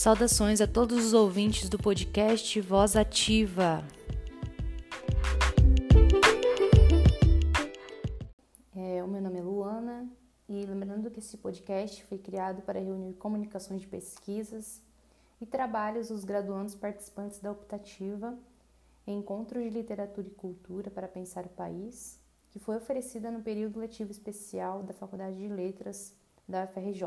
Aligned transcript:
Saudações 0.00 0.62
a 0.62 0.66
todos 0.66 1.04
os 1.04 1.12
ouvintes 1.12 1.68
do 1.68 1.78
podcast 1.78 2.58
Voz 2.62 2.96
Ativa. 2.96 3.84
É, 8.74 9.04
o 9.04 9.06
meu 9.06 9.20
nome 9.20 9.40
é 9.40 9.42
Luana 9.42 10.08
e 10.48 10.64
lembrando 10.64 11.10
que 11.10 11.18
esse 11.18 11.36
podcast 11.36 12.02
foi 12.06 12.16
criado 12.16 12.62
para 12.62 12.80
reunir 12.80 13.12
comunicações 13.16 13.82
de 13.82 13.88
pesquisas 13.88 14.82
e 15.38 15.44
trabalhos 15.44 16.08
dos 16.08 16.24
graduandos 16.24 16.74
participantes 16.74 17.38
da 17.38 17.52
optativa 17.52 18.38
Encontros 19.06 19.62
de 19.62 19.68
Literatura 19.68 20.28
e 20.28 20.30
Cultura 20.30 20.90
para 20.90 21.08
Pensar 21.08 21.44
o 21.44 21.50
País, 21.50 22.18
que 22.48 22.58
foi 22.58 22.78
oferecida 22.78 23.30
no 23.30 23.42
período 23.42 23.78
letivo 23.78 24.10
especial 24.10 24.82
da 24.82 24.94
Faculdade 24.94 25.36
de 25.36 25.48
Letras 25.48 26.16
da 26.48 26.64
UFRJ. 26.64 27.04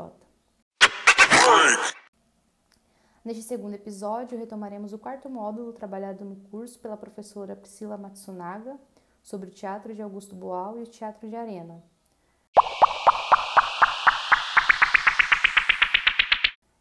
Neste 3.24 3.42
segundo 3.42 3.72
episódio, 3.72 4.36
retomaremos 4.36 4.92
o 4.92 4.98
quarto 4.98 5.30
módulo 5.30 5.72
trabalhado 5.72 6.26
no 6.26 6.36
curso 6.50 6.78
pela 6.78 6.94
professora 6.94 7.56
Priscila 7.56 7.96
Matsunaga 7.96 8.78
sobre 9.22 9.48
o 9.48 9.50
Teatro 9.50 9.94
de 9.94 10.02
Augusto 10.02 10.36
Boal 10.36 10.78
e 10.78 10.82
o 10.82 10.86
Teatro 10.86 11.26
de 11.26 11.34
Arena. 11.34 11.82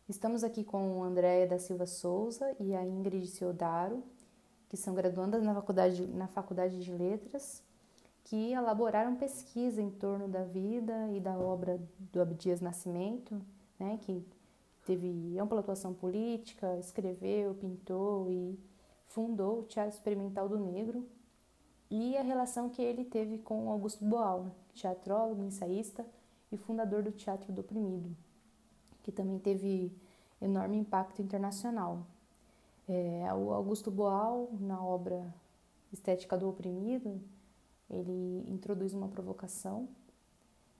Estamos 0.09 0.43
aqui 0.43 0.65
com 0.65 1.01
Andréia 1.01 1.47
da 1.47 1.57
Silva 1.57 1.85
Souza 1.85 2.53
e 2.59 2.75
a 2.75 2.85
Ingrid 2.85 3.25
Ciodaro, 3.25 4.03
que 4.67 4.75
são 4.75 4.93
graduandas 4.93 5.41
na 5.43 5.53
faculdade, 5.53 6.05
na 6.07 6.27
faculdade 6.27 6.83
de 6.83 6.91
Letras, 6.91 7.63
que 8.25 8.51
elaboraram 8.51 9.15
pesquisa 9.15 9.81
em 9.81 9.89
torno 9.89 10.27
da 10.27 10.43
vida 10.43 11.09
e 11.13 11.21
da 11.21 11.37
obra 11.37 11.79
do 12.11 12.21
Abdias 12.21 12.59
Nascimento, 12.59 13.41
né, 13.79 13.97
que 14.01 14.21
teve 14.85 15.37
ampla 15.39 15.59
atuação 15.59 15.93
política, 15.93 16.77
escreveu, 16.77 17.55
pintou 17.55 18.29
e 18.29 18.59
fundou 19.05 19.59
o 19.59 19.63
Teatro 19.63 19.93
Experimental 19.93 20.49
do 20.49 20.59
Negro, 20.59 21.07
e 21.89 22.17
a 22.17 22.23
relação 22.23 22.69
que 22.69 22.81
ele 22.81 23.05
teve 23.05 23.37
com 23.37 23.69
Augusto 23.69 24.03
Boal, 24.03 24.55
teatrólogo, 24.73 25.43
ensaísta 25.43 26.03
e 26.51 26.57
fundador 26.57 27.03
do 27.03 27.11
Teatro 27.11 27.53
do 27.53 27.61
Oprimido, 27.61 28.15
que 29.03 29.11
também 29.11 29.37
teve 29.37 29.95
enorme 30.41 30.77
impacto 30.77 31.21
internacional. 31.21 32.05
É, 32.89 33.31
o 33.33 33.53
Augusto 33.53 33.91
Boal, 33.91 34.49
na 34.59 34.83
obra 34.83 35.33
Estética 35.91 36.35
do 36.35 36.49
Oprimido, 36.49 37.21
ele 37.89 38.43
introduz 38.49 38.93
uma 38.93 39.07
provocação 39.07 39.87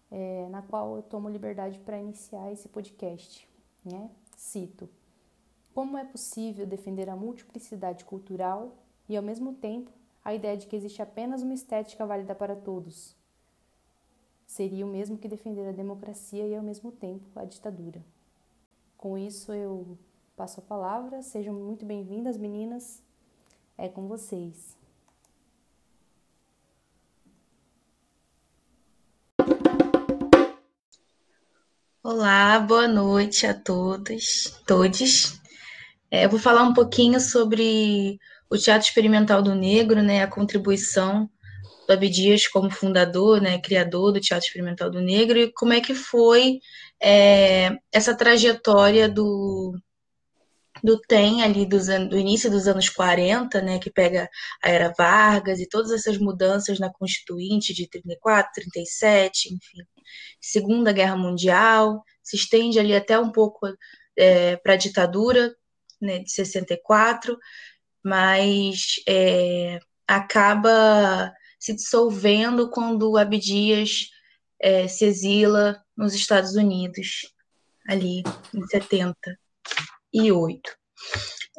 é, 0.09 0.47
na 0.49 0.61
qual 0.61 0.95
eu 0.95 1.03
tomo 1.03 1.29
liberdade 1.29 1.79
para 1.79 1.99
iniciar 1.99 2.51
esse 2.51 2.67
podcast. 2.67 3.47
Né? 3.83 4.09
Cito: 4.35 4.89
Como 5.73 5.97
é 5.97 6.05
possível 6.05 6.65
defender 6.65 7.09
a 7.09 7.15
multiplicidade 7.15 8.05
cultural 8.05 8.75
e, 9.07 9.17
ao 9.17 9.23
mesmo 9.23 9.53
tempo, 9.53 9.91
a 10.23 10.33
ideia 10.33 10.55
de 10.55 10.67
que 10.67 10.75
existe 10.75 11.01
apenas 11.01 11.41
uma 11.41 11.53
estética 11.53 12.05
válida 12.05 12.33
para 12.33 12.55
todos? 12.55 13.15
Seria 14.45 14.85
o 14.85 14.89
mesmo 14.89 15.17
que 15.17 15.27
defender 15.27 15.67
a 15.67 15.71
democracia 15.71 16.45
e, 16.47 16.55
ao 16.55 16.63
mesmo 16.63 16.91
tempo, 16.91 17.25
a 17.35 17.43
ditadura. 17.43 18.03
Com 18.97 19.17
isso, 19.17 19.51
eu 19.51 19.97
passo 20.35 20.59
a 20.59 20.63
palavra. 20.63 21.21
Sejam 21.21 21.53
muito 21.53 21.85
bem-vindas, 21.85 22.37
meninas. 22.37 23.01
É 23.77 23.89
com 23.89 24.07
vocês. 24.07 24.77
Olá, 32.05 32.59
boa 32.59 32.85
noite 32.85 33.47
a 33.47 33.53
todos, 33.53 34.61
todos. 34.67 35.39
É, 36.11 36.25
eu 36.25 36.29
vou 36.29 36.37
falar 36.37 36.63
um 36.63 36.73
pouquinho 36.73 37.17
sobre 37.17 38.19
o 38.49 38.57
Teatro 38.57 38.85
Experimental 38.85 39.41
do 39.41 39.55
Negro, 39.55 40.03
né, 40.03 40.21
a 40.21 40.27
contribuição 40.27 41.29
do 41.87 41.93
Abdias 41.93 42.45
como 42.45 42.69
fundador, 42.69 43.39
né, 43.39 43.57
criador 43.57 44.11
do 44.11 44.19
Teatro 44.19 44.45
Experimental 44.45 44.91
do 44.91 44.99
Negro 44.99 45.39
e 45.39 45.53
como 45.53 45.71
é 45.71 45.79
que 45.79 45.95
foi 45.95 46.59
é, 47.01 47.71
essa 47.89 48.13
trajetória 48.13 49.07
do 49.07 49.73
do 50.83 50.99
TEM 50.99 51.41
ali 51.41 51.65
dos 51.65 51.87
do 51.87 52.17
início 52.17 52.51
dos 52.51 52.67
anos 52.67 52.89
40, 52.89 53.61
né, 53.61 53.79
que 53.79 53.89
pega 53.89 54.29
a 54.61 54.69
era 54.69 54.93
Vargas 54.97 55.59
e 55.59 55.69
todas 55.69 55.91
essas 55.91 56.17
mudanças 56.17 56.77
na 56.77 56.91
Constituinte 56.91 57.73
de 57.73 57.87
34, 57.87 58.51
37, 58.53 59.53
enfim, 59.53 59.87
Segunda 60.41 60.91
Guerra 60.91 61.15
Mundial, 61.15 62.03
se 62.21 62.35
estende 62.35 62.79
ali 62.79 62.93
até 62.93 63.17
um 63.17 63.31
pouco 63.31 63.65
é, 64.17 64.57
para 64.57 64.73
a 64.73 64.77
ditadura 64.77 65.55
né, 66.01 66.19
de 66.19 66.29
64, 66.29 67.37
mas 68.03 68.95
é, 69.07 69.79
acaba 70.05 71.33
se 71.57 71.73
dissolvendo 71.73 72.69
quando 72.69 73.09
o 73.09 73.17
Abdias 73.17 74.09
é, 74.59 74.87
se 74.89 75.05
exila 75.05 75.81
nos 75.95 76.13
Estados 76.13 76.55
Unidos, 76.55 77.33
ali 77.87 78.21
em 78.53 78.67
70 78.67 79.15
e 80.13 80.31
8. 80.31 80.71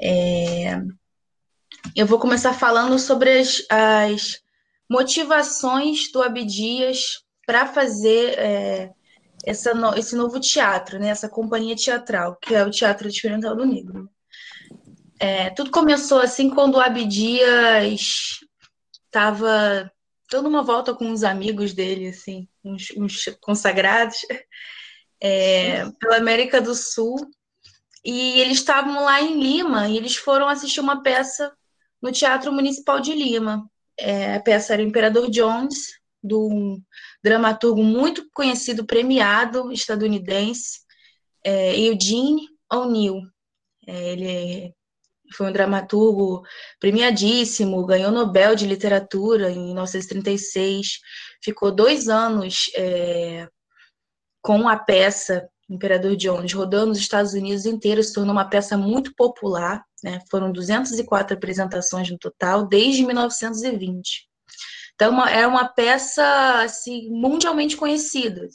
É, 0.00 0.80
eu 1.94 2.06
vou 2.06 2.18
começar 2.18 2.52
falando 2.52 2.98
sobre 2.98 3.38
as, 3.38 3.64
as 3.70 4.42
motivações 4.88 6.10
do 6.12 6.22
Abdias 6.22 7.24
para 7.46 7.66
fazer 7.66 8.38
é, 8.38 8.90
essa 9.44 9.72
esse 9.96 10.16
novo 10.16 10.40
teatro, 10.40 10.98
né, 10.98 11.08
essa 11.08 11.28
companhia 11.28 11.76
teatral, 11.76 12.36
que 12.36 12.54
é 12.54 12.64
o 12.64 12.70
Teatro 12.70 13.08
Experimental 13.08 13.54
do 13.54 13.66
Negro. 13.66 14.08
É, 15.18 15.50
tudo 15.50 15.70
começou 15.70 16.20
assim 16.20 16.50
quando 16.50 16.74
o 16.74 16.80
Abdias 16.80 18.40
estava 19.06 19.90
dando 20.30 20.48
uma 20.48 20.62
volta 20.62 20.94
com 20.94 21.06
uns 21.06 21.22
amigos 21.22 21.72
dele, 21.72 22.08
assim, 22.08 22.48
uns, 22.64 22.88
uns 22.96 23.24
consagrados, 23.40 24.16
é, 25.20 25.88
pela 26.00 26.16
América 26.16 26.60
do 26.60 26.74
Sul, 26.74 27.16
e 28.04 28.40
eles 28.40 28.58
estavam 28.58 29.04
lá 29.04 29.22
em 29.22 29.40
Lima 29.40 29.88
e 29.88 29.96
eles 29.96 30.16
foram 30.16 30.48
assistir 30.48 30.80
uma 30.80 31.02
peça 31.02 31.52
no 32.02 32.12
Teatro 32.12 32.52
Municipal 32.52 33.00
de 33.00 33.14
Lima. 33.14 33.68
É, 33.98 34.34
a 34.34 34.40
peça 34.40 34.74
era 34.74 34.82
Imperador 34.82 35.30
Jones, 35.30 35.98
de 36.22 36.34
um 36.34 36.82
dramaturgo 37.22 37.82
muito 37.82 38.28
conhecido, 38.34 38.84
premiado 38.84 39.72
estadunidense, 39.72 40.80
é, 41.42 41.78
Eugene 41.78 42.48
O'Neill. 42.70 43.20
É, 43.86 44.12
ele 44.12 44.74
foi 45.34 45.48
um 45.48 45.52
dramaturgo 45.52 46.42
premiadíssimo, 46.78 47.86
ganhou 47.86 48.12
Nobel 48.12 48.54
de 48.54 48.66
Literatura 48.66 49.50
em 49.50 49.64
1936, 49.66 50.98
ficou 51.42 51.74
dois 51.74 52.08
anos 52.08 52.70
é, 52.76 53.48
com 54.42 54.68
a 54.68 54.76
peça 54.78 55.48
Imperador 55.68 56.14
Jones, 56.16 56.52
rodando 56.52 56.92
os 56.92 56.98
Estados 56.98 57.32
Unidos 57.32 57.64
inteiros, 57.64 58.08
se 58.08 58.14
tornou 58.14 58.32
uma 58.32 58.48
peça 58.48 58.76
muito 58.76 59.14
popular. 59.14 59.84
Né? 60.02 60.20
Foram 60.30 60.52
204 60.52 61.36
apresentações 61.36 62.10
no 62.10 62.18
total, 62.18 62.66
desde 62.66 63.04
1920. 63.04 64.28
Então, 64.94 65.26
é 65.26 65.46
uma 65.46 65.66
peça 65.66 66.62
assim, 66.62 67.10
mundialmente 67.10 67.76
conhecida, 67.76 68.48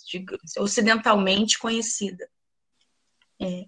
ocidentalmente 0.58 1.60
conhecida. 1.60 2.30
É. 3.42 3.66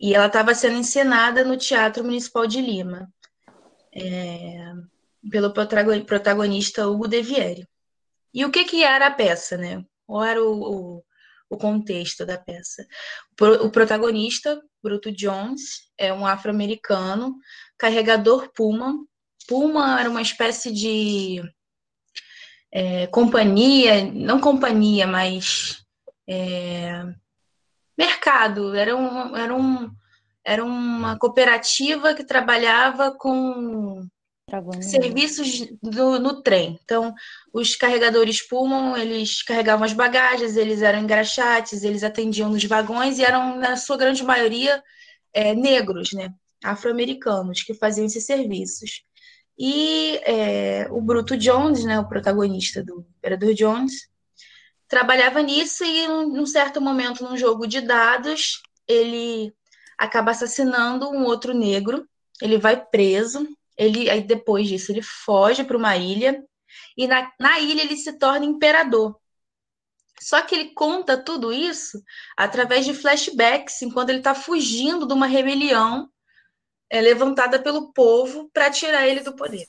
E 0.00 0.14
ela 0.14 0.26
estava 0.26 0.54
sendo 0.54 0.76
encenada 0.76 1.44
no 1.44 1.56
Teatro 1.56 2.04
Municipal 2.04 2.46
de 2.46 2.60
Lima, 2.60 3.08
é, 3.92 4.72
pelo 5.30 5.52
protagonista 5.52 6.86
Hugo 6.86 7.08
De 7.08 7.22
Vieri. 7.22 7.66
E 8.32 8.44
o 8.44 8.50
que, 8.50 8.64
que 8.64 8.84
era 8.84 9.06
a 9.06 9.10
peça, 9.10 9.56
né? 9.56 9.82
Qual 10.06 10.22
era 10.22 10.42
o, 10.42 10.98
o 10.98 11.04
o 11.48 11.56
contexto 11.56 12.26
da 12.26 12.38
peça. 12.38 12.86
O 13.62 13.70
protagonista, 13.70 14.60
Bruto 14.82 15.12
Jones, 15.12 15.90
é 15.96 16.12
um 16.12 16.26
afro-americano, 16.26 17.36
carregador 17.78 18.50
Puma. 18.52 18.94
Puma 19.48 20.00
era 20.00 20.10
uma 20.10 20.22
espécie 20.22 20.72
de 20.72 21.42
é, 22.72 23.06
companhia, 23.06 24.04
não 24.12 24.40
companhia, 24.40 25.06
mas 25.06 25.84
é, 26.28 27.04
mercado. 27.96 28.74
Era, 28.74 28.96
um, 28.96 29.36
era, 29.36 29.54
um, 29.54 29.90
era 30.44 30.64
uma 30.64 31.18
cooperativa 31.18 32.14
que 32.14 32.24
trabalhava 32.24 33.16
com 33.16 34.06
serviços 34.80 35.66
do, 35.82 36.20
no 36.20 36.40
trem. 36.40 36.78
Então, 36.84 37.12
os 37.52 37.74
carregadores 37.74 38.46
Pullman, 38.46 39.00
eles 39.00 39.42
carregavam 39.42 39.84
as 39.84 39.92
bagagens, 39.92 40.56
eles 40.56 40.82
eram 40.82 41.00
engraxates, 41.00 41.82
eles 41.82 42.04
atendiam 42.04 42.48
nos 42.48 42.64
vagões 42.64 43.18
e 43.18 43.24
eram, 43.24 43.56
na 43.56 43.76
sua 43.76 43.96
grande 43.96 44.22
maioria, 44.22 44.82
é, 45.32 45.54
negros, 45.54 46.12
né? 46.12 46.32
Afro-americanos 46.62 47.62
que 47.62 47.74
faziam 47.74 48.06
esses 48.06 48.24
serviços. 48.24 49.02
E 49.58 50.20
é, 50.24 50.86
o 50.90 51.00
Bruto 51.00 51.36
Jones, 51.36 51.84
né, 51.84 51.98
o 51.98 52.08
protagonista 52.08 52.84
do 52.84 53.04
Imperador 53.18 53.54
Jones, 53.54 54.08
trabalhava 54.86 55.42
nisso 55.42 55.82
e, 55.84 56.06
num 56.06 56.46
certo 56.46 56.80
momento, 56.80 57.24
num 57.24 57.36
jogo 57.36 57.66
de 57.66 57.80
dados, 57.80 58.62
ele 58.86 59.52
acaba 59.98 60.30
assassinando 60.30 61.08
um 61.10 61.24
outro 61.24 61.52
negro. 61.52 62.06
Ele 62.40 62.58
vai 62.58 62.76
preso. 62.84 63.48
Ele 63.76 64.08
aí 64.08 64.22
depois 64.22 64.68
disso 64.68 64.92
ele 64.92 65.02
foge 65.02 65.62
para 65.64 65.76
uma 65.76 65.96
ilha 65.96 66.42
e 66.96 67.06
na, 67.06 67.30
na 67.38 67.58
ilha 67.60 67.82
ele 67.82 67.96
se 67.96 68.18
torna 68.18 68.44
imperador. 68.44 69.18
Só 70.20 70.40
que 70.40 70.54
ele 70.54 70.72
conta 70.72 71.22
tudo 71.22 71.52
isso 71.52 72.02
através 72.36 72.86
de 72.86 72.94
flashbacks, 72.94 73.82
enquanto 73.82 74.08
ele 74.10 74.18
está 74.18 74.34
fugindo 74.34 75.06
de 75.06 75.12
uma 75.12 75.26
rebelião 75.26 76.10
é, 76.88 77.00
levantada 77.00 77.62
pelo 77.62 77.92
povo 77.92 78.50
para 78.52 78.70
tirar 78.70 79.06
ele 79.06 79.20
do 79.20 79.36
poder. 79.36 79.66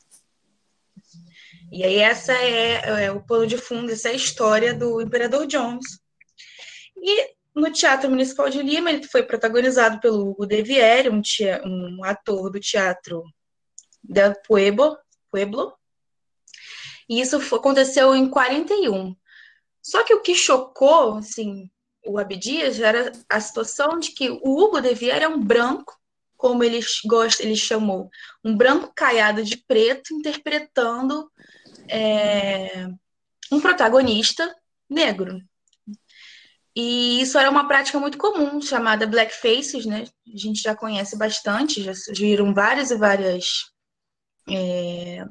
E 1.69 1.83
aí 1.83 1.98
essa 1.98 2.31
é, 2.33 3.06
é, 3.06 3.12
o 3.12 3.21
pano 3.21 3.45
de 3.45 3.57
fundo, 3.57 3.92
essa 3.92 4.07
é 4.07 4.12
a 4.12 4.15
história 4.15 4.74
do 4.74 5.01
Imperador 5.01 5.45
Jones. 5.45 6.00
E 6.95 7.36
no 7.53 7.71
Teatro 7.71 8.10
Municipal 8.10 8.50
de 8.50 8.62
Lima, 8.62 8.89
ele 8.89 9.03
foi 9.06 9.24
protagonizado 9.24 10.00
pelo 10.00 10.30
Hugo 10.30 10.45
De 10.45 10.62
Vieri, 10.62 11.10
um, 11.10 11.21
um 11.65 12.03
ator 12.06 12.50
do 12.50 12.60
teatro 12.60 13.24
del 14.07 14.36
Pueblo, 14.48 14.98
Pueblo. 15.31 15.74
E 17.09 17.21
isso 17.21 17.38
aconteceu 17.56 18.15
em 18.15 18.30
41. 18.30 19.15
Só 19.81 20.04
que 20.04 20.13
o 20.13 20.21
que 20.21 20.36
chocou, 20.36 21.18
assim, 21.18 21.69
o 22.06 22.18
Abdias 22.18 22.80
era 22.80 23.12
a 23.30 23.39
situação 23.39 24.00
de 24.00 24.12
que 24.12 24.30
o 24.30 24.59
Hugo 24.59 24.81
De 24.81 24.94
Vieri 24.94 25.24
é 25.24 25.27
um 25.27 25.42
branco, 25.42 25.98
como 26.36 26.63
ele 26.63 26.80
gosta, 27.06 27.44
ele 27.44 27.56
chamou, 27.56 28.09
um 28.44 28.56
branco 28.56 28.92
caiado 28.95 29.44
de 29.44 29.57
preto 29.57 30.13
interpretando 30.13 31.31
é, 31.89 32.88
um 33.51 33.60
protagonista 33.60 34.56
negro. 34.89 35.42
E 36.75 37.21
isso 37.21 37.39
era 37.39 37.50
uma 37.50 37.68
prática 37.68 38.00
muito 38.00 38.19
comum, 38.19 38.62
chamada 38.62 39.07
blackfaces, 39.07 39.86
né? 39.86 40.06
A 40.31 40.38
gente 40.38 40.62
já 40.62 40.75
conhece 40.75 41.18
bastante, 41.18 41.81
já 41.81 41.95
surgiram 41.95 42.53
várias 42.53 42.92
e 42.92 42.95
várias 42.95 43.71
é, 44.49 45.25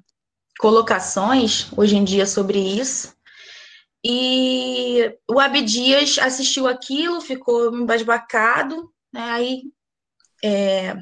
colocações 0.58 1.70
hoje 1.76 1.96
em 1.96 2.04
dia 2.04 2.26
sobre 2.26 2.58
isso. 2.58 3.14
E 4.04 5.16
o 5.28 5.40
Abdias 5.40 6.18
assistiu 6.18 6.68
aquilo, 6.68 7.20
ficou 7.20 7.74
embasbacado, 7.74 8.92
né? 9.12 9.30
Aí, 9.30 9.62
é, 10.44 10.94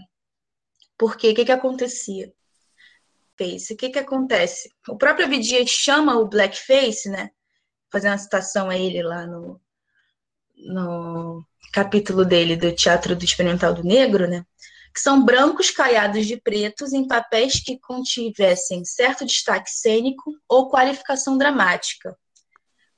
porque 0.96 1.31
o 1.31 1.34
que, 1.34 1.44
que 1.44 1.52
acontecia? 1.52 2.32
Face, 3.37 3.75
o 3.75 3.76
que, 3.76 3.90
que 3.90 3.99
acontece? 3.99 4.70
O 4.88 4.96
próprio 4.96 5.26
Abdias 5.26 5.69
chama 5.69 6.17
o 6.17 6.28
blackface, 6.28 7.10
né? 7.10 7.31
Fazendo 7.90 8.12
uma 8.12 8.19
citação 8.19 8.70
a 8.70 8.78
ele 8.78 9.02
lá 9.02 9.26
no, 9.26 9.60
no 10.56 11.44
capítulo 11.72 12.25
dele 12.25 12.56
do 12.56 12.72
Teatro 12.72 13.14
do 13.14 13.25
Experimental 13.25 13.75
do 13.75 13.82
Negro, 13.82 14.28
né? 14.28 14.46
Que 14.94 15.00
são 15.00 15.25
brancos 15.25 15.70
caiados 15.70 16.25
de 16.26 16.37
pretos 16.37 16.93
em 16.93 17.06
papéis 17.06 17.61
que 17.61 17.79
contivessem 17.79 18.85
certo 18.85 19.26
destaque 19.26 19.70
cênico 19.70 20.32
ou 20.49 20.69
qualificação 20.69 21.37
dramática. 21.37 22.17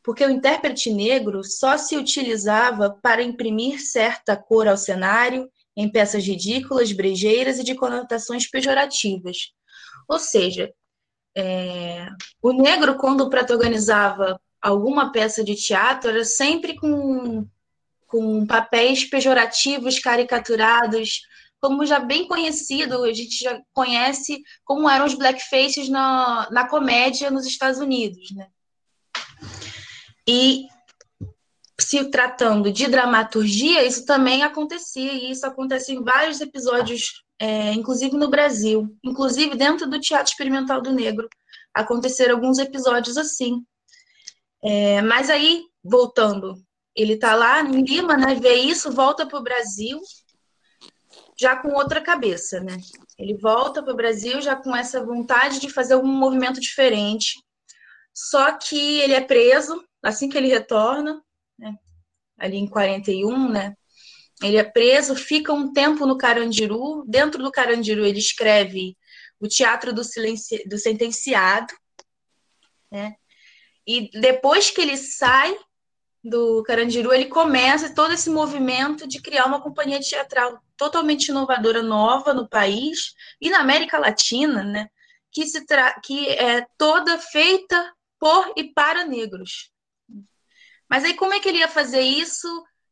Porque 0.03 0.25
o 0.25 0.31
intérprete 0.31 0.93
negro 0.93 1.43
só 1.43 1.79
se 1.79 1.97
utilizava 1.97 2.91
para 3.03 3.23
imprimir 3.23 3.81
certa 3.81 4.37
cor 4.37 4.69
ao 4.69 4.77
cenário, 4.77 5.49
em 5.77 5.91
peças 5.91 6.25
ridículas, 6.25 6.93
brejeiras 6.93 7.59
e 7.59 7.65
de 7.65 7.75
conotações 7.75 8.49
pejorativas. 8.49 9.53
Ou 10.09 10.19
seja, 10.19 10.73
é, 11.37 12.09
o 12.41 12.53
negro, 12.53 12.97
quando 12.97 13.29
protagonizava 13.29 14.41
alguma 14.61 15.13
peça 15.13 15.45
de 15.45 15.55
teatro, 15.55 16.11
era 16.11 16.25
sempre 16.25 16.77
com 16.77 17.47
com 18.07 18.47
papéis 18.47 19.05
pejorativos, 19.05 19.99
caricaturados, 19.99 21.23
como 21.61 21.87
já 21.87 21.99
bem 21.99 22.27
conhecido, 22.27 23.05
a 23.05 23.13
gente 23.13 23.43
já 23.43 23.61
conhece 23.73 24.43
como 24.65 24.89
eram 24.89 25.07
os 25.07 25.15
blackfaces 25.15 25.89
na, 25.89 26.49
na 26.51 26.69
comédia 26.69 27.31
nos 27.31 27.47
Estados 27.47 27.79
Unidos, 27.79 28.31
né? 28.33 28.49
E 30.29 30.67
se 31.81 32.05
tratando 32.11 32.73
de 32.73 32.89
dramaturgia, 32.89 33.85
isso 33.85 34.05
também 34.05 34.43
acontecia, 34.43 35.13
e 35.13 35.31
isso 35.31 35.47
acontece 35.47 35.93
em 35.93 36.03
vários 36.03 36.41
episódios, 36.41 37.23
é, 37.39 37.73
inclusive 37.73 38.17
no 38.17 38.29
Brasil, 38.29 38.89
inclusive 39.05 39.57
dentro 39.57 39.89
do 39.89 40.01
Teatro 40.01 40.31
Experimental 40.31 40.81
do 40.81 40.93
Negro, 40.93 41.29
aconteceram 41.75 42.35
alguns 42.37 42.59
episódios 42.59 43.17
assim. 43.17 43.63
É, 44.63 45.01
mas 45.03 45.31
aí, 45.31 45.63
voltando 45.85 46.57
ele 46.97 47.13
está 47.13 47.35
lá 47.35 47.61
em 47.61 47.83
Lima, 47.83 48.17
né? 48.17 48.35
Vê 48.35 48.55
isso, 48.55 48.91
volta 48.91 49.27
para 49.27 49.39
o 49.39 49.43
Brasil 49.43 50.01
já 51.39 51.57
com 51.57 51.69
outra 51.75 52.01
cabeça, 52.01 52.61
né? 52.61 52.77
Ele 53.19 53.37
volta 53.37 53.83
para 53.83 53.93
o 53.93 53.97
Brasil 53.97 54.41
já 54.41 54.57
com 54.57 54.75
essa 54.75 55.05
vontade 55.05 55.61
de 55.61 55.71
fazer 55.71 55.95
algum 55.95 56.09
movimento 56.09 56.61
diferente. 56.61 57.35
Só 58.15 58.57
que 58.57 59.01
ele 59.01 59.13
é 59.13 59.21
preso 59.21 59.85
assim 60.03 60.29
que 60.29 60.39
ele 60.39 60.49
retorna, 60.49 61.23
né? 61.59 61.75
ali 62.39 62.57
em 62.57 62.69
41, 62.69 63.51
né? 63.51 63.75
Ele 64.43 64.57
é 64.57 64.65
preso, 64.65 65.17
fica 65.17 65.53
um 65.53 65.73
tempo 65.73 66.07
no 66.07 66.19
Carandiru. 66.19 67.05
Dentro 67.07 67.43
do 67.43 67.51
Carandiru, 67.51 68.05
ele 68.05 68.19
escreve 68.19 68.97
o 69.41 69.49
Teatro 69.49 69.93
do, 69.93 70.05
Silenci... 70.05 70.63
do 70.69 70.79
Sentenciado, 70.79 71.73
né? 72.91 73.15
E 73.87 74.11
depois 74.21 74.71
que 74.71 74.81
ele 74.81 74.97
sai 74.97 75.57
do 76.29 76.63
Carandiru, 76.63 77.13
ele 77.13 77.27
começa 77.27 77.95
todo 77.95 78.13
esse 78.13 78.29
movimento 78.31 79.07
de 79.07 79.21
criar 79.21 79.47
uma 79.47 79.61
companhia 79.61 80.01
teatral 80.01 80.61
totalmente 80.77 81.29
inovadora, 81.29 81.83
nova 81.83 82.35
no 82.35 82.49
país 82.49 83.15
e 83.41 83.49
na 83.51 83.61
América 83.61 83.99
Latina, 83.99 84.63
né? 84.63 84.89
Que, 85.31 85.47
se 85.47 85.65
tra 85.65 86.01
que 86.01 86.29
é 86.29 86.67
toda 86.77 87.19
feita 87.19 87.93
por 88.19 88.53
e 88.57 88.65
para 88.65 89.05
negros. 89.05 89.71
Mas 90.89 91.05
aí 91.05 91.15
como 91.15 91.35
é 91.35 91.41
que 91.41 91.49
ele 91.49 91.59
ia 91.59 91.69
fazer 91.69 92.01
isso 92.01 92.49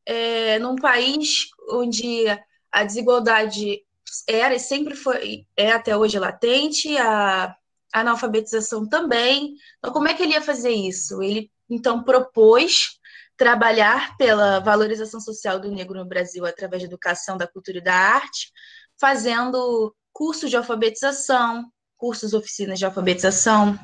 é, 0.07 0.59
num 0.59 0.77
país 0.77 1.47
onde 1.71 2.27
a 2.71 2.85
desigualdade 2.85 3.83
era 4.29 4.55
e 4.55 4.61
sempre 4.61 4.95
foi, 4.95 5.47
é 5.57 5.73
até 5.73 5.97
hoje 5.97 6.19
latente, 6.19 6.97
a, 6.99 7.57
analfabetização 7.95 8.87
também. 8.89 9.55
Então, 9.79 9.93
como 9.93 10.09
é 10.09 10.15
que 10.15 10.23
ele 10.23 10.33
ia 10.33 10.43
fazer 10.43 10.73
isso? 10.73 11.23
Ele 11.23 11.51
então 11.71 12.03
propôs 12.03 12.99
trabalhar 13.37 14.17
pela 14.17 14.61
valorização 14.61 15.21
social 15.21 15.59
do 15.59 15.71
negro 15.71 15.99
no 15.99 16.07
Brasil 16.07 16.45
através 16.47 16.83
da 16.83 16.89
educação, 16.89 17.37
da 17.37 17.47
cultura 17.47 17.79
e 17.79 17.83
da 17.83 17.95
arte, 17.95 18.53
fazendo 19.01 19.95
cursos 20.13 20.51
de 20.51 20.57
alfabetização, 20.57 21.71
cursos, 21.97 22.33
oficinas 22.33 22.79
de 22.79 22.85
alfabetização, 22.85 23.79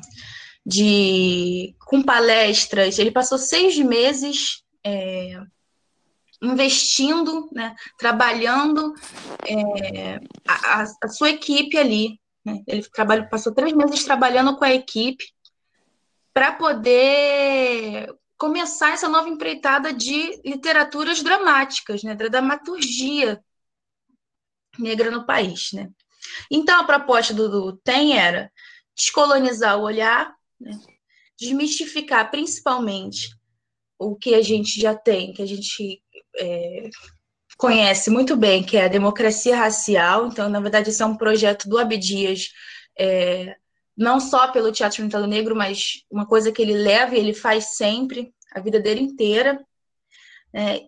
de 0.65 1.75
com 1.79 2.01
palestras. 2.01 2.97
Ele 2.97 3.11
passou 3.11 3.37
seis 3.37 3.77
meses 3.77 4.63
é, 4.85 5.41
investindo, 6.41 7.49
né, 7.51 7.75
trabalhando 7.97 8.93
é, 9.45 10.19
a, 10.47 10.83
a, 11.03 11.07
sua 11.09 11.29
equipe 11.29 11.77
ali. 11.77 12.19
Né? 12.45 12.63
Ele 12.67 12.83
passou 13.29 13.53
três 13.53 13.73
meses 13.73 14.03
trabalhando 14.03 14.57
com 14.57 14.63
a 14.63 14.73
equipe 14.73 15.25
para 16.33 16.53
poder 16.53 18.07
começar 18.41 18.93
essa 18.93 19.07
nova 19.07 19.29
empreitada 19.29 19.93
de 19.93 20.41
literaturas 20.43 21.21
dramáticas, 21.21 22.01
né, 22.01 22.15
da 22.15 22.27
dramaturgia 22.27 23.39
negra 24.79 25.11
no 25.11 25.27
país, 25.27 25.71
né. 25.73 25.91
Então 26.49 26.79
a 26.79 26.83
proposta 26.83 27.35
do, 27.35 27.47
do 27.47 27.77
TEM 27.77 28.17
era 28.17 28.51
descolonizar 28.97 29.77
o 29.77 29.83
olhar, 29.83 30.35
né, 30.59 30.71
desmistificar 31.39 32.31
principalmente 32.31 33.29
o 33.99 34.15
que 34.15 34.33
a 34.33 34.41
gente 34.41 34.81
já 34.81 34.95
tem, 34.95 35.33
que 35.33 35.43
a 35.43 35.45
gente 35.45 36.01
é, 36.39 36.89
conhece 37.57 38.09
muito 38.09 38.35
bem, 38.35 38.63
que 38.63 38.75
é 38.75 38.85
a 38.85 38.87
democracia 38.87 39.55
racial. 39.55 40.25
Então, 40.25 40.49
na 40.49 40.59
verdade, 40.59 40.89
isso 40.89 41.03
é 41.03 41.05
um 41.05 41.15
projeto 41.15 41.69
do 41.69 41.77
Abdias, 41.77 42.49
é, 42.97 43.55
não 43.97 44.19
só 44.19 44.51
pelo 44.51 44.71
Teatro 44.71 45.03
Mentalo 45.03 45.27
Negro, 45.27 45.55
mas 45.55 46.03
uma 46.09 46.25
coisa 46.25 46.51
que 46.51 46.61
ele 46.61 46.73
leva 46.73 47.15
e 47.15 47.19
ele 47.19 47.33
faz 47.33 47.75
sempre, 47.75 48.33
a 48.53 48.59
vida 48.59 48.79
dele 48.79 49.01
inteira. 49.01 49.63
Né? 50.53 50.81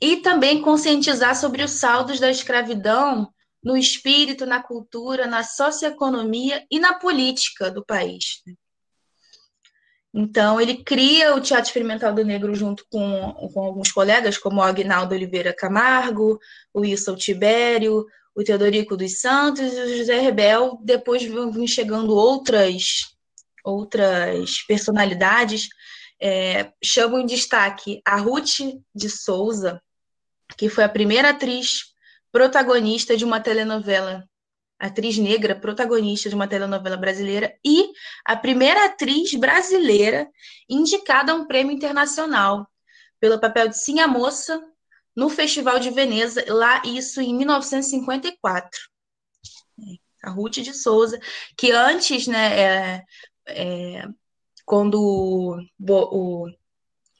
E 0.00 0.16
também 0.16 0.62
conscientizar 0.62 1.34
sobre 1.34 1.62
os 1.62 1.72
saldos 1.72 2.20
da 2.20 2.30
escravidão 2.30 3.32
no 3.62 3.76
espírito, 3.76 4.46
na 4.46 4.62
cultura, 4.62 5.26
na 5.26 5.42
socioeconomia 5.42 6.64
e 6.70 6.78
na 6.78 6.94
política 6.94 7.70
do 7.70 7.84
país. 7.84 8.42
Então, 10.14 10.60
ele 10.60 10.82
cria 10.82 11.34
o 11.34 11.40
Teatro 11.40 11.66
Experimental 11.66 12.14
do 12.14 12.24
Negro 12.24 12.54
junto 12.54 12.84
com, 12.90 13.50
com 13.52 13.60
alguns 13.60 13.92
colegas, 13.92 14.38
como 14.38 14.60
o 14.60 14.62
Agnaldo 14.62 15.14
Oliveira 15.14 15.54
Camargo, 15.54 16.38
o 16.72 16.80
Wilson 16.80 17.14
Tibério, 17.14 18.06
o 18.38 18.44
Teodorico 18.44 18.96
dos 18.96 19.20
Santos 19.20 19.72
e 19.72 19.80
o 19.80 19.96
José 19.98 20.20
Rebel. 20.20 20.78
Depois 20.80 21.26
vão 21.26 21.66
chegando 21.66 22.14
outras, 22.14 23.16
outras 23.64 24.62
personalidades. 24.62 25.68
É, 26.22 26.70
chamo 26.82 27.18
em 27.18 27.26
destaque 27.26 28.00
a 28.04 28.16
Ruth 28.16 28.60
de 28.94 29.10
Souza, 29.10 29.82
que 30.56 30.68
foi 30.68 30.84
a 30.84 30.88
primeira 30.88 31.30
atriz 31.30 31.86
protagonista 32.30 33.16
de 33.16 33.24
uma 33.24 33.40
telenovela, 33.40 34.24
atriz 34.78 35.18
negra 35.18 35.56
protagonista 35.56 36.28
de 36.28 36.36
uma 36.36 36.46
telenovela 36.46 36.96
brasileira 36.96 37.52
e 37.64 37.90
a 38.24 38.36
primeira 38.36 38.84
atriz 38.84 39.34
brasileira 39.34 40.28
indicada 40.70 41.32
a 41.32 41.34
um 41.34 41.44
prêmio 41.44 41.74
internacional 41.74 42.68
pelo 43.18 43.40
papel 43.40 43.68
de 43.68 43.78
Sim 43.78 43.98
a 43.98 44.06
Moça 44.06 44.62
no 45.18 45.28
Festival 45.28 45.80
de 45.80 45.90
Veneza, 45.90 46.44
lá 46.46 46.80
isso 46.84 47.20
em 47.20 47.34
1954. 47.34 48.70
A 50.22 50.30
Ruth 50.30 50.58
de 50.58 50.72
Souza, 50.72 51.18
que 51.56 51.72
antes, 51.72 52.28
né, 52.28 52.60
é, 52.60 53.04
é, 53.48 54.04
quando 54.64 54.94
o, 55.00 55.56
o 55.80 56.46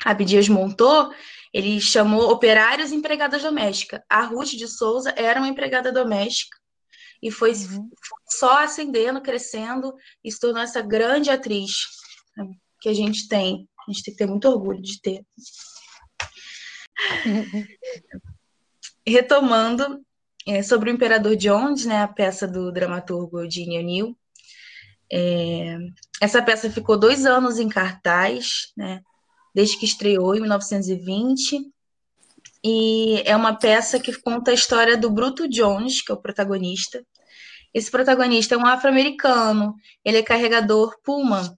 Abdias 0.04 0.48
montou, 0.48 1.12
ele 1.52 1.80
chamou 1.80 2.30
operários 2.30 2.92
e 2.92 2.94
empregadas 2.94 3.42
domésticas. 3.42 4.00
A 4.08 4.22
Ruth 4.22 4.50
de 4.50 4.68
Souza 4.68 5.12
era 5.16 5.40
uma 5.40 5.48
empregada 5.48 5.90
doméstica 5.90 6.56
e 7.20 7.32
foi, 7.32 7.50
uhum. 7.50 7.90
só 8.28 8.62
ascendendo, 8.62 9.20
crescendo 9.20 9.92
e 10.22 10.30
se 10.30 10.38
tornou 10.38 10.62
essa 10.62 10.80
grande 10.80 11.30
atriz 11.30 11.72
que 12.80 12.88
a 12.88 12.94
gente 12.94 13.26
tem. 13.26 13.68
A 13.88 13.90
gente 13.90 14.04
tem 14.04 14.14
que 14.14 14.18
ter 14.18 14.26
muito 14.26 14.48
orgulho 14.48 14.80
de 14.80 15.00
ter. 15.00 15.24
Retomando 19.06 20.04
é, 20.46 20.62
sobre 20.62 20.90
o 20.90 20.94
Imperador 20.94 21.36
Jones, 21.36 21.84
né, 21.84 22.02
a 22.02 22.08
peça 22.08 22.46
do 22.46 22.72
dramaturgo 22.72 23.48
Gene 23.50 23.78
O'Neill. 23.78 24.16
É, 25.10 25.78
essa 26.20 26.42
peça 26.42 26.70
ficou 26.70 26.98
dois 26.98 27.24
anos 27.24 27.58
em 27.58 27.68
cartaz, 27.68 28.72
né, 28.76 29.02
desde 29.54 29.78
que 29.78 29.84
estreou 29.84 30.34
em 30.34 30.40
1920. 30.40 31.70
E 32.64 33.22
é 33.24 33.36
uma 33.36 33.56
peça 33.56 34.00
que 34.00 34.12
conta 34.20 34.50
a 34.50 34.54
história 34.54 34.96
do 34.96 35.10
Bruto 35.10 35.48
Jones, 35.48 36.02
que 36.02 36.10
é 36.10 36.14
o 36.14 36.20
protagonista. 36.20 37.04
Esse 37.72 37.90
protagonista 37.90 38.54
é 38.54 38.58
um 38.58 38.66
afro-americano, 38.66 39.74
ele 40.04 40.18
é 40.18 40.22
carregador 40.22 40.98
Pullman, 41.04 41.56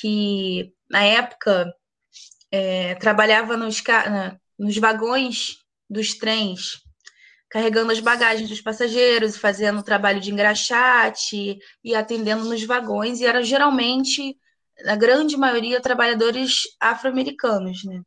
que 0.00 0.72
na 0.88 1.02
época 1.02 1.72
é, 2.50 2.94
trabalhava 2.94 3.56
nos, 3.56 3.82
nos 4.58 4.76
vagões 4.78 5.58
dos 5.88 6.14
trens, 6.14 6.80
carregando 7.48 7.92
as 7.92 8.00
bagagens 8.00 8.48
dos 8.48 8.60
passageiros, 8.60 9.36
fazendo 9.36 9.82
trabalho 9.82 10.20
de 10.20 10.32
engraxate 10.32 11.58
e 11.82 11.94
atendendo 11.94 12.44
nos 12.44 12.62
vagões, 12.64 13.20
e 13.20 13.26
era 13.26 13.42
geralmente, 13.42 14.36
a 14.86 14.96
grande 14.96 15.36
maioria, 15.36 15.80
trabalhadores 15.80 16.62
afro-americanos, 16.80 17.84
né? 17.84 18.02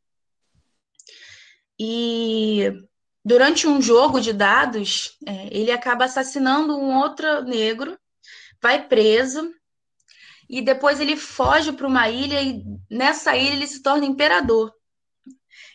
E 1.79 2.73
durante 3.23 3.65
um 3.65 3.81
jogo 3.81 4.19
de 4.19 4.33
dados, 4.33 5.17
é, 5.25 5.47
ele 5.51 5.71
acaba 5.71 6.05
assassinando 6.05 6.77
um 6.77 6.97
outro 6.97 7.43
negro, 7.43 7.97
vai 8.61 8.85
preso, 8.87 9.49
e 10.49 10.61
depois 10.61 10.99
ele 10.99 11.15
foge 11.15 11.71
para 11.71 11.87
uma 11.87 12.09
ilha, 12.09 12.41
e 12.41 12.61
nessa 12.89 13.37
ilha 13.37 13.53
ele 13.53 13.67
se 13.67 13.81
torna 13.81 14.05
imperador. 14.05 14.73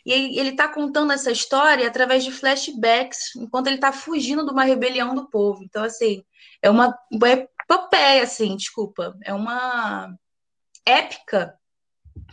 E 0.04 0.38
ele 0.38 0.50
está 0.50 0.68
contando 0.68 1.12
essa 1.12 1.30
história 1.30 1.86
através 1.86 2.22
de 2.22 2.30
flashbacks, 2.30 3.34
enquanto 3.36 3.68
ele 3.68 3.76
está 3.76 3.90
fugindo 3.90 4.44
de 4.44 4.50
uma 4.50 4.64
rebelião 4.64 5.14
do 5.14 5.28
povo. 5.30 5.62
Então, 5.64 5.82
assim, 5.82 6.22
é 6.60 6.68
uma, 6.68 6.94
uma 7.10 7.28
epopeia, 7.30 8.22
assim, 8.22 8.54
desculpa. 8.54 9.16
É 9.24 9.32
uma 9.32 10.14
épica, 10.84 11.58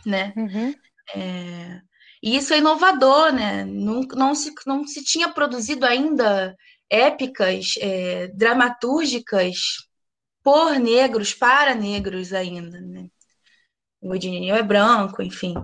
né? 0.04 0.34
Uhum. 0.36 0.74
É... 1.14 1.80
E 2.22 2.36
isso 2.36 2.52
é 2.52 2.58
inovador, 2.58 3.32
né? 3.32 3.64
Não, 3.64 4.02
não, 4.02 4.34
se, 4.34 4.54
não 4.66 4.86
se 4.86 5.02
tinha 5.02 5.30
produzido 5.30 5.86
ainda 5.86 6.56
épicas, 6.90 7.74
é, 7.80 8.28
dramatúrgicas 8.28 9.88
por 10.42 10.78
negros, 10.78 11.32
para 11.34 11.74
negros 11.74 12.32
ainda, 12.32 12.80
né? 12.80 13.08
O 14.00 14.14
Edinho 14.14 14.54
é 14.54 14.62
branco, 14.62 15.22
enfim 15.22 15.54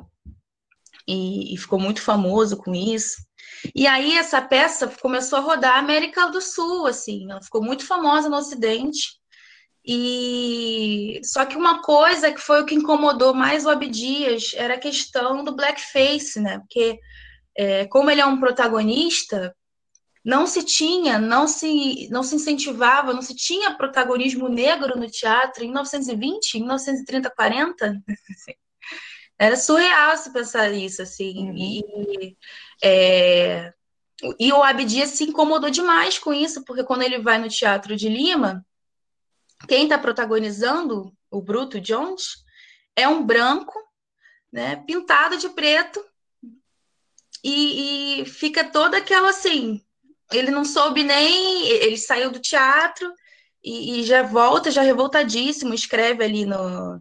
e, 1.08 1.54
e 1.54 1.56
ficou 1.56 1.80
muito 1.80 2.02
famoso 2.02 2.58
com 2.58 2.74
isso. 2.74 3.16
E 3.74 3.86
aí 3.86 4.16
essa 4.16 4.42
peça 4.42 4.86
começou 5.00 5.38
a 5.38 5.42
rodar 5.42 5.76
a 5.76 5.78
América 5.78 6.26
do 6.26 6.40
Sul, 6.40 6.86
assim, 6.86 7.30
ela 7.30 7.42
ficou 7.42 7.62
muito 7.62 7.86
famosa 7.86 8.28
no 8.28 8.36
Ocidente. 8.36 9.16
E 9.84 11.18
só 11.24 11.46
que 11.46 11.56
uma 11.56 11.80
coisa 11.80 12.30
que 12.30 12.40
foi 12.40 12.60
o 12.60 12.66
que 12.66 12.74
incomodou 12.74 13.32
mais 13.32 13.64
o 13.64 13.70
Abdias 13.70 14.52
era 14.54 14.74
a 14.74 14.78
questão 14.78 15.42
do 15.42 15.56
blackface, 15.56 16.38
né? 16.38 16.58
Porque 16.58 16.98
é, 17.56 17.86
como 17.86 18.10
ele 18.10 18.20
é 18.20 18.26
um 18.26 18.38
protagonista, 18.38 19.56
não 20.22 20.46
se 20.46 20.62
tinha, 20.62 21.18
não 21.18 21.48
se, 21.48 22.06
não 22.10 22.22
se 22.22 22.34
incentivava, 22.34 23.14
não 23.14 23.22
se 23.22 23.34
tinha 23.34 23.74
protagonismo 23.76 24.46
negro 24.46 24.98
no 24.98 25.10
teatro 25.10 25.64
em 25.64 25.68
1920, 25.68 26.58
1930, 26.58 27.30
40. 27.30 28.02
Era 29.38 29.56
surreal 29.56 30.16
se 30.16 30.32
pensar 30.32 30.72
isso, 30.72 31.00
assim. 31.00 31.50
Uhum. 31.50 31.56
E, 31.56 32.36
é, 32.82 33.72
e 34.38 34.52
o 34.52 34.62
Abdias 34.62 35.10
se 35.10 35.24
incomodou 35.24 35.70
demais 35.70 36.18
com 36.18 36.34
isso, 36.34 36.64
porque 36.64 36.82
quando 36.82 37.02
ele 37.02 37.18
vai 37.18 37.38
no 37.38 37.48
Teatro 37.48 37.94
de 37.94 38.08
Lima, 38.08 38.66
quem 39.68 39.84
está 39.84 39.96
protagonizando 39.96 41.12
o 41.30 41.40
Bruto 41.40 41.80
Jones 41.80 42.44
é 42.96 43.06
um 43.06 43.24
branco, 43.24 43.78
né, 44.52 44.76
pintado 44.76 45.36
de 45.36 45.48
preto, 45.50 46.04
e, 47.44 48.22
e 48.22 48.24
fica 48.26 48.64
toda 48.64 48.96
aquela 48.96 49.30
assim. 49.30 49.80
Ele 50.32 50.50
não 50.50 50.64
soube 50.64 51.04
nem. 51.04 51.66
Ele 51.68 51.96
saiu 51.96 52.30
do 52.30 52.40
teatro 52.40 53.12
e, 53.62 54.00
e 54.00 54.02
já 54.02 54.22
volta, 54.22 54.70
já 54.70 54.82
revoltadíssimo, 54.82 55.72
escreve 55.72 56.24
ali 56.24 56.44
no, 56.44 57.00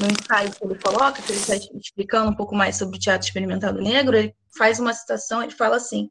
no 0.00 0.06
ensaio 0.06 0.52
que 0.52 0.64
ele 0.64 0.78
coloca, 0.78 1.22
que 1.22 1.32
ele 1.32 1.40
está 1.40 1.54
explicando 1.56 2.30
um 2.30 2.34
pouco 2.34 2.54
mais 2.54 2.76
sobre 2.76 2.96
o 2.96 3.00
teatro 3.00 3.26
experimental 3.26 3.72
negro, 3.74 4.16
ele 4.16 4.34
faz 4.56 4.80
uma 4.80 4.92
citação, 4.92 5.42
ele 5.42 5.52
fala 5.52 5.76
assim: 5.76 6.10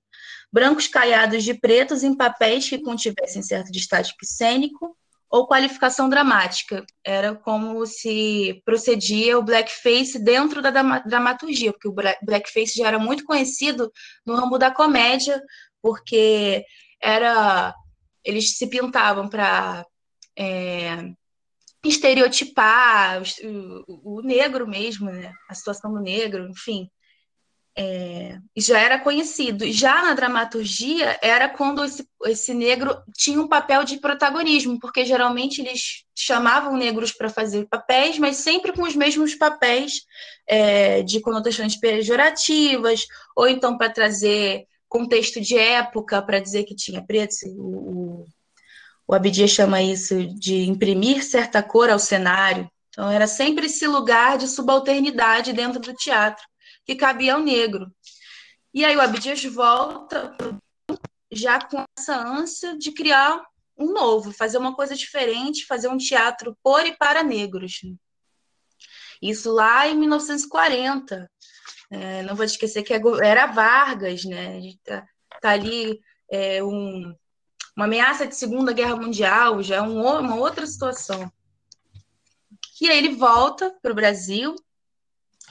brancos 0.52 0.88
caiados 0.88 1.44
de 1.44 1.54
pretos 1.54 2.04
em 2.04 2.16
papéis 2.16 2.68
que 2.68 2.80
contivessem 2.80 3.42
certo 3.42 3.72
destaque 3.72 4.14
cênico 4.24 4.96
ou 5.30 5.48
qualificação 5.48 6.10
dramática. 6.10 6.86
Era 7.06 7.34
como 7.34 7.86
se 7.86 8.62
procedia 8.66 9.40
o 9.40 9.44
blackface 9.44 10.20
dentro 10.20 10.62
da 10.62 11.00
dramaturgia, 11.00 11.72
porque 11.72 11.88
o 11.88 11.96
blackface 12.22 12.78
já 12.78 12.88
era 12.88 13.00
muito 13.00 13.24
conhecido 13.24 13.92
no 14.26 14.36
ramo 14.36 14.58
da 14.58 14.70
comédia, 14.70 15.42
porque 15.82 16.66
era 17.02 17.74
eles 18.24 18.58
se 18.58 18.68
pintavam 18.68 19.28
para 19.28 19.86
é, 20.38 21.12
estereotipar 21.90 23.22
o, 23.44 24.18
o, 24.18 24.22
negro 24.22 24.68
mesmo, 24.68 25.10
né? 25.10 25.34
a 25.50 25.54
situação 25.54 25.94
do 25.94 26.00
negro, 26.00 26.48
enfim. 26.50 26.90
É, 27.76 28.38
já 28.58 28.80
era 28.80 29.00
conhecido. 29.00 29.66
Já 29.72 30.04
na 30.04 30.14
dramaturgia, 30.14 31.18
era 31.22 31.48
quando 31.48 31.84
esse, 31.84 32.06
esse 32.26 32.54
negro 32.54 33.02
tinha 33.16 33.42
um 33.42 33.48
papel 33.48 33.84
de 33.84 33.98
protagonismo, 33.98 34.78
porque 34.80 35.06
geralmente 35.06 35.62
eles 35.62 36.04
chamavam 36.16 36.76
negros 36.76 37.12
para 37.12 37.30
fazer 37.30 37.66
papéis, 37.68 38.20
mas 38.20 38.38
sempre 38.38 38.74
com 38.74 38.84
os 38.84 38.96
mesmos 38.96 39.36
papéis 39.36 40.02
é, 40.48 41.02
de 41.02 41.22
conotações 41.22 41.78
pejorativas, 41.78 43.06
ou 43.36 43.48
então 43.48 43.78
para 43.78 43.90
trazer 43.90 44.68
contexto 44.90 45.40
de 45.40 45.58
época, 45.58 46.22
para 46.22 46.40
dizer 46.40 46.66
que 46.66 46.76
tinha 46.76 47.02
preto, 47.02 47.34
o, 47.58 48.26
o 49.12 49.14
Abdias 49.14 49.52
chama 49.52 49.82
isso 49.82 50.26
de 50.40 50.64
imprimir 50.64 51.22
certa 51.22 51.62
cor 51.62 51.90
ao 51.90 52.00
cenário. 52.00 52.72
Então, 52.88 53.12
era 53.12 53.28
sempre 53.28 53.66
esse 53.66 53.86
lugar 53.86 54.38
de 54.38 54.48
subalternidade 54.48 55.52
dentro 55.52 55.82
do 55.82 55.94
teatro 55.94 56.42
que 56.86 56.96
cabia 56.96 57.34
ao 57.34 57.42
negro. 57.42 57.92
E 58.74 58.86
aí 58.86 58.96
o 58.96 59.02
Abdias 59.02 59.44
volta 59.44 60.34
já 61.30 61.60
com 61.60 61.84
essa 62.00 62.16
ânsia 62.16 62.78
de 62.78 62.94
criar 62.94 63.44
um 63.78 63.92
novo, 63.92 64.32
fazer 64.32 64.58
uma 64.58 64.74
coisa 64.74 64.96
diferente, 64.96 65.66
fazer 65.66 65.90
um 65.90 65.98
teatro 65.98 66.58
por 66.64 66.86
e 66.86 66.96
para 66.96 67.22
negros. 67.22 67.82
Isso 69.22 69.52
lá 69.52 69.90
em 69.90 69.96
1940. 69.96 71.30
É, 71.92 72.24
não 72.24 72.34
vou 72.34 72.46
esquecer 72.46 72.82
que 72.82 72.94
é 72.94 73.02
era 73.22 73.46
Vargas, 73.48 74.24
né? 74.24 74.62
Tá, 74.86 75.06
tá 75.42 75.50
ali 75.50 76.00
é, 76.32 76.64
um 76.64 77.14
uma 77.76 77.86
ameaça 77.86 78.28
de 78.28 78.36
Segunda 78.36 78.74
Guerra 78.74 78.96
Mundial, 78.96 79.64
já 79.64 79.78
é 79.78 79.82
um, 79.82 80.02
uma 80.02 80.36
outra 80.36 80.66
situação. 80.66 81.32
E 82.82 82.90
aí 82.90 82.98
ele 82.98 83.16
volta 83.16 83.74
para 83.82 83.92
o 83.92 83.96
Brasil, 83.96 84.56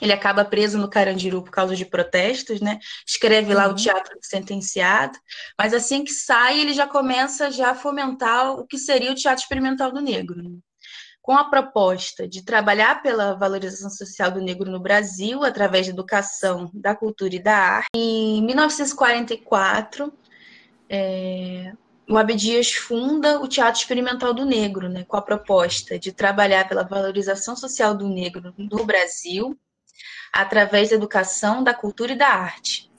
ele 0.01 0.11
acaba 0.11 0.43
preso 0.43 0.77
no 0.77 0.89
Carandiru 0.89 1.43
por 1.43 1.51
causa 1.51 1.75
de 1.75 1.85
protestos, 1.85 2.59
né? 2.59 2.79
Escreve 3.07 3.53
lá 3.53 3.67
uhum. 3.67 3.73
o 3.73 3.75
Teatro 3.75 4.19
do 4.19 4.25
Sentenciado, 4.25 5.17
mas 5.57 5.73
assim 5.73 6.03
que 6.03 6.11
sai, 6.11 6.59
ele 6.59 6.73
já 6.73 6.87
começa 6.87 7.51
já 7.51 7.71
a 7.71 7.75
fomentar 7.75 8.51
o 8.53 8.65
que 8.65 8.77
seria 8.77 9.11
o 9.11 9.15
Teatro 9.15 9.43
Experimental 9.43 9.91
do 9.91 10.01
Negro. 10.01 10.41
Né? 10.41 10.57
Com 11.21 11.33
a 11.33 11.49
proposta 11.49 12.27
de 12.27 12.43
trabalhar 12.43 13.03
pela 13.03 13.35
valorização 13.35 13.91
social 13.91 14.31
do 14.31 14.41
negro 14.41 14.71
no 14.71 14.79
Brasil, 14.79 15.43
através 15.43 15.85
da 15.85 15.93
educação, 15.93 16.71
da 16.73 16.95
cultura 16.95 17.35
e 17.35 17.39
da 17.39 17.55
arte. 17.55 17.89
Em 17.95 18.43
1944, 18.43 20.11
é, 20.89 21.73
o 22.11 22.17
Abdias 22.17 22.73
funda 22.73 23.39
o 23.39 23.47
Teatro 23.47 23.79
Experimental 23.79 24.33
do 24.33 24.43
Negro, 24.43 24.89
né, 24.89 25.05
com 25.07 25.15
a 25.15 25.21
proposta 25.21 25.97
de 25.97 26.11
trabalhar 26.11 26.67
pela 26.67 26.83
valorização 26.83 27.55
social 27.55 27.95
do 27.95 28.09
negro 28.09 28.53
no 28.57 28.83
Brasil, 28.85 29.57
através 30.33 30.89
da 30.89 30.95
educação, 30.95 31.63
da 31.63 31.73
cultura 31.73 32.11
e 32.11 32.17
da 32.17 32.27
arte. 32.27 32.91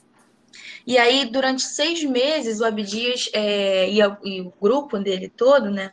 E 0.87 0.97
aí, 0.97 1.27
durante 1.27 1.63
seis 1.63 2.03
meses, 2.03 2.61
o 2.61 2.65
Abdias 2.65 3.29
é, 3.35 3.91
e, 3.91 4.01
a, 4.01 4.19
e, 4.25 4.41
o 4.41 4.53
grupo 4.59 4.99
dele 4.99 5.29
todo, 5.29 5.71
né, 5.71 5.93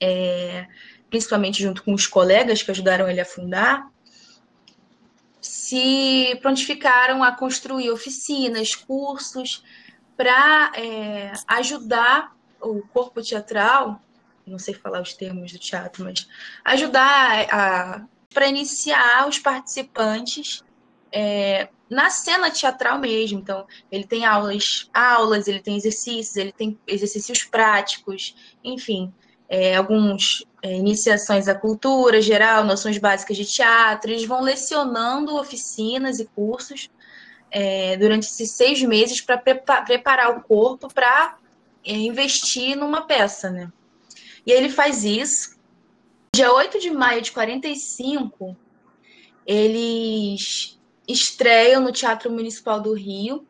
é, 0.00 0.66
principalmente 1.08 1.62
junto 1.62 1.84
com 1.84 1.94
os 1.94 2.08
colegas 2.08 2.60
que 2.60 2.72
ajudaram 2.72 3.08
ele 3.08 3.20
a 3.20 3.24
fundar, 3.24 3.88
se 5.40 6.36
prontificaram 6.42 7.22
a 7.22 7.30
construir 7.30 7.88
oficinas, 7.90 8.74
cursos, 8.74 9.62
para 10.20 10.70
é, 10.76 11.32
ajudar 11.46 12.36
o 12.60 12.82
corpo 12.88 13.22
teatral, 13.22 14.02
não 14.46 14.58
sei 14.58 14.74
falar 14.74 15.00
os 15.00 15.14
termos 15.14 15.50
do 15.50 15.58
teatro, 15.58 16.04
mas 16.04 16.28
ajudar 16.62 18.06
para 18.28 18.46
iniciar 18.46 19.26
os 19.26 19.38
participantes 19.38 20.62
é, 21.10 21.70
na 21.88 22.10
cena 22.10 22.50
teatral 22.50 22.98
mesmo. 22.98 23.38
Então, 23.38 23.66
ele 23.90 24.04
tem 24.04 24.26
aulas, 24.26 24.90
aulas, 24.92 25.48
ele 25.48 25.60
tem 25.60 25.78
exercícios, 25.78 26.36
ele 26.36 26.52
tem 26.52 26.78
exercícios 26.86 27.42
práticos, 27.42 28.36
enfim, 28.62 29.10
é, 29.48 29.74
alguns 29.74 30.44
é, 30.62 30.76
iniciações 30.76 31.48
à 31.48 31.54
cultura 31.54 32.20
geral, 32.20 32.62
noções 32.62 32.98
básicas 32.98 33.38
de 33.38 33.46
teatro. 33.46 34.10
Eles 34.10 34.26
vão 34.26 34.42
lecionando 34.42 35.34
oficinas 35.34 36.20
e 36.20 36.26
cursos 36.26 36.90
é, 37.50 37.96
durante 37.96 38.26
esses 38.26 38.52
seis 38.52 38.82
meses 38.82 39.20
para 39.20 39.38
preparar 39.38 40.36
o 40.36 40.42
corpo 40.42 40.92
para 40.92 41.36
é, 41.84 41.92
investir 41.92 42.76
numa 42.76 43.02
peça, 43.02 43.50
né? 43.50 43.72
E 44.46 44.52
ele 44.52 44.68
faz 44.68 45.04
isso. 45.04 45.58
Dia 46.34 46.52
8 46.52 46.78
de 46.78 46.90
maio 46.90 47.20
de 47.20 47.32
45, 47.32 48.56
eles 49.46 50.78
estreiam 51.08 51.82
no 51.82 51.92
Teatro 51.92 52.30
Municipal 52.30 52.80
do 52.80 52.94
Rio 52.94 53.44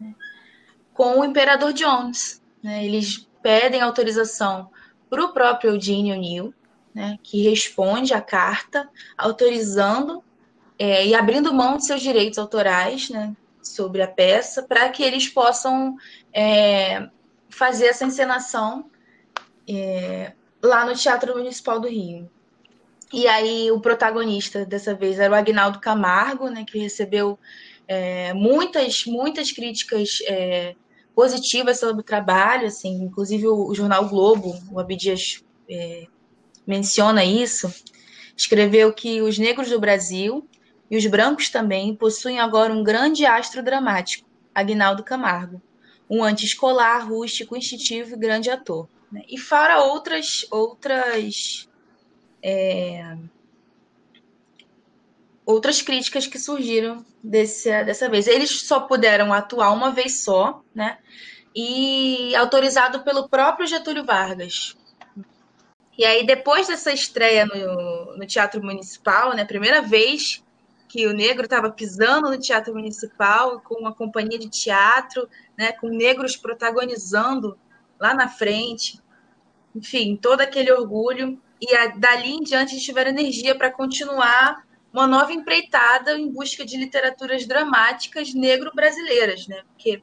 né, 0.00 0.14
com 0.92 1.20
o 1.20 1.24
Imperador 1.24 1.72
Jones. 1.72 2.42
Né? 2.62 2.84
Eles 2.84 3.28
pedem 3.40 3.80
autorização 3.80 4.68
para 5.08 5.24
o 5.24 5.32
próprio 5.32 5.74
Eugene 5.74 6.12
O'Neill, 6.12 6.52
né, 6.92 7.18
que 7.22 7.48
responde 7.48 8.12
à 8.12 8.20
carta 8.20 8.88
autorizando 9.16 10.22
é, 10.78 11.06
e 11.06 11.14
abrindo 11.14 11.54
mão 11.54 11.76
de 11.76 11.86
seus 11.86 12.00
direitos 12.00 12.38
autorais, 12.38 13.10
né, 13.10 13.34
sobre 13.64 14.02
a 14.02 14.08
peça 14.08 14.62
para 14.62 14.88
que 14.90 15.02
eles 15.02 15.28
possam 15.28 15.96
é, 16.32 17.08
fazer 17.48 17.86
essa 17.86 18.04
encenação 18.04 18.90
é, 19.68 20.32
lá 20.62 20.84
no 20.84 20.94
Teatro 20.94 21.36
Municipal 21.36 21.80
do 21.80 21.88
Rio. 21.88 22.30
E 23.12 23.26
aí 23.26 23.70
o 23.70 23.80
protagonista 23.80 24.64
dessa 24.64 24.94
vez 24.94 25.18
era 25.18 25.32
o 25.32 25.36
Agnaldo 25.36 25.80
Camargo, 25.80 26.48
né, 26.48 26.64
que 26.66 26.78
recebeu 26.78 27.38
é, 27.86 28.32
muitas, 28.34 29.04
muitas 29.06 29.52
críticas 29.52 30.18
é, 30.26 30.74
positivas 31.14 31.78
sobre 31.78 32.00
o 32.00 32.04
trabalho, 32.04 32.66
assim, 32.66 33.02
inclusive 33.02 33.46
o, 33.46 33.68
o 33.68 33.74
jornal 33.74 34.08
Globo, 34.08 34.58
o 34.70 34.80
Abdias 34.80 35.44
é, 35.70 36.06
menciona 36.66 37.24
isso, 37.24 37.72
escreveu 38.36 38.92
que 38.92 39.22
os 39.22 39.38
negros 39.38 39.70
do 39.70 39.78
Brasil 39.78 40.48
e 40.90 40.96
os 40.96 41.06
brancos 41.06 41.48
também 41.48 41.94
possuem 41.94 42.38
agora 42.40 42.72
um 42.72 42.82
grande 42.84 43.24
astro 43.24 43.62
dramático, 43.62 44.28
Agnaldo 44.54 45.02
Camargo, 45.02 45.60
um 46.08 46.22
anti-escolar, 46.22 47.08
rústico, 47.08 47.56
instintivo 47.56 48.14
e 48.14 48.18
grande 48.18 48.50
ator. 48.50 48.88
Né? 49.10 49.22
E 49.28 49.38
fora 49.38 49.80
outras 49.80 50.46
outras 50.50 51.68
é, 52.42 53.16
outras 55.46 55.82
críticas 55.82 56.26
que 56.26 56.38
surgiram 56.38 57.04
desse, 57.22 57.70
dessa 57.84 58.08
vez. 58.08 58.26
Eles 58.26 58.60
só 58.62 58.80
puderam 58.80 59.32
atuar 59.32 59.72
uma 59.72 59.90
vez 59.90 60.20
só, 60.20 60.62
né? 60.74 60.98
E 61.54 62.34
autorizado 62.36 63.00
pelo 63.00 63.28
próprio 63.28 63.66
Getúlio 63.66 64.04
Vargas. 64.04 64.76
E 65.96 66.04
aí, 66.04 66.26
depois 66.26 66.66
dessa 66.66 66.92
estreia 66.92 67.46
no, 67.46 68.16
no 68.16 68.26
Teatro 68.26 68.62
Municipal, 68.62 69.32
né, 69.34 69.44
primeira 69.44 69.80
vez 69.80 70.43
que 70.94 71.08
o 71.08 71.12
negro 71.12 71.42
estava 71.42 71.72
pisando 71.72 72.30
no 72.30 72.38
teatro 72.38 72.72
municipal 72.72 73.60
com 73.62 73.74
uma 73.80 73.92
companhia 73.92 74.38
de 74.38 74.48
teatro, 74.48 75.28
né, 75.58 75.72
com 75.72 75.88
negros 75.88 76.36
protagonizando 76.36 77.58
lá 77.98 78.14
na 78.14 78.28
frente. 78.28 79.02
Enfim, 79.74 80.14
todo 80.14 80.40
aquele 80.40 80.70
orgulho. 80.70 81.42
E 81.60 81.74
a, 81.74 81.88
dali 81.88 82.30
em 82.30 82.44
diante 82.44 82.74
eles 82.74 82.84
tiveram 82.84 83.10
energia 83.10 83.56
para 83.56 83.72
continuar 83.72 84.64
uma 84.92 85.04
nova 85.04 85.32
empreitada 85.32 86.16
em 86.16 86.30
busca 86.30 86.64
de 86.64 86.76
literaturas 86.76 87.44
dramáticas 87.44 88.32
negro-brasileiras, 88.32 89.48
né? 89.48 89.64
Porque 89.72 90.00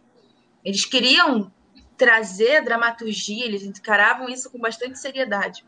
eles 0.61 0.83
queriam 0.83 1.49
trazer 1.95 2.65
dramaturgia, 2.65 3.45
eles 3.45 3.63
encaravam 3.63 4.27
isso 4.27 4.51
com 4.51 4.59
bastante 4.59 4.99
seriedade. 4.99 5.63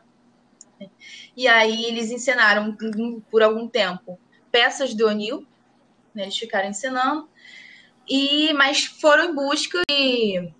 E 1.34 1.48
aí 1.48 1.86
eles 1.86 2.12
encenaram 2.12 2.76
por 3.32 3.42
algum 3.42 3.70
tempo 3.70 4.20
peças 4.54 4.94
do 4.94 5.08
O'Neill, 5.08 5.48
né, 6.14 6.24
eles 6.24 6.38
ficaram 6.38 6.70
ensinando, 6.70 7.28
e 8.08 8.54
mas 8.54 8.86
foram 8.86 9.32
em 9.32 9.34
busca 9.36 9.82
de 9.90 10.54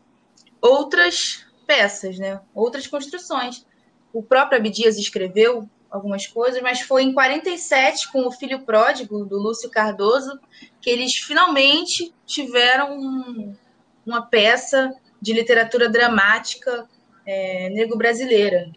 outras 0.60 1.46
peças, 1.68 2.18
né, 2.18 2.42
outras 2.56 2.88
construções. 2.88 3.64
O 4.12 4.24
próprio 4.24 4.58
Abdias 4.58 4.98
escreveu 4.98 5.70
algumas 5.92 6.26
coisas, 6.26 6.60
mas 6.64 6.82
foi 6.82 7.04
em 7.04 7.14
47, 7.14 8.12
com 8.12 8.26
o 8.26 8.32
Filho 8.32 8.66
Pródigo, 8.66 9.26
do 9.26 9.38
Lúcio 9.38 9.70
Cardoso, 9.70 10.40
que 10.82 10.90
eles 10.90 11.14
finalmente 11.18 12.12
tiveram 12.26 12.98
um, 12.98 13.56
uma 14.04 14.24
peça 14.24 14.92
de 15.22 15.34
literatura 15.34 15.88
dramática 15.88 16.90
é, 17.28 17.70
negro-brasileira. 17.70 18.72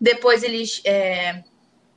Depois 0.00 0.44
eles 0.44 0.80
é, 0.84 1.42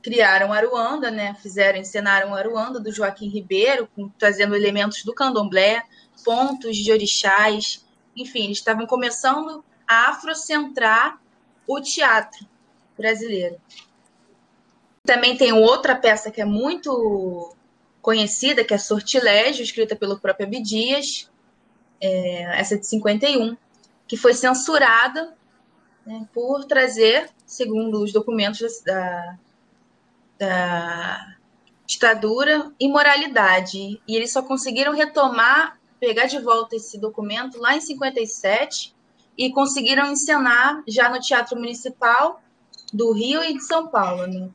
criaram 0.02 0.52
Aruanda, 0.52 1.10
né? 1.10 1.34
Fizeram, 1.42 1.78
encenaram 1.78 2.34
Aruanda 2.34 2.80
do 2.80 2.92
Joaquim 2.92 3.28
Ribeiro, 3.28 3.88
com, 3.94 4.08
trazendo 4.10 4.54
elementos 4.54 5.04
do 5.04 5.14
candomblé, 5.14 5.82
pontos 6.24 6.76
de 6.76 6.92
orixás, 6.92 7.84
enfim, 8.16 8.44
eles 8.44 8.58
estavam 8.58 8.86
começando 8.86 9.64
a 9.86 10.10
afrocentrar 10.10 11.20
o 11.66 11.80
teatro 11.80 12.46
brasileiro. 12.96 13.56
Também 15.04 15.36
tem 15.36 15.52
outra 15.52 15.96
peça 15.96 16.30
que 16.30 16.40
é 16.40 16.44
muito 16.44 17.54
conhecida, 18.02 18.64
que 18.64 18.74
é 18.74 18.78
Sortilégio, 18.78 19.62
escrita 19.62 19.96
pelo 19.96 20.18
próprio 20.18 20.46
Abdias, 20.46 21.30
é, 22.00 22.60
essa 22.60 22.78
de 22.78 22.86
51, 22.86 23.56
que 24.06 24.16
foi 24.16 24.34
censurada 24.34 25.34
né, 26.04 26.26
por 26.32 26.64
trazer, 26.64 27.28
segundo 27.46 28.02
os 28.02 28.12
documentos 28.12 28.80
da, 28.82 29.38
da 30.40 31.36
ditadura 31.86 32.72
e 32.80 32.88
moralidade. 32.88 34.00
E 34.08 34.16
eles 34.16 34.32
só 34.32 34.42
conseguiram 34.42 34.94
retomar, 34.94 35.78
pegar 36.00 36.24
de 36.26 36.38
volta 36.40 36.74
esse 36.74 36.98
documento 36.98 37.60
lá 37.60 37.76
em 37.76 37.80
57 37.80 38.94
e 39.36 39.52
conseguiram 39.52 40.10
encenar 40.10 40.82
já 40.88 41.10
no 41.10 41.20
Teatro 41.20 41.58
Municipal 41.58 42.42
do 42.92 43.12
Rio 43.12 43.44
e 43.44 43.52
de 43.52 43.64
São 43.64 43.88
Paulo. 43.88 44.26
Né? 44.26 44.48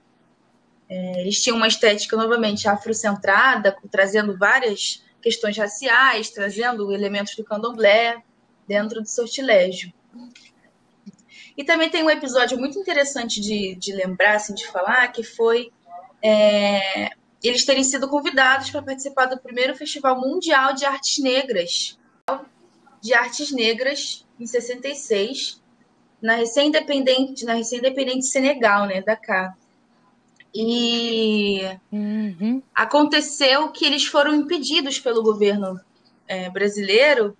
É, 0.89 1.21
eles 1.21 1.41
tinham 1.41 1.58
uma 1.58 1.67
estética 1.67 2.17
novamente 2.17 2.67
afrocentrada, 2.67 3.78
trazendo 3.91 4.36
várias 4.38 5.04
questões 5.21 5.58
raciais, 5.58 6.32
trazendo 6.32 6.91
elementos 6.91 7.36
do 7.36 7.43
candomblé 7.43 8.24
dentro 8.67 9.02
do 9.02 9.08
sortilégio. 9.08 9.93
E 11.58 11.63
também 11.63 11.89
tem 11.89 12.04
um 12.04 12.10
episódio 12.10 12.58
muito 12.58 12.78
interessante 12.78 13.39
de, 13.39 13.76
de 13.76 13.93
lembrar, 13.93 14.36
assim, 14.36 14.54
de 14.54 14.67
falar, 14.67 15.08
que 15.08 15.24
foi 15.24 15.71
é, 16.27 17.11
eles 17.43 17.63
terem 17.65 17.83
sido 17.83 18.09
convidados 18.09 18.71
para 18.71 18.81
participar 18.81 19.27
do 19.27 19.38
primeiro 19.38 19.75
Festival 19.75 20.19
Mundial 20.19 20.73
de 20.73 20.83
Artes 20.83 21.19
Negras, 21.19 21.99
de 22.99 23.13
Artes 23.13 23.51
Negras, 23.51 24.25
em 24.39 24.47
66, 24.47 25.61
na 26.19 26.33
recém-independente, 26.33 27.45
na 27.45 27.53
recém-independente 27.53 28.25
Senegal, 28.25 28.88
né, 28.88 29.03
Dakar. 29.03 29.55
E 30.51 31.61
uhum. 31.91 32.63
aconteceu 32.73 33.71
que 33.71 33.85
eles 33.85 34.05
foram 34.05 34.33
impedidos 34.33 34.97
pelo 34.97 35.21
governo 35.21 35.79
é, 36.27 36.49
brasileiro 36.49 37.38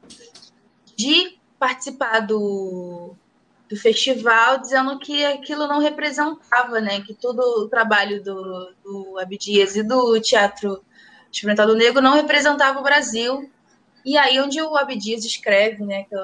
de 0.96 1.40
participar 1.58 2.20
do, 2.20 3.16
do 3.70 3.76
festival, 3.76 4.60
dizendo 4.60 5.00
que 5.00 5.26
aquilo 5.26 5.68
não 5.68 5.80
representava, 5.80 6.80
né? 6.80 7.02
Que 7.02 7.14
todo 7.14 7.40
o 7.40 7.68
trabalho 7.68 8.24
do, 8.24 8.74
do 8.84 9.20
Abdias 9.20 9.76
e 9.76 9.84
do 9.84 10.20
Teatro 10.22 10.84
Experimental 11.32 11.74
Negro 11.74 12.02
não 12.02 12.14
representava 12.14 12.80
o 12.80 12.84
Brasil. 12.84 13.50
E 14.06 14.18
aí 14.18 14.40
onde 14.40 14.62
o 14.62 14.78
Abdias 14.78 15.26
escreve, 15.26 15.84
né? 15.84 16.04
Que 16.04 16.16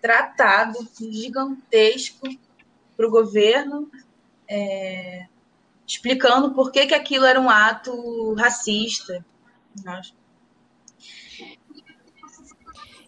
tratado 0.00 0.78
gigantesco 0.98 2.28
para 2.96 3.06
o 3.06 3.10
governo, 3.10 3.90
é, 4.48 5.26
explicando 5.86 6.54
por 6.54 6.70
que, 6.70 6.86
que 6.86 6.94
aquilo 6.94 7.24
era 7.24 7.40
um 7.40 7.48
ato 7.48 8.34
racista. 8.34 9.24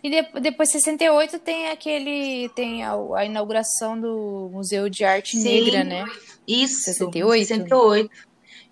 E 0.03 0.11
de, 0.11 0.41
depois, 0.41 0.71
68, 0.71 1.38
tem 1.38 1.69
aquele. 1.69 2.49
Tem 2.51 2.83
a, 2.83 2.95
a, 3.17 3.25
inauguração 3.25 3.99
do 3.99 4.51
Museu 4.53 4.88
de 4.88 5.05
Arte 5.05 5.37
Sim, 5.37 5.45
Negra, 5.45 5.85
né? 5.85 6.05
Isso. 6.47 6.83
68. 6.83 7.47
68. 7.47 8.11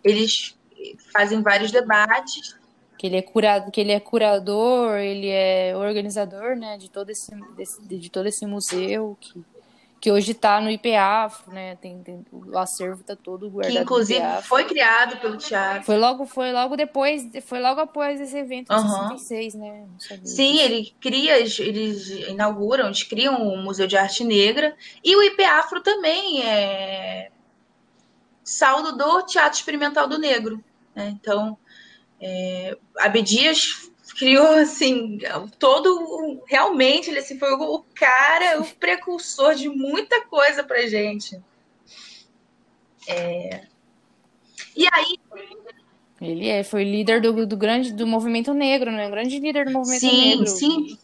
Eles 0.03 0.57
fazem 1.13 1.43
vários 1.43 1.71
debates. 1.71 2.59
Que 2.99 3.07
ele 3.07 3.17
é 3.17 3.23
curado, 3.23 3.71
que 3.71 3.81
ele 3.81 3.93
é 3.93 4.01
curador, 4.01 4.99
ele 4.99 5.29
é 5.29 5.75
organizador, 5.75 6.55
né, 6.55 6.77
de 6.77 6.91
todo 6.91 7.09
esse, 7.09 7.35
desse, 7.57 7.83
de 7.83 8.11
todo 8.11 8.27
esse 8.27 8.45
museu 8.45 9.17
que 9.19 9.43
que 10.01 10.11
hoje 10.11 10.33
está 10.33 10.61
no 10.63 10.71
IPAF, 10.71 11.51
né? 11.51 11.77
Tem, 11.77 12.03
tem, 12.03 12.25
o 12.33 12.57
acervo 12.57 13.03
está 13.03 13.15
todo 13.15 13.51
guardado. 13.51 13.77
Que 13.77 13.83
inclusive 13.83 14.25
foi 14.43 14.65
criado 14.65 15.19
pelo 15.19 15.37
teatro. 15.37 15.85
Foi 15.85 15.99
logo, 15.99 16.25
foi 16.25 16.51
logo 16.53 16.75
depois, 16.75 17.23
foi 17.45 17.61
logo 17.61 17.83
após 17.83 18.19
esse 18.19 18.37
evento 18.39 18.69
de 18.69 18.81
uhum. 18.81 19.19
66, 19.19 19.55
né? 19.55 19.87
Sim, 20.25 20.59
ele 20.59 20.95
cria, 20.99 21.39
eles 21.39 22.09
inauguram, 22.29 22.87
eles 22.87 23.03
criam 23.03 23.47
o 23.47 23.59
Museu 23.59 23.87
de 23.87 23.99
Arte 23.99 24.25
Negra 24.25 24.75
e 25.05 25.15
o 25.15 25.23
IPAFRO 25.23 25.83
também 25.83 26.43
é 26.43 27.31
saldo 28.43 28.97
do 28.97 29.23
Teatro 29.27 29.59
Experimental 29.59 30.09
do 30.09 30.19
Negro. 30.19 30.65
Né? 30.95 31.15
Então, 31.21 31.59
é, 32.19 32.77
Abdias 32.99 33.90
criou 34.21 34.49
assim 34.49 35.19
todo 35.59 36.43
realmente 36.47 37.09
ele 37.09 37.21
assim, 37.21 37.39
foi 37.39 37.55
o 37.55 37.83
cara 37.95 38.61
o 38.61 38.67
precursor 38.75 39.55
de 39.55 39.71
muita 39.71 40.27
coisa 40.27 40.63
para 40.63 40.87
gente. 40.87 41.41
É... 43.09 43.63
e 44.77 44.87
aí 44.93 45.19
ele 46.21 46.49
é 46.49 46.63
foi 46.63 46.85
líder 46.85 47.23
do, 47.23 47.47
do 47.47 47.57
grande 47.57 47.95
do 47.95 48.07
movimento 48.07 48.53
negro 48.53 48.93
né? 48.93 49.09
Grande 49.09 49.39
líder 49.39 49.65
do 49.65 49.73
movimento 49.73 50.01
sim, 50.01 50.29
negro. 50.29 50.47
sim. 50.47 50.99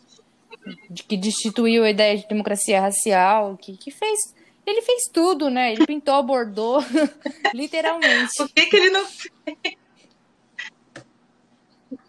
Que 1.08 1.16
destituiu 1.16 1.84
a 1.84 1.90
ideia 1.90 2.18
de 2.18 2.28
democracia 2.28 2.82
racial 2.82 3.56
que, 3.56 3.78
que 3.78 3.90
fez 3.90 4.34
ele 4.66 4.82
fez 4.82 5.04
tudo 5.10 5.48
né? 5.48 5.72
Ele 5.72 5.86
pintou 5.86 6.22
bordou 6.22 6.80
literalmente. 7.54 8.42
O 8.42 8.48
que 8.50 8.66
que 8.66 8.76
ele 8.76 8.90
não 8.90 9.06
fez 9.06 9.85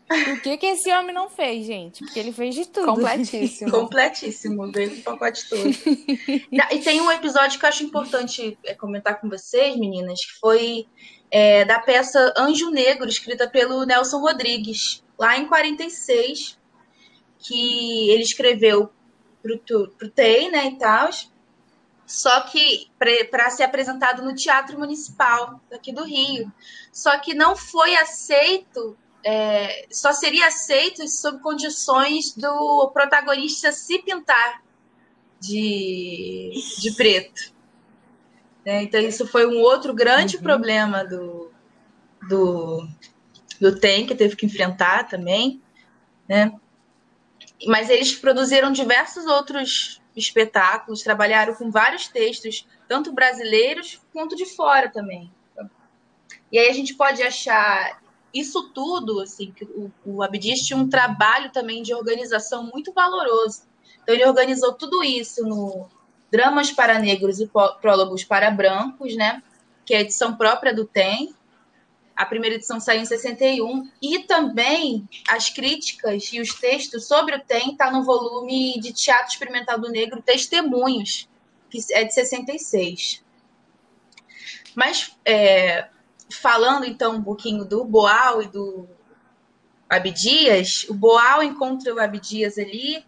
o 0.10 0.42
que 0.42 0.58
que 0.58 0.66
esse 0.66 0.92
homem 0.92 1.14
não 1.14 1.30
fez, 1.30 1.66
gente? 1.66 2.04
Porque 2.04 2.20
ele 2.20 2.32
fez 2.32 2.56
de 2.56 2.66
tudo. 2.66 2.88
Completíssimo. 2.88 3.72
Completíssimo, 3.72 4.72
veio 4.72 4.92
com 4.92 5.00
o 5.00 5.04
pacote 5.04 5.50
todo. 5.50 5.68
e 6.72 6.80
tem 6.80 7.02
um 7.02 7.12
episódio 7.12 7.60
que 7.60 7.66
eu 7.66 7.70
acho 7.70 7.84
importante 7.84 8.58
é, 8.64 8.74
comentar 8.74 9.20
com 9.20 9.30
vocês, 9.30 9.76
meninas, 9.76 10.20
que 10.26 10.40
foi 10.40 10.88
é, 11.30 11.66
da 11.66 11.80
peça 11.80 12.34
Anjo 12.38 12.70
Negro, 12.72 13.08
escrita 13.08 13.50
pelo 13.50 13.86
Nelson 13.86 14.20
Rodrigues, 14.20 15.04
lá 15.18 15.38
em 15.38 15.48
46, 15.48 16.58
que 17.40 18.10
ele 18.10 18.24
escreveu 18.24 18.90
pro, 19.42 19.60
pro 19.90 20.10
TEI, 20.10 20.50
né, 20.50 20.68
e 20.68 20.78
tal, 20.78 21.10
só 22.06 22.40
que 22.42 22.90
para 22.98 23.50
ser 23.50 23.64
apresentado 23.64 24.24
no 24.24 24.34
Teatro 24.34 24.80
Municipal 24.80 25.60
daqui 25.70 25.92
do 25.92 26.06
Rio. 26.06 26.52
Só 26.94 27.20
que 27.20 27.34
não 27.34 27.54
foi 27.56 27.98
aceito 27.98 28.98
é, 29.24 29.88
só 29.92 30.14
seria 30.14 30.48
aceito 30.48 31.08
sob 31.08 31.40
condições 31.40 32.34
do 32.36 32.90
protagonista 32.94 33.72
se 33.72 34.00
pintar 34.00 34.64
de, 35.40 36.52
de 36.80 36.92
preto. 36.92 37.54
Né? 38.66 38.84
Então, 38.84 39.00
isso 39.00 39.28
foi 39.28 39.46
um 39.48 39.60
outro 39.62 39.94
grande 39.94 40.38
uhum. 40.38 40.44
problema 40.44 41.04
do, 41.04 41.52
do, 42.28 42.88
do 43.60 43.80
TEM, 43.80 44.06
que 44.06 44.16
teve 44.16 44.36
que 44.36 44.46
enfrentar 44.46 45.08
também. 45.08 45.62
Né? 46.28 46.54
Mas 47.66 47.90
eles 47.90 48.14
produziram 48.16 48.72
diversos 48.72 49.26
outros 49.26 50.02
espetáculos, 50.16 51.04
trabalharam 51.04 51.54
com 51.54 51.70
vários 51.70 52.08
textos, 52.08 52.68
tanto 52.88 53.12
brasileiros 53.12 54.02
quanto 54.12 54.36
de 54.36 54.46
fora 54.46 54.90
também. 54.90 55.32
E 56.52 56.58
aí 56.58 56.70
a 56.70 56.74
gente 56.74 56.94
pode 56.96 57.22
achar 57.22 58.02
isso 58.40 58.70
tudo, 58.70 59.22
assim, 59.22 59.54
o, 59.76 59.92
o 60.06 60.24
Abdias 60.24 60.60
tinha 60.60 60.78
um 60.78 60.90
trabalho 60.90 61.52
também 61.52 61.82
de 61.82 61.94
organização 61.94 62.64
muito 62.64 62.92
valoroso. 62.94 63.64
Então, 64.02 64.16
ele 64.16 64.26
organizou 64.26 64.74
tudo 64.74 65.04
isso 65.04 65.44
no 65.44 65.88
Dramas 66.32 66.72
para 66.72 67.00
Negros 67.00 67.40
e 67.40 67.48
Prólogos 67.82 68.24
para 68.24 68.52
Brancos, 68.52 69.16
né? 69.16 69.42
Que 69.86 69.94
é 69.94 69.98
a 69.98 70.02
edição 70.02 70.36
própria 70.36 70.74
do 70.74 70.86
TEM. 70.86 71.34
A 72.16 72.26
primeira 72.26 72.56
edição 72.56 72.80
saiu 72.80 73.02
em 73.02 73.06
61. 73.06 73.90
E 74.02 74.20
também 74.20 75.08
as 75.28 75.50
críticas 75.50 76.32
e 76.34 76.40
os 76.40 76.54
textos 76.54 77.06
sobre 77.06 77.36
o 77.36 77.44
TEM 77.44 77.72
está 77.72 77.92
no 77.92 78.04
volume 78.04 78.80
de 78.80 78.92
Teatro 78.92 79.32
Experimental 79.32 79.80
do 79.80 79.90
Negro 79.90 80.22
Testemunhos, 80.22 81.30
que 81.70 81.80
é 81.92 82.04
de 82.04 82.14
66. 82.14 83.24
Mas 84.76 85.16
é, 85.26 85.88
falando 86.30 86.86
então 86.86 87.16
um 87.16 87.24
pouquinho 87.24 87.66
do 87.66 87.84
Boal 87.86 88.42
e 88.42 88.48
do 88.48 88.88
Abdias, 89.90 90.86
o 90.90 90.94
Boal 90.94 91.42
encontra 91.44 91.94
o 91.94 92.00
Abdias 92.00 92.58
ali. 92.58 93.06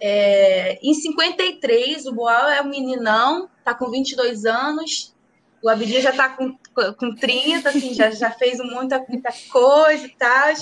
É, 0.00 0.78
em 0.82 0.94
53, 0.94 2.06
o 2.06 2.12
Boal 2.12 2.48
é 2.48 2.62
um 2.62 2.68
meninão, 2.68 3.50
tá 3.64 3.74
com 3.74 3.90
22 3.90 4.44
anos. 4.44 5.14
O 5.62 5.68
Abdias 5.68 6.02
já 6.02 6.12
tá 6.12 6.30
com, 6.30 6.56
com 6.98 7.14
30, 7.14 7.68
assim, 7.68 7.92
já, 7.92 8.10
já 8.10 8.30
fez 8.30 8.58
muita, 8.58 9.04
muita 9.08 9.30
coisa 9.50 10.06
e 10.06 10.10
tal. 10.10 10.54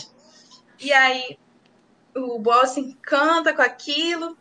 E 0.80 0.92
aí 0.92 1.38
o 2.16 2.38
Boal 2.38 2.66
se 2.66 2.80
encanta 2.80 3.52
com 3.52 3.62
aquilo. 3.62 4.36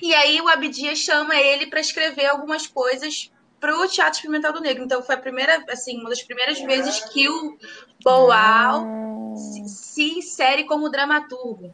E 0.00 0.14
aí 0.14 0.40
o 0.40 0.48
Abdias 0.48 0.98
chama 0.98 1.36
ele 1.36 1.66
para 1.66 1.80
escrever 1.80 2.26
algumas 2.26 2.66
coisas 2.66 3.31
para 3.62 3.78
o 3.78 3.86
Teatro 3.86 4.14
Experimental 4.14 4.52
do 4.52 4.60
Negro. 4.60 4.82
Então 4.82 5.00
foi 5.04 5.14
a 5.14 5.18
primeira, 5.18 5.64
assim, 5.68 6.00
uma 6.00 6.10
das 6.10 6.20
primeiras 6.20 6.60
vezes 6.60 6.98
que 7.12 7.28
o 7.28 7.56
Boal 8.02 8.84
ah. 8.84 9.36
se, 9.36 9.68
se, 9.68 10.18
insere 10.18 10.64
como 10.64 10.90
dramaturgo. 10.90 11.72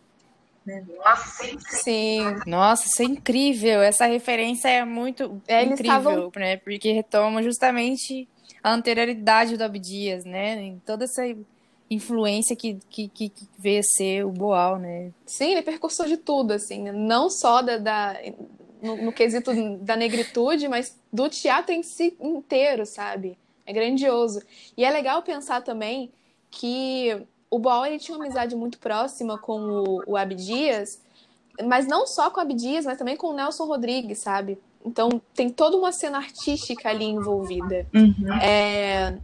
Né? 0.67 0.85
Nossa, 0.99 1.45
sim. 1.71 2.21
Nossa, 2.47 2.87
isso 2.87 3.01
é 3.01 3.07
incrível. 3.07 3.81
Essa 3.81 4.05
referência 4.05 4.69
é 4.69 4.85
muito 4.85 5.41
é, 5.49 5.65
incrível, 5.65 5.97
estavam... 5.97 6.33
né? 6.37 6.59
Porque 6.59 6.93
retoma 6.93 7.43
justamente 7.43 8.29
a 8.63 8.75
anterioridade 8.75 9.57
do 9.57 9.65
Abdias, 9.65 10.27
né? 10.27 10.61
Em 10.61 10.79
toda 10.85 11.05
essa 11.05 11.23
influência 11.91 12.55
que, 12.55 12.79
que, 12.91 13.09
que, 13.09 13.33
veio 13.59 13.81
a 13.81 13.83
ser 13.83 14.27
o 14.27 14.31
Boal, 14.31 14.79
né? 14.79 15.11
Sim, 15.25 15.53
ele 15.53 15.61
é 15.61 15.63
percursor 15.63 16.07
de 16.07 16.19
tudo, 16.19 16.53
assim, 16.53 16.83
né? 16.83 16.93
não 16.93 17.31
só 17.31 17.63
da, 17.63 17.79
da 17.79 18.21
no, 18.83 18.97
no 18.97 19.13
quesito 19.13 19.53
da 19.79 19.97
negritude, 19.97 20.69
mas 20.69 20.99
do 21.13 21.29
teatro 21.29 21.73
em 21.73 21.83
si 21.83 22.17
inteiro, 22.21 22.87
sabe? 22.87 23.39
É 23.67 23.73
grandioso. 23.73 24.43
E 24.77 24.85
é 24.85 24.91
legal 24.91 25.23
pensar 25.23 25.63
também 25.63 26.11
que 26.51 27.27
o 27.51 27.59
Boal 27.59 27.87
ele 27.87 27.99
tinha 27.99 28.17
uma 28.17 28.25
amizade 28.25 28.55
muito 28.57 28.79
próxima 28.79 29.39
com 29.39 29.61
o, 29.61 30.03
o 30.07 30.17
Abdias, 30.17 31.01
mas 31.65 31.87
não 31.87 32.07
só 32.07 32.31
com 32.31 32.41
o 32.41 32.43
Abdias, 32.43 32.85
mas 32.85 32.99
também 32.99 33.17
com 33.17 33.29
o 33.29 33.35
Nelson 33.35 33.65
Rodrigues, 33.65 34.19
sabe? 34.19 34.59
Então 34.85 35.21
tem 35.35 35.51
toda 35.51 35.77
uma 35.77 35.93
cena 35.93 36.19
artística 36.19 36.89
ali 36.89 37.05
envolvida. 37.05 37.87
Uhum. 37.95 38.33
É, 38.41 39.19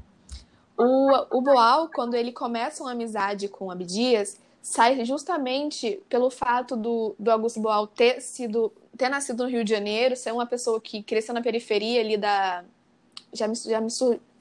o, 0.76 1.38
o 1.38 1.40
Boal, 1.40 1.88
quando 1.94 2.14
ele 2.14 2.32
começa 2.32 2.82
uma 2.82 2.92
amizade 2.92 3.48
com 3.48 3.66
o 3.66 3.70
Abdias, 3.70 4.38
sai 4.60 5.04
justamente 5.04 6.00
pelo 6.08 6.30
fato 6.30 6.76
do, 6.76 7.14
do 7.18 7.30
Augusto 7.30 7.60
Boal 7.60 7.86
ter 7.86 8.20
sido 8.20 8.72
ter 8.96 9.08
nascido 9.08 9.44
no 9.44 9.50
Rio 9.50 9.64
de 9.64 9.70
Janeiro, 9.70 10.16
ser 10.16 10.32
uma 10.32 10.46
pessoa 10.46 10.80
que 10.80 11.02
cresceu 11.02 11.34
na 11.34 11.42
periferia 11.42 12.00
ali 12.00 12.16
da. 12.16 12.64
Já 13.32 13.48
me, 13.48 13.54
já 13.54 13.80
me 13.80 13.88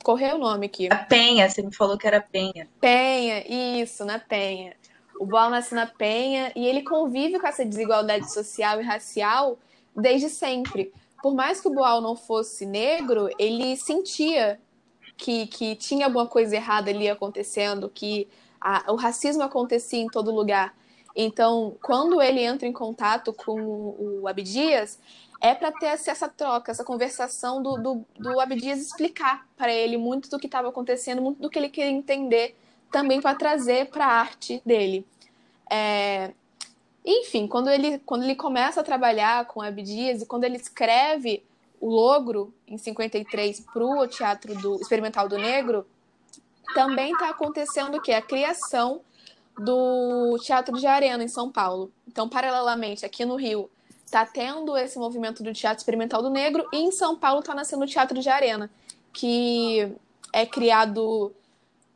correu 0.03 0.35
o 0.35 0.39
nome 0.39 0.67
aqui. 0.67 0.87
A 0.91 0.97
Penha, 0.97 1.49
você 1.49 1.61
me 1.61 1.73
falou 1.73 1.97
que 1.97 2.05
era 2.05 2.21
Penha. 2.21 2.67
Penha, 2.79 3.43
isso, 3.81 4.05
na 4.05 4.19
Penha. 4.19 4.75
O 5.19 5.25
Boal 5.25 5.49
nasce 5.49 5.73
na 5.73 5.87
Penha 5.87 6.51
e 6.55 6.65
ele 6.65 6.83
convive 6.83 7.39
com 7.39 7.47
essa 7.47 7.65
desigualdade 7.65 8.31
social 8.31 8.81
e 8.81 8.83
racial 8.83 9.57
desde 9.95 10.29
sempre. 10.29 10.91
Por 11.21 11.33
mais 11.33 11.61
que 11.61 11.67
o 11.67 11.73
Boal 11.73 12.01
não 12.01 12.15
fosse 12.15 12.65
negro, 12.65 13.29
ele 13.39 13.77
sentia 13.77 14.59
que, 15.15 15.47
que 15.47 15.75
tinha 15.75 16.05
alguma 16.05 16.27
coisa 16.27 16.55
errada 16.55 16.91
ali 16.91 17.09
acontecendo, 17.09 17.89
que 17.89 18.27
a, 18.59 18.91
o 18.91 18.95
racismo 18.95 19.43
acontecia 19.43 20.01
em 20.01 20.07
todo 20.07 20.31
lugar. 20.31 20.75
Então, 21.15 21.78
quando 21.82 22.21
ele 22.21 22.41
entra 22.41 22.67
em 22.67 22.73
contato 22.73 23.32
com 23.34 23.60
o 23.99 24.28
Abdias, 24.28 24.99
é 25.39 25.54
para 25.54 25.71
ter 25.71 25.88
essa 25.88 26.28
troca, 26.28 26.71
essa 26.71 26.84
conversação 26.84 27.62
do, 27.62 27.76
do, 27.78 28.06
do 28.17 28.39
Abdias 28.39 28.80
explicar 28.80 29.45
para 29.58 29.71
ele 29.71 29.97
muito 29.97 30.30
do 30.30 30.39
que 30.39 30.47
estava 30.47 30.69
acontecendo, 30.69 31.21
muito 31.21 31.41
do 31.41 31.49
que 31.49 31.60
ele 31.60 31.69
queria 31.69 31.91
entender, 31.91 32.56
também 32.91 33.21
para 33.21 33.36
trazer 33.36 33.89
para 33.89 34.06
a 34.06 34.19
arte 34.19 34.62
dele. 34.65 35.06
É... 35.69 36.32
Enfim, 37.06 37.45
quando 37.45 37.69
ele, 37.69 37.99
quando 37.99 38.23
ele 38.23 38.36
começa 38.36 38.80
a 38.80 38.84
trabalhar 38.84 39.45
com 39.45 39.62
Abdias 39.62 40.21
e 40.21 40.26
quando 40.26 40.45
ele 40.45 40.56
escreve 40.56 41.43
o 41.82 41.89
Logro, 41.89 42.54
em 42.65 42.78
53, 42.78 43.60
para 43.73 43.84
o 43.84 44.08
Teatro 44.08 44.56
do 44.56 44.76
Experimental 44.76 45.28
do 45.28 45.38
Negro, 45.38 45.86
também 46.73 47.12
está 47.12 47.30
acontecendo 47.30 47.97
o 47.97 48.02
quê? 48.02 48.13
A 48.13 48.21
criação 48.21 49.02
do 49.57 50.37
Teatro 50.39 50.77
de 50.77 50.87
Arena, 50.87 51.23
em 51.23 51.27
São 51.27 51.51
Paulo. 51.51 51.91
Então, 52.07 52.27
paralelamente, 52.27 53.05
aqui 53.05 53.25
no 53.25 53.35
Rio, 53.35 53.69
está 54.05 54.25
tendo 54.25 54.77
esse 54.77 54.97
movimento 54.97 55.43
do 55.43 55.53
Teatro 55.53 55.79
Experimental 55.79 56.21
do 56.21 56.29
Negro, 56.29 56.67
e 56.71 56.77
em 56.77 56.91
São 56.91 57.15
Paulo 57.15 57.39
está 57.39 57.53
nascendo 57.53 57.83
o 57.83 57.87
Teatro 57.87 58.19
de 58.19 58.29
Arena, 58.29 58.69
que 59.11 59.91
é 60.31 60.45
criado. 60.45 61.33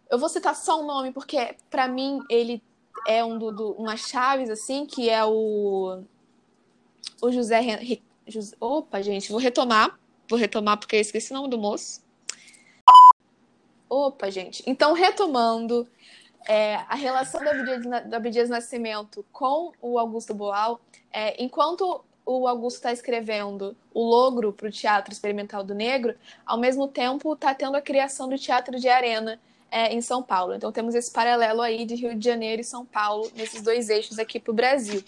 Eu 0.09 0.17
vou 0.17 0.29
citar 0.29 0.55
só 0.55 0.81
um 0.81 0.85
nome, 0.85 1.11
porque 1.11 1.55
para 1.69 1.87
mim 1.87 2.19
ele 2.29 2.61
é 3.07 3.23
um 3.23 3.37
do, 3.37 3.51
do, 3.51 3.97
chaves, 3.97 4.49
assim, 4.49 4.85
que 4.85 5.09
é 5.09 5.23
o. 5.23 6.01
O 7.21 7.31
José, 7.31 7.61
José. 8.27 8.55
Opa, 8.59 9.01
gente, 9.01 9.31
vou 9.31 9.39
retomar. 9.39 9.97
Vou 10.29 10.37
retomar 10.37 10.77
porque 10.77 10.97
eu 10.97 11.01
esqueci 11.01 11.31
o 11.31 11.35
nome 11.35 11.49
do 11.49 11.57
moço. 11.57 12.01
Opa, 13.89 14.29
gente. 14.29 14.61
Então, 14.67 14.93
retomando, 14.93 15.87
é, 16.47 16.75
a 16.88 16.95
relação 16.95 17.43
do 17.43 17.49
Abdias, 17.49 17.83
do 18.05 18.15
Abdias 18.15 18.49
Nascimento 18.49 19.25
com 19.31 19.71
o 19.81 19.99
Augusto 19.99 20.33
Boal, 20.33 20.79
é, 21.12 21.41
enquanto 21.43 22.03
o 22.25 22.47
Augusto 22.47 22.77
está 22.77 22.91
escrevendo 22.91 23.75
o 23.93 24.03
Logro 24.03 24.51
para 24.51 24.67
o 24.67 24.71
Teatro 24.71 25.13
Experimental 25.13 25.63
do 25.63 25.73
Negro, 25.73 26.15
ao 26.45 26.57
mesmo 26.57 26.88
tempo 26.88 27.33
está 27.33 27.53
tendo 27.53 27.75
a 27.75 27.81
criação 27.81 28.27
do 28.27 28.38
Teatro 28.38 28.79
de 28.79 28.89
Arena 28.89 29.39
é, 29.71 29.93
em 29.93 30.01
São 30.01 30.21
Paulo. 30.21 30.53
Então 30.53 30.71
temos 30.71 30.95
esse 30.95 31.12
paralelo 31.12 31.62
aí 31.62 31.86
de 31.86 31.95
Rio 31.95 32.15
de 32.15 32.25
Janeiro 32.25 32.62
e 32.62 32.65
São 32.65 32.86
Paulo, 32.86 33.29
nesses 33.36 33.62
dois 33.62 33.89
eixos 33.89 34.19
aqui 34.19 34.39
para 34.39 34.51
o 34.51 34.55
Brasil. 34.55 35.03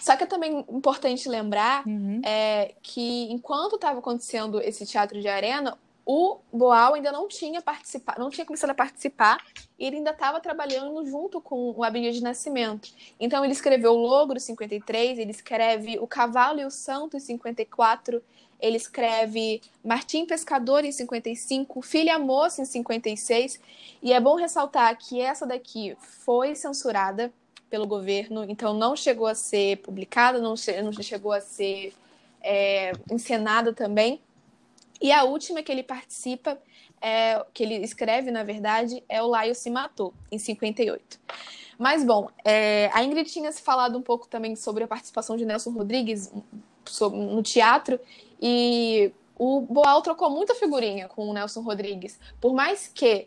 Só 0.00 0.16
que 0.16 0.24
é 0.24 0.26
também 0.26 0.64
importante 0.68 1.28
lembrar 1.28 1.86
uhum. 1.86 2.20
é, 2.24 2.74
que 2.82 3.32
enquanto 3.32 3.76
estava 3.76 4.00
acontecendo 4.00 4.60
esse 4.60 4.84
teatro 4.84 5.20
de 5.20 5.28
arena, 5.28 5.78
o 6.06 6.38
Boal 6.52 6.94
ainda 6.94 7.10
não 7.10 7.26
tinha 7.26 7.62
participado, 7.62 8.20
não 8.20 8.30
tinha 8.30 8.44
começado 8.44 8.70
a 8.70 8.74
participar, 8.74 9.38
e 9.78 9.86
ele 9.86 9.96
ainda 9.96 10.10
estava 10.10 10.38
trabalhando 10.40 11.04
junto 11.06 11.40
com 11.40 11.70
o 11.70 11.82
Abdias 11.82 12.16
de 12.16 12.22
Nascimento. 12.22 12.90
Então 13.18 13.42
ele 13.44 13.52
escreveu 13.52 13.92
o 13.92 13.96
Logro 13.96 14.38
53, 14.38 15.18
ele 15.18 15.30
escreve 15.30 15.98
O 15.98 16.06
Cavalo 16.06 16.60
e 16.60 16.64
o 16.64 16.70
Santo 16.70 17.16
em 17.16 17.20
54, 17.20 18.22
ele 18.60 18.76
escreve 18.76 19.60
Martim 19.84 20.26
Pescador 20.26 20.84
em 20.84 20.92
55, 20.92 21.82
Filha 21.82 22.18
Moça 22.18 22.62
em 22.62 22.64
56, 22.64 23.60
e 24.02 24.12
é 24.12 24.20
bom 24.20 24.36
ressaltar 24.36 24.96
que 24.96 25.20
essa 25.20 25.46
daqui 25.46 25.96
foi 26.00 26.54
censurada 26.54 27.32
pelo 27.68 27.86
governo, 27.86 28.44
então 28.44 28.72
não 28.72 28.94
chegou 28.94 29.26
a 29.26 29.34
ser 29.34 29.78
publicada, 29.78 30.38
não, 30.38 30.54
chegou 30.56 31.32
a 31.32 31.40
ser 31.40 31.92
é, 32.40 32.92
encenada 33.10 33.72
também. 33.72 34.20
E 35.00 35.12
a 35.12 35.24
última 35.24 35.62
que 35.62 35.70
ele 35.70 35.82
participa, 35.82 36.58
é, 37.00 37.44
que 37.52 37.62
ele 37.62 37.76
escreve, 37.76 38.30
na 38.30 38.42
verdade, 38.42 39.02
é 39.08 39.22
o 39.22 39.26
Laio 39.26 39.54
se 39.54 39.70
matou, 39.70 40.14
em 40.30 40.38
58. 40.38 41.20
Mas, 41.78 42.04
bom, 42.04 42.30
é, 42.44 42.88
a 42.92 43.02
Ingrid 43.02 43.30
tinha 43.30 43.50
se 43.50 43.60
falado 43.60 43.98
um 43.98 44.02
pouco 44.02 44.28
também 44.28 44.54
sobre 44.56 44.84
a 44.84 44.88
participação 44.88 45.36
de 45.36 45.44
Nelson 45.44 45.70
Rodrigues 45.70 46.32
no 47.12 47.42
teatro, 47.42 47.98
e 48.40 49.12
o 49.36 49.60
Boal 49.60 50.00
trocou 50.02 50.30
muita 50.30 50.54
figurinha 50.54 51.08
com 51.08 51.28
o 51.28 51.32
Nelson 51.32 51.60
Rodrigues. 51.60 52.18
Por 52.40 52.54
mais 52.54 52.90
que 52.92 53.26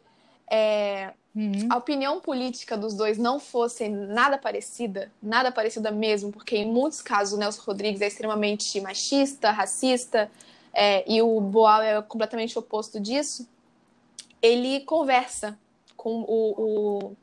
é, 0.49 1.13
uhum. 1.35 1.67
a 1.69 1.77
opinião 1.77 2.19
política 2.21 2.77
dos 2.77 2.93
dois 2.93 3.17
não 3.17 3.39
fosse 3.39 3.89
nada 3.89 4.37
parecida, 4.37 5.11
nada 5.21 5.51
parecida 5.51 5.91
mesmo, 5.91 6.31
porque 6.31 6.57
em 6.57 6.65
muitos 6.65 7.01
casos 7.01 7.33
o 7.33 7.37
Nelson 7.37 7.61
Rodrigues 7.61 8.01
é 8.01 8.07
extremamente 8.07 8.79
machista, 8.79 9.51
racista, 9.51 10.31
é, 10.79 11.03
e 11.11 11.19
o 11.23 11.41
Boal 11.41 11.81
é 11.81 11.99
completamente 12.03 12.57
oposto 12.57 12.99
disso, 12.99 13.49
ele 14.39 14.81
conversa 14.81 15.57
com 15.95 16.21
o, 16.21 16.53
o 16.57 17.15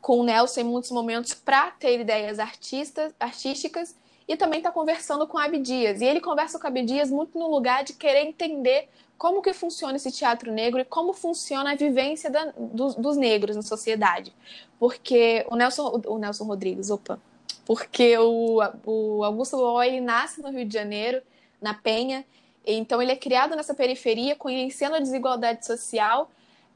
com 0.00 0.18
o 0.18 0.24
Nelson 0.24 0.62
em 0.62 0.64
muitos 0.64 0.90
momentos 0.90 1.32
para 1.32 1.70
ter 1.70 2.00
ideias 2.00 2.40
artistas, 2.40 3.14
artísticas 3.20 3.94
e 4.26 4.36
também 4.36 4.58
está 4.58 4.72
conversando 4.72 5.24
com 5.28 5.38
Abdias. 5.38 6.00
E 6.00 6.04
ele 6.04 6.20
conversa 6.20 6.58
com 6.58 6.66
Abdias 6.66 7.08
muito 7.08 7.38
no 7.38 7.48
lugar 7.48 7.84
de 7.84 7.92
querer 7.92 8.26
entender 8.26 8.88
como 9.16 9.40
que 9.40 9.52
funciona 9.52 9.94
esse 9.94 10.10
teatro 10.10 10.50
negro 10.50 10.80
e 10.80 10.84
como 10.84 11.12
funciona 11.12 11.70
a 11.70 11.76
vivência 11.76 12.28
da, 12.28 12.52
dos, 12.56 12.96
dos, 12.96 13.16
negros 13.16 13.54
na 13.54 13.62
sociedade. 13.62 14.34
Porque 14.80 15.46
o 15.48 15.54
Nelson, 15.54 16.02
o 16.08 16.18
Nelson 16.18 16.42
Rodrigues, 16.42 16.90
opa, 16.90 17.20
porque 17.64 18.18
o, 18.18 18.58
o 18.84 19.22
Augusto 19.22 19.56
Boal, 19.56 19.84
ele 19.84 20.00
nasce 20.00 20.42
no 20.42 20.50
Rio 20.50 20.66
de 20.66 20.74
Janeiro, 20.74 21.22
na 21.62 21.72
Penha. 21.72 22.24
Então 22.66 23.00
ele 23.00 23.12
é 23.12 23.16
criado 23.16 23.56
nessa 23.56 23.74
periferia, 23.74 24.36
conhecendo 24.36 24.96
a 24.96 25.00
desigualdade 25.00 25.64
social, 25.64 26.30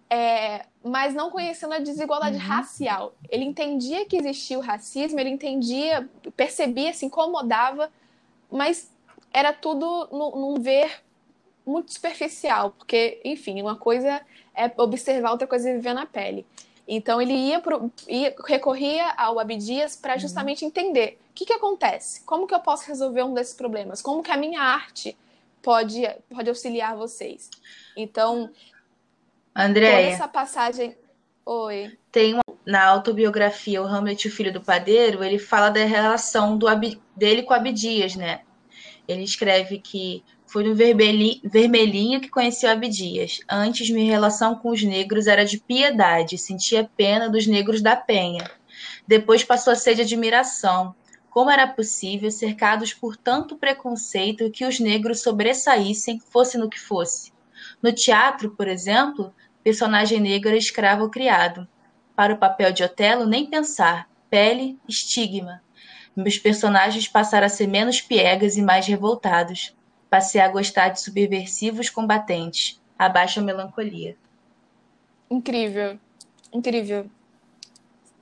é, 0.08 0.64
mas 0.82 1.14
não 1.14 1.30
conhecendo 1.30 1.74
a 1.74 1.78
desigualdade 1.78 2.36
uhum. 2.36 2.42
racial. 2.42 3.14
Ele 3.28 3.44
entendia 3.44 4.06
que 4.06 4.16
existia 4.16 4.58
o 4.58 4.62
racismo, 4.62 5.18
ele 5.20 5.30
entendia, 5.30 6.08
percebia, 6.36 6.92
se 6.92 7.04
incomodava, 7.04 7.90
mas 8.50 8.90
era 9.32 9.52
tudo 9.52 10.08
num, 10.10 10.30
num 10.30 10.60
ver 10.60 11.02
muito 11.66 11.92
superficial, 11.92 12.70
porque, 12.70 13.20
enfim, 13.24 13.60
uma 13.60 13.74
coisa 13.74 14.20
é 14.54 14.70
observar, 14.76 15.32
outra 15.32 15.48
coisa 15.48 15.68
é 15.68 15.74
viver 15.74 15.92
na 15.92 16.06
pele. 16.06 16.46
Então 16.86 17.20
ele 17.20 17.34
ia, 17.34 17.60
pro, 17.60 17.90
ia 18.08 18.34
recorria 18.46 19.10
ao 19.16 19.40
Abdias 19.40 19.96
para 19.96 20.14
uhum. 20.14 20.20
justamente 20.20 20.62
uhum. 20.62 20.68
entender 20.68 21.18
que, 21.36 21.44
que 21.44 21.52
acontece, 21.52 22.24
como 22.24 22.46
que 22.46 22.54
eu 22.54 22.60
posso 22.60 22.88
resolver 22.88 23.22
um 23.22 23.34
desses 23.34 23.54
problemas, 23.54 24.00
como 24.00 24.22
que 24.22 24.30
a 24.30 24.36
minha 24.36 24.60
arte 24.60 25.16
pode, 25.62 26.02
pode 26.30 26.48
auxiliar 26.48 26.96
vocês. 26.96 27.50
Então, 27.94 28.50
Andréia, 29.54 30.08
essa 30.08 30.26
passagem. 30.26 30.96
Oi. 31.44 31.96
Tem 32.10 32.34
uma, 32.34 32.42
na 32.64 32.84
autobiografia 32.86 33.80
O 33.80 33.86
Hamlet, 33.86 34.26
o 34.26 34.30
Filho 34.30 34.52
do 34.52 34.60
Padeiro, 34.60 35.22
ele 35.22 35.38
fala 35.38 35.68
da 35.68 35.84
relação 35.84 36.56
do, 36.56 36.66
dele 37.14 37.42
com 37.42 37.52
Abdias, 37.52 38.16
né? 38.16 38.40
Ele 39.06 39.22
escreve 39.22 39.78
que 39.78 40.24
foi 40.46 40.64
no 40.64 40.74
vermelhinho 40.74 42.20
que 42.20 42.30
conheci 42.30 42.66
o 42.66 42.70
Abdias. 42.70 43.40
Antes, 43.48 43.90
minha 43.90 44.10
relação 44.10 44.56
com 44.56 44.70
os 44.70 44.82
negros 44.82 45.26
era 45.26 45.44
de 45.44 45.58
piedade, 45.58 46.38
sentia 46.38 46.90
pena 46.96 47.28
dos 47.28 47.46
negros 47.46 47.82
da 47.82 47.94
penha. 47.94 48.50
Depois 49.06 49.44
passou 49.44 49.72
a 49.72 49.76
ser 49.76 49.94
de 49.94 50.02
admiração. 50.02 50.94
Como 51.36 51.50
era 51.50 51.66
possível, 51.66 52.30
cercados 52.30 52.94
por 52.94 53.14
tanto 53.14 53.56
preconceito, 53.56 54.50
que 54.50 54.64
os 54.64 54.80
negros 54.80 55.20
sobressaíssem, 55.20 56.18
fosse 56.18 56.56
no 56.56 56.70
que 56.70 56.80
fosse? 56.80 57.30
No 57.82 57.92
teatro, 57.92 58.52
por 58.52 58.66
exemplo, 58.66 59.34
personagem 59.62 60.18
negro 60.18 60.48
era 60.48 60.56
escravo 60.56 61.02
ou 61.02 61.10
criado. 61.10 61.68
Para 62.14 62.32
o 62.32 62.38
papel 62.38 62.72
de 62.72 62.82
Otelo, 62.82 63.26
nem 63.26 63.44
pensar. 63.44 64.08
Pele, 64.30 64.78
estigma. 64.88 65.62
Meus 66.16 66.38
personagens 66.38 67.06
passaram 67.06 67.44
a 67.44 67.50
ser 67.50 67.66
menos 67.66 68.00
piegas 68.00 68.56
e 68.56 68.62
mais 68.62 68.86
revoltados. 68.86 69.76
Passei 70.08 70.40
a 70.40 70.48
gostar 70.48 70.88
de 70.88 71.02
subversivos 71.02 71.90
combatentes. 71.90 72.80
Abaixo 72.98 73.40
a 73.40 73.42
melancolia. 73.42 74.16
Incrível. 75.30 75.98
Incrível 76.50 77.10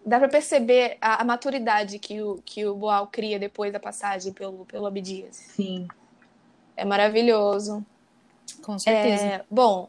dá 0.05 0.19
para 0.19 0.29
perceber 0.29 0.97
a, 1.01 1.23
a, 1.23 1.25
maturidade 1.25 1.99
que 1.99 2.21
o, 2.21 2.41
que 2.45 2.67
o 2.67 2.75
Boal 2.75 3.07
cria 3.07 3.39
depois 3.39 3.73
da 3.73 3.81
passagem 3.81 4.33
pelo, 4.33 4.65
pelo 4.67 4.87
Abdias. 4.87 5.37
Sim. 5.37 5.89
É 6.77 6.85
maravilhoso. 6.85 7.85
Com 8.63 8.79
certeza. 8.79 9.25
É, 9.25 9.45
bom, 9.51 9.89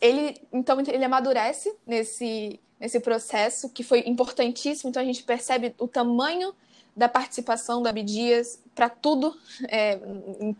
ele 0.00 0.36
então 0.52 0.80
ele 0.80 1.04
amadurece 1.04 1.72
nesse, 1.86 2.58
nesse 2.80 2.98
processo 2.98 3.68
que 3.68 3.84
foi 3.84 4.00
importantíssimo. 4.06 4.90
Então 4.90 5.02
a 5.02 5.06
gente 5.06 5.22
percebe 5.22 5.74
o 5.78 5.86
tamanho 5.86 6.54
da 6.94 7.08
participação 7.08 7.82
do 7.82 7.88
Abdias 7.88 8.60
para 8.74 8.88
tudo 8.88 9.36
é, 9.68 9.98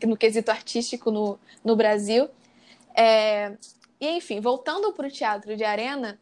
no 0.07 0.17
quesito 0.17 0.51
artístico 0.51 1.11
no, 1.11 1.39
no 1.65 1.75
Brasil. 1.75 2.29
É, 2.95 3.57
e 4.01 4.09
enfim, 4.17 4.41
voltando 4.41 4.93
para 4.93 5.07
o 5.07 5.11
teatro 5.11 5.57
de 5.57 5.65
arena, 5.65 6.19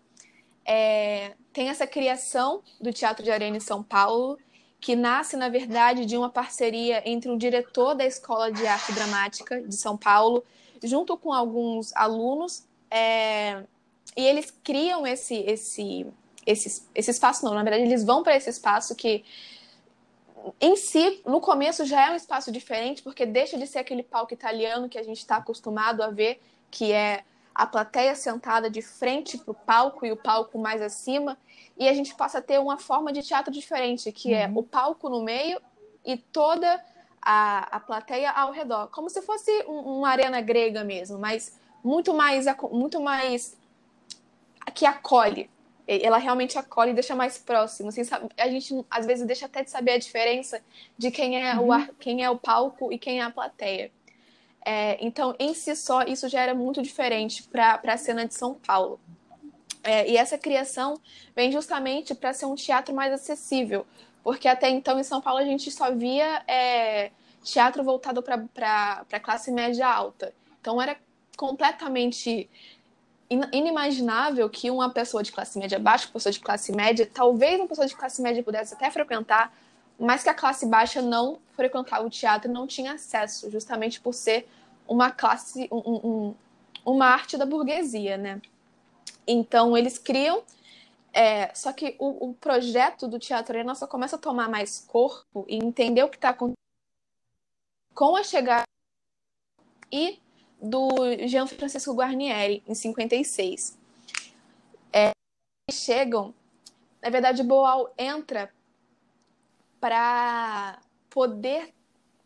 é, 0.67 1.33
tem 1.53 1.69
essa 1.69 1.87
criação 1.87 2.63
do 2.81 2.93
Teatro 2.93 3.25
de 3.25 3.31
Arena 3.31 3.57
em 3.57 3.61
São 3.61 3.83
Paulo, 3.83 4.39
que 4.81 4.97
nasce, 4.97 5.37
na 5.37 5.49
verdade, 5.49 6.07
de 6.07 6.17
uma 6.17 6.31
parceria 6.31 7.03
entre 7.05 7.31
o 7.31 7.37
diretor 7.37 7.95
da 7.95 8.07
Escola 8.07 8.51
de 8.51 8.67
Arte 8.67 8.93
Dramática 8.93 9.61
de 9.61 9.75
São 9.77 9.97
Paulo, 9.97 10.43
junto 10.83 11.17
com 11.19 11.33
alguns 11.33 11.95
alunos, 11.95 12.65
é, 12.91 13.63
e 14.17 14.25
eles 14.25 14.51
criam 14.65 15.07
esse, 15.07 15.37
esse, 15.37 16.07
esse, 16.47 16.83
esse 16.95 17.11
espaço, 17.11 17.45
não, 17.45 17.55
na 17.55 17.63
verdade, 17.63 17.85
eles 17.85 18.05
vão 18.05 18.23
para 18.23 18.35
esse 18.35 18.49
espaço 18.49 18.95
que, 18.95 19.23
em 20.59 20.75
si, 20.77 21.21
no 21.27 21.41
começo 21.41 21.85
já 21.85 22.09
é 22.09 22.13
um 22.13 22.17
espaço 22.17 22.51
diferente, 22.51 23.03
porque 23.03 23.27
deixa 23.27 23.59
de 23.59 23.67
ser 23.67 23.81
aquele 23.81 24.03
palco 24.03 24.33
italiano 24.33 24.89
que 24.89 24.99
a 24.99 25.03
gente 25.03 25.19
está 25.19 25.37
acostumado 25.37 26.03
a 26.03 26.09
ver, 26.09 26.41
que 26.71 26.91
é 26.91 27.23
a 27.61 27.66
plateia 27.66 28.14
sentada 28.14 28.70
de 28.70 28.81
frente 28.81 29.37
para 29.37 29.51
o 29.51 29.55
palco 29.55 30.07
e 30.07 30.11
o 30.11 30.16
palco 30.16 30.59
mais 30.59 30.81
acima, 30.81 31.37
e 31.77 31.87
a 31.87 31.92
gente 31.92 32.14
passa 32.14 32.38
a 32.38 32.42
ter 32.42 32.59
uma 32.59 32.79
forma 32.79 33.12
de 33.12 33.23
teatro 33.23 33.53
diferente, 33.53 34.11
que 34.11 34.33
é 34.33 34.46
uhum. 34.46 34.57
é 34.57 34.59
o 34.61 34.62
palco 34.62 35.11
no 35.11 35.23
meio 35.23 35.61
e 36.03 36.16
toda 36.16 36.83
a, 37.20 37.77
a 37.77 37.79
plateia 37.79 38.31
ao 38.31 38.51
redor, 38.51 38.88
como 38.88 39.11
se 39.11 39.20
fosse 39.20 39.51
um, 39.68 39.99
uma 39.99 40.09
arena 40.09 40.40
grega 40.40 40.83
mesmo, 40.83 41.18
mas 41.18 41.61
muito 41.85 42.14
mais, 42.14 42.46
muito 42.73 42.99
mais 42.99 43.59
que 44.75 44.87
acolhe. 44.87 45.51
Ela 45.87 46.16
realmente 46.16 46.57
acolhe 46.57 46.92
e 46.92 46.94
deixa 46.94 47.14
mais 47.14 47.37
próximo. 47.37 47.90
Assim, 47.90 48.03
a 48.38 48.49
gente 48.49 48.87
às 48.90 49.05
vezes 49.05 49.27
deixa 49.27 49.44
até 49.44 49.62
de 49.62 49.70
saber 49.70 49.92
a 49.92 49.99
diferença 49.99 50.62
de 50.96 51.11
quem 51.11 51.42
é, 51.42 51.55
uhum. 51.57 51.68
o, 51.68 51.94
quem 51.99 52.25
é 52.25 52.31
o 52.31 52.38
palco 52.38 52.90
e 52.90 52.99
quem 52.99 53.20
é 53.20 53.23
a 53.23 53.31
plateia. 53.31 53.90
É, 54.64 54.99
então, 55.05 55.35
em 55.38 55.55
si 55.55 55.75
só, 55.75 56.03
isso 56.03 56.29
já 56.29 56.40
era 56.40 56.55
muito 56.55 56.83
diferente 56.83 57.42
para 57.44 57.81
a 57.83 57.96
cena 57.96 58.27
de 58.27 58.35
São 58.35 58.55
Paulo. 58.55 59.01
É, 59.83 60.09
e 60.11 60.16
essa 60.16 60.37
criação 60.37 61.01
vem 61.35 61.51
justamente 61.51 62.14
para 62.14 62.33
ser 62.35 62.46
um 62.46 62.55
teatro 62.55 62.94
mais 62.94 63.12
acessível, 63.12 63.87
porque 64.23 64.46
até 64.46 64.68
então 64.68 64.99
em 65.01 65.03
São 65.03 65.20
Paulo 65.23 65.40
a 65.40 65.44
gente 65.44 65.70
só 65.70 65.90
via 65.90 66.42
é, 66.46 67.11
teatro 67.42 67.83
voltado 67.83 68.23
para 68.23 69.05
a 69.11 69.20
classe 69.20 69.51
média 69.51 69.88
alta. 69.88 70.35
Então 70.61 70.81
era 70.81 70.96
completamente 71.37 72.49
inimaginável 73.53 74.51
que 74.51 74.70
uma 74.70 74.90
pessoa 74.90 75.23
de 75.23 75.33
classe 75.33 75.59
média 75.59 75.79
baixa, 75.79 76.07
uma 76.07 76.12
pessoa 76.12 76.33
de 76.33 76.40
classe 76.40 76.73
média, 76.73 77.09
talvez 77.12 77.59
uma 77.59 77.68
pessoa 77.68 77.87
de 77.87 77.96
classe 77.96 78.20
média 78.20 78.42
pudesse 78.42 78.75
até 78.75 78.90
frequentar, 78.90 79.57
mas 80.01 80.23
que 80.23 80.31
a 80.31 80.35
classe 80.35 80.65
baixa 80.65 81.03
não 81.03 81.39
frequentava 81.53 82.07
o 82.07 82.11
teatro 82.11 82.51
não 82.51 82.67
tinha 82.67 82.95
acesso, 82.95 83.51
justamente 83.51 84.01
por 84.01 84.15
ser 84.15 84.49
uma 84.89 85.11
classe, 85.11 85.69
um, 85.71 85.77
um, 85.77 86.35
uma 86.87 87.07
arte 87.07 87.37
da 87.37 87.45
burguesia, 87.45 88.17
né? 88.17 88.41
Então 89.27 89.77
eles 89.77 89.99
criam, 89.99 90.43
é, 91.13 91.55
só 91.55 91.71
que 91.73 91.97
o, 91.99 92.31
o, 92.31 92.35
projeto 92.35 93.07
do 93.07 93.19
Teatro 93.19 93.55
Arena 93.55 93.75
só 93.75 93.87
começa 93.87 94.17
a 94.17 94.19
tomar 94.19 94.49
mais 94.49 94.85
corpo 94.89 95.45
e 95.47 95.57
entender 95.57 96.03
o 96.03 96.09
que 96.09 96.17
está 96.17 96.31
acontecendo 96.31 96.57
com 97.95 98.17
a 98.17 98.25
chegada 98.25 98.65
e 99.93 100.19
do 100.61 100.89
Jean 101.27 101.47
Francisco 101.47 101.93
Guarnieri 101.93 102.63
em 102.67 102.75
56. 102.75 103.79
É, 104.93 105.11
chegam, 105.71 106.35
na 107.03 107.11
verdade, 107.11 107.43
Boal 107.43 107.93
entra 107.99 108.51
para 109.81 110.79
poder 111.09 111.73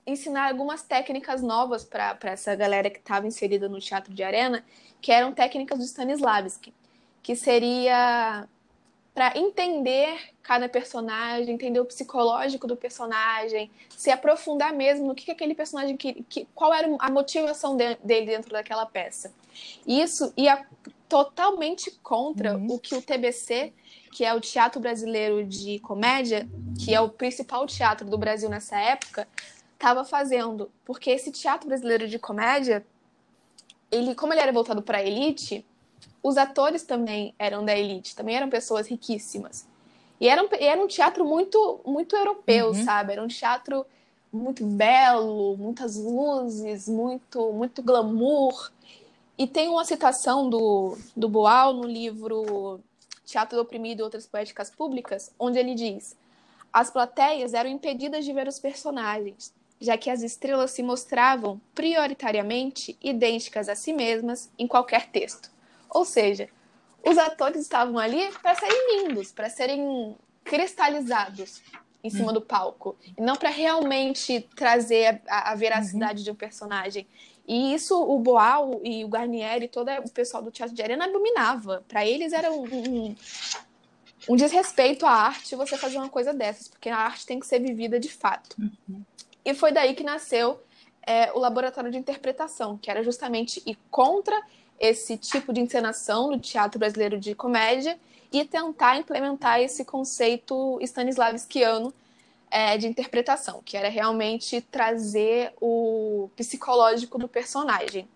ensinar 0.06 0.48
algumas 0.48 0.82
técnicas 0.82 1.42
novas 1.42 1.84
para 1.84 2.18
essa 2.24 2.54
galera 2.54 2.90
que 2.90 2.98
estava 2.98 3.26
inserida 3.26 3.68
no 3.68 3.80
teatro 3.80 4.12
de 4.12 4.22
arena, 4.22 4.64
que 5.00 5.10
eram 5.10 5.32
técnicas 5.32 5.78
do 5.78 5.84
Stanislavski, 5.84 6.74
que 7.22 7.34
seria 7.34 8.46
para 9.14 9.38
entender 9.38 10.18
cada 10.42 10.68
personagem, 10.68 11.54
entender 11.54 11.78
o 11.78 11.84
psicológico 11.84 12.66
do 12.66 12.76
personagem, 12.76 13.70
se 13.88 14.10
aprofundar 14.10 14.74
mesmo 14.74 15.06
no 15.06 15.14
que, 15.14 15.24
que 15.24 15.30
aquele 15.30 15.54
personagem 15.54 15.96
que, 15.96 16.24
que 16.24 16.48
qual 16.52 16.74
era 16.74 16.88
a 16.98 17.10
motivação 17.10 17.76
de, 17.76 17.94
dele 18.02 18.26
dentro 18.26 18.50
daquela 18.50 18.84
peça. 18.84 19.32
Isso 19.86 20.32
ia 20.36 20.66
totalmente 21.08 21.92
contra 22.02 22.56
uhum. 22.56 22.72
o 22.72 22.78
que 22.78 22.94
o 22.96 23.00
TBC 23.00 23.72
que 24.14 24.24
é 24.24 24.32
o 24.32 24.40
Teatro 24.40 24.80
Brasileiro 24.80 25.44
de 25.44 25.80
Comédia, 25.80 26.48
que 26.78 26.94
é 26.94 27.00
o 27.00 27.08
principal 27.08 27.66
teatro 27.66 28.08
do 28.08 28.16
Brasil 28.16 28.48
nessa 28.48 28.78
época, 28.78 29.26
estava 29.72 30.04
fazendo. 30.04 30.70
Porque 30.84 31.10
esse 31.10 31.32
Teatro 31.32 31.66
Brasileiro 31.66 32.06
de 32.06 32.16
Comédia, 32.16 32.86
ele, 33.90 34.14
como 34.14 34.32
ele 34.32 34.40
era 34.40 34.52
voltado 34.52 34.80
para 34.82 34.98
a 34.98 35.02
elite, 35.02 35.66
os 36.22 36.36
atores 36.36 36.84
também 36.84 37.34
eram 37.36 37.64
da 37.64 37.76
elite, 37.76 38.14
também 38.14 38.36
eram 38.36 38.48
pessoas 38.48 38.86
riquíssimas. 38.86 39.66
E 40.20 40.28
era 40.28 40.40
um, 40.40 40.48
era 40.60 40.80
um 40.80 40.86
teatro 40.86 41.24
muito, 41.24 41.80
muito 41.84 42.14
europeu, 42.14 42.68
uhum. 42.68 42.84
sabe? 42.84 43.14
Era 43.14 43.22
um 43.22 43.26
teatro 43.26 43.84
muito 44.32 44.64
belo, 44.64 45.56
muitas 45.56 45.96
luzes, 45.96 46.88
muito, 46.88 47.52
muito 47.52 47.82
glamour. 47.82 48.70
E 49.36 49.44
tem 49.44 49.68
uma 49.68 49.84
citação 49.84 50.48
do, 50.48 50.96
do 51.16 51.28
Boal 51.28 51.72
no 51.72 51.84
livro 51.88 52.80
Teatro 53.24 53.56
do 53.56 53.62
Oprimido 53.62 54.00
e 54.00 54.02
Outras 54.02 54.26
Poéticas 54.26 54.70
Públicas, 54.70 55.32
onde 55.38 55.58
ele 55.58 55.74
diz: 55.74 56.16
As 56.72 56.90
plateias 56.90 57.54
eram 57.54 57.70
impedidas 57.70 58.24
de 58.24 58.32
ver 58.32 58.46
os 58.46 58.58
personagens, 58.58 59.52
já 59.80 59.96
que 59.96 60.10
as 60.10 60.22
estrelas 60.22 60.70
se 60.70 60.82
mostravam 60.82 61.60
prioritariamente 61.74 62.96
idênticas 63.02 63.68
a 63.68 63.74
si 63.74 63.92
mesmas 63.92 64.50
em 64.58 64.66
qualquer 64.66 65.06
texto. 65.06 65.50
Ou 65.90 66.04
seja, 66.04 66.48
os 67.02 67.18
atores 67.18 67.60
estavam 67.60 67.98
ali 67.98 68.30
para 68.42 68.54
serem 68.54 69.06
lindos, 69.06 69.30
para 69.30 69.48
serem 69.48 70.16
cristalizados 70.42 71.62
em 72.02 72.10
cima 72.10 72.26
uhum. 72.26 72.34
do 72.34 72.40
palco, 72.42 72.96
e 73.16 73.20
não 73.22 73.34
para 73.34 73.48
realmente 73.48 74.46
trazer 74.54 75.22
a, 75.26 75.52
a 75.52 75.54
veracidade 75.54 76.18
uhum. 76.18 76.24
de 76.24 76.30
um 76.30 76.34
personagem. 76.34 77.06
E 77.46 77.74
isso 77.74 78.00
o 78.00 78.18
Boal 78.18 78.80
e 78.82 79.04
o 79.04 79.08
Garnier 79.08 79.62
e 79.62 79.68
todo 79.68 79.90
o 80.04 80.10
pessoal 80.10 80.42
do 80.42 80.50
Teatro 80.50 80.74
de 80.74 80.82
Arena 80.82 81.04
abominava. 81.04 81.84
Para 81.86 82.06
eles 82.06 82.32
era 82.32 82.50
um, 82.50 82.64
um, 82.64 83.16
um, 84.30 84.36
desrespeito 84.36 85.04
à 85.04 85.10
arte 85.10 85.54
você 85.54 85.76
fazer 85.76 85.98
uma 85.98 86.08
coisa 86.08 86.32
dessas, 86.32 86.68
porque 86.68 86.88
a 86.88 86.96
arte 86.96 87.26
tem 87.26 87.38
que 87.38 87.46
ser 87.46 87.58
vivida 87.58 88.00
de 88.00 88.08
fato. 88.08 88.56
Uhum. 88.58 89.02
E 89.44 89.52
foi 89.52 89.72
daí 89.72 89.94
que 89.94 90.02
nasceu 90.02 90.58
é, 91.06 91.30
o 91.32 91.38
Laboratório 91.38 91.90
de 91.90 91.98
Interpretação, 91.98 92.78
que 92.78 92.90
era 92.90 93.02
justamente 93.02 93.62
ir 93.66 93.76
contra 93.90 94.40
esse 94.80 95.16
tipo 95.18 95.52
de 95.52 95.60
encenação 95.60 96.30
do 96.30 96.38
teatro 96.38 96.78
brasileiro 96.78 97.18
de 97.20 97.34
comédia 97.34 97.98
e 98.32 98.44
tentar 98.44 98.96
implementar 98.96 99.60
esse 99.60 99.84
conceito 99.84 100.78
stanislavskiano 100.80 101.92
é, 102.54 102.78
de 102.78 102.86
interpretação, 102.86 103.60
que 103.64 103.76
era 103.76 103.88
realmente 103.88 104.60
trazer 104.60 105.52
o 105.60 106.30
psicológico 106.36 107.18
do 107.18 107.26
personagem. 107.26 108.08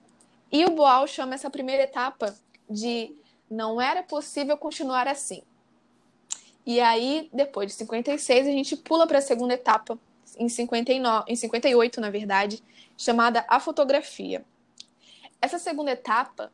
E 0.52 0.64
o 0.64 0.70
Boal 0.70 1.08
chama 1.08 1.34
essa 1.34 1.50
primeira 1.50 1.82
etapa 1.82 2.32
de 2.70 3.12
não 3.50 3.80
era 3.80 4.00
possível 4.00 4.56
continuar 4.56 5.08
assim. 5.08 5.42
E 6.64 6.78
aí, 6.78 7.28
depois 7.32 7.72
de 7.72 7.72
56, 7.78 8.46
a 8.46 8.50
gente 8.52 8.76
pula 8.76 9.08
para 9.08 9.18
a 9.18 9.22
segunda 9.22 9.54
etapa, 9.54 9.98
em, 10.38 10.48
59, 10.48 11.24
em 11.26 11.34
58, 11.34 12.00
na 12.00 12.08
verdade, 12.08 12.62
chamada 12.96 13.44
A 13.48 13.58
Fotografia. 13.58 14.44
Essa 15.42 15.58
segunda 15.58 15.90
etapa 15.90 16.52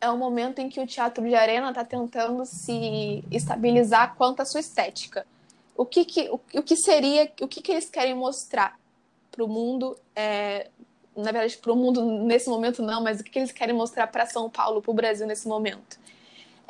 é 0.00 0.08
o 0.08 0.16
momento 0.16 0.60
em 0.60 0.70
que 0.70 0.80
o 0.80 0.86
teatro 0.86 1.28
de 1.28 1.34
arena 1.34 1.68
está 1.68 1.84
tentando 1.84 2.46
se 2.46 3.22
estabilizar 3.30 4.14
quanto 4.16 4.40
à 4.40 4.46
sua 4.46 4.60
estética 4.60 5.26
o 5.76 5.84
que, 5.84 6.04
que, 6.04 6.28
o, 6.30 6.40
o 6.54 6.62
que 6.62 6.76
seria, 6.76 7.30
o 7.40 7.48
que, 7.48 7.60
que 7.60 7.72
eles 7.72 7.88
querem 7.88 8.14
mostrar 8.14 8.78
para 9.30 9.44
o 9.44 9.48
mundo, 9.48 9.96
é, 10.14 10.70
na 11.14 11.30
verdade, 11.30 11.56
para 11.58 11.72
o 11.72 11.76
mundo 11.76 12.04
nesse 12.24 12.48
momento 12.48 12.82
não, 12.82 13.02
mas 13.02 13.20
o 13.20 13.24
que, 13.24 13.30
que 13.30 13.38
eles 13.38 13.52
querem 13.52 13.74
mostrar 13.74 14.06
para 14.06 14.26
São 14.26 14.48
Paulo, 14.48 14.80
para 14.80 14.90
o 14.90 14.94
Brasil 14.94 15.26
nesse 15.26 15.46
momento. 15.46 15.98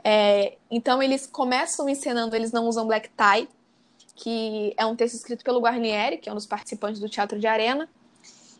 É, 0.02 0.56
então 0.70 1.02
eles 1.02 1.26
começam 1.26 1.88
encenando, 1.88 2.34
eles 2.34 2.52
não 2.52 2.66
usam 2.68 2.86
black 2.86 3.10
tie, 3.10 3.48
que 4.14 4.74
é 4.76 4.86
um 4.86 4.96
texto 4.96 5.14
escrito 5.14 5.44
pelo 5.44 5.60
Guarnieri, 5.60 6.18
que 6.18 6.28
é 6.28 6.32
um 6.32 6.36
dos 6.36 6.46
participantes 6.46 7.00
do 7.00 7.08
Teatro 7.08 7.38
de 7.38 7.46
Arena. 7.46 7.88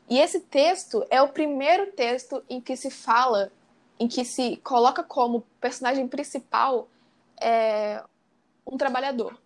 E 0.08 0.18
esse 0.18 0.40
texto 0.40 1.04
é 1.10 1.20
o 1.20 1.28
primeiro 1.28 1.92
texto 1.92 2.42
em 2.48 2.60
que 2.60 2.76
se 2.76 2.90
fala, 2.90 3.50
em 3.98 4.06
que 4.06 4.24
se 4.24 4.56
coloca 4.58 5.02
como 5.02 5.44
personagem 5.60 6.06
principal 6.06 6.88
é, 7.40 8.02
um 8.66 8.76
trabalhador 8.76 9.36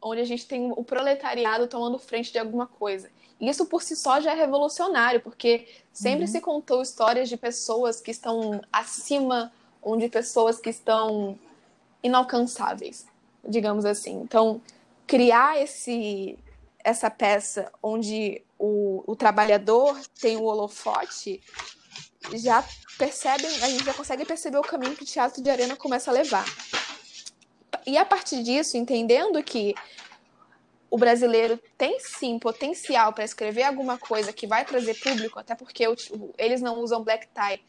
onde 0.00 0.20
a 0.20 0.24
gente 0.24 0.46
tem 0.46 0.72
o 0.76 0.84
proletariado 0.84 1.66
tomando 1.66 1.98
frente 1.98 2.32
de 2.32 2.38
alguma 2.38 2.66
coisa. 2.66 3.10
E 3.40 3.48
isso 3.48 3.66
por 3.66 3.82
si 3.82 3.94
só 3.94 4.20
já 4.20 4.32
é 4.32 4.34
revolucionário, 4.34 5.20
porque 5.20 5.66
sempre 5.92 6.22
uhum. 6.22 6.26
se 6.26 6.40
contou 6.40 6.82
histórias 6.82 7.28
de 7.28 7.36
pessoas 7.36 8.00
que 8.00 8.10
estão 8.10 8.60
acima 8.72 9.52
ou 9.80 9.96
de 9.96 10.08
pessoas 10.08 10.58
que 10.58 10.70
estão 10.70 11.38
inalcançáveis, 12.02 13.06
digamos 13.46 13.84
assim. 13.84 14.20
Então, 14.20 14.60
criar 15.06 15.60
esse 15.60 16.38
essa 16.84 17.10
peça 17.10 17.70
onde 17.82 18.40
o, 18.58 19.02
o 19.06 19.14
trabalhador 19.14 20.00
tem 20.20 20.36
o 20.36 20.44
holofote 20.44 21.42
já 22.34 22.64
percebe, 22.98 23.46
a 23.46 23.68
gente 23.68 23.84
já 23.84 23.94
consegue 23.94 24.24
perceber 24.24 24.58
o 24.58 24.62
caminho 24.62 24.96
que 24.96 25.02
o 25.02 25.06
teatro 25.06 25.42
de 25.42 25.50
arena 25.50 25.76
começa 25.76 26.10
a 26.10 26.14
levar. 26.14 26.44
E 27.86 27.96
a 27.96 28.04
partir 28.04 28.42
disso, 28.42 28.76
entendendo 28.76 29.42
que 29.42 29.74
o 30.90 30.96
brasileiro 30.96 31.58
tem 31.76 31.98
sim 32.00 32.38
potencial 32.38 33.12
para 33.12 33.24
escrever 33.24 33.64
alguma 33.64 33.98
coisa 33.98 34.32
que 34.32 34.46
vai 34.46 34.64
trazer 34.64 34.94
público, 34.94 35.38
até 35.38 35.54
porque 35.54 35.84
eles 36.38 36.60
não 36.60 36.80
usam 36.80 37.02
black 37.02 37.28
tie, 37.28 37.60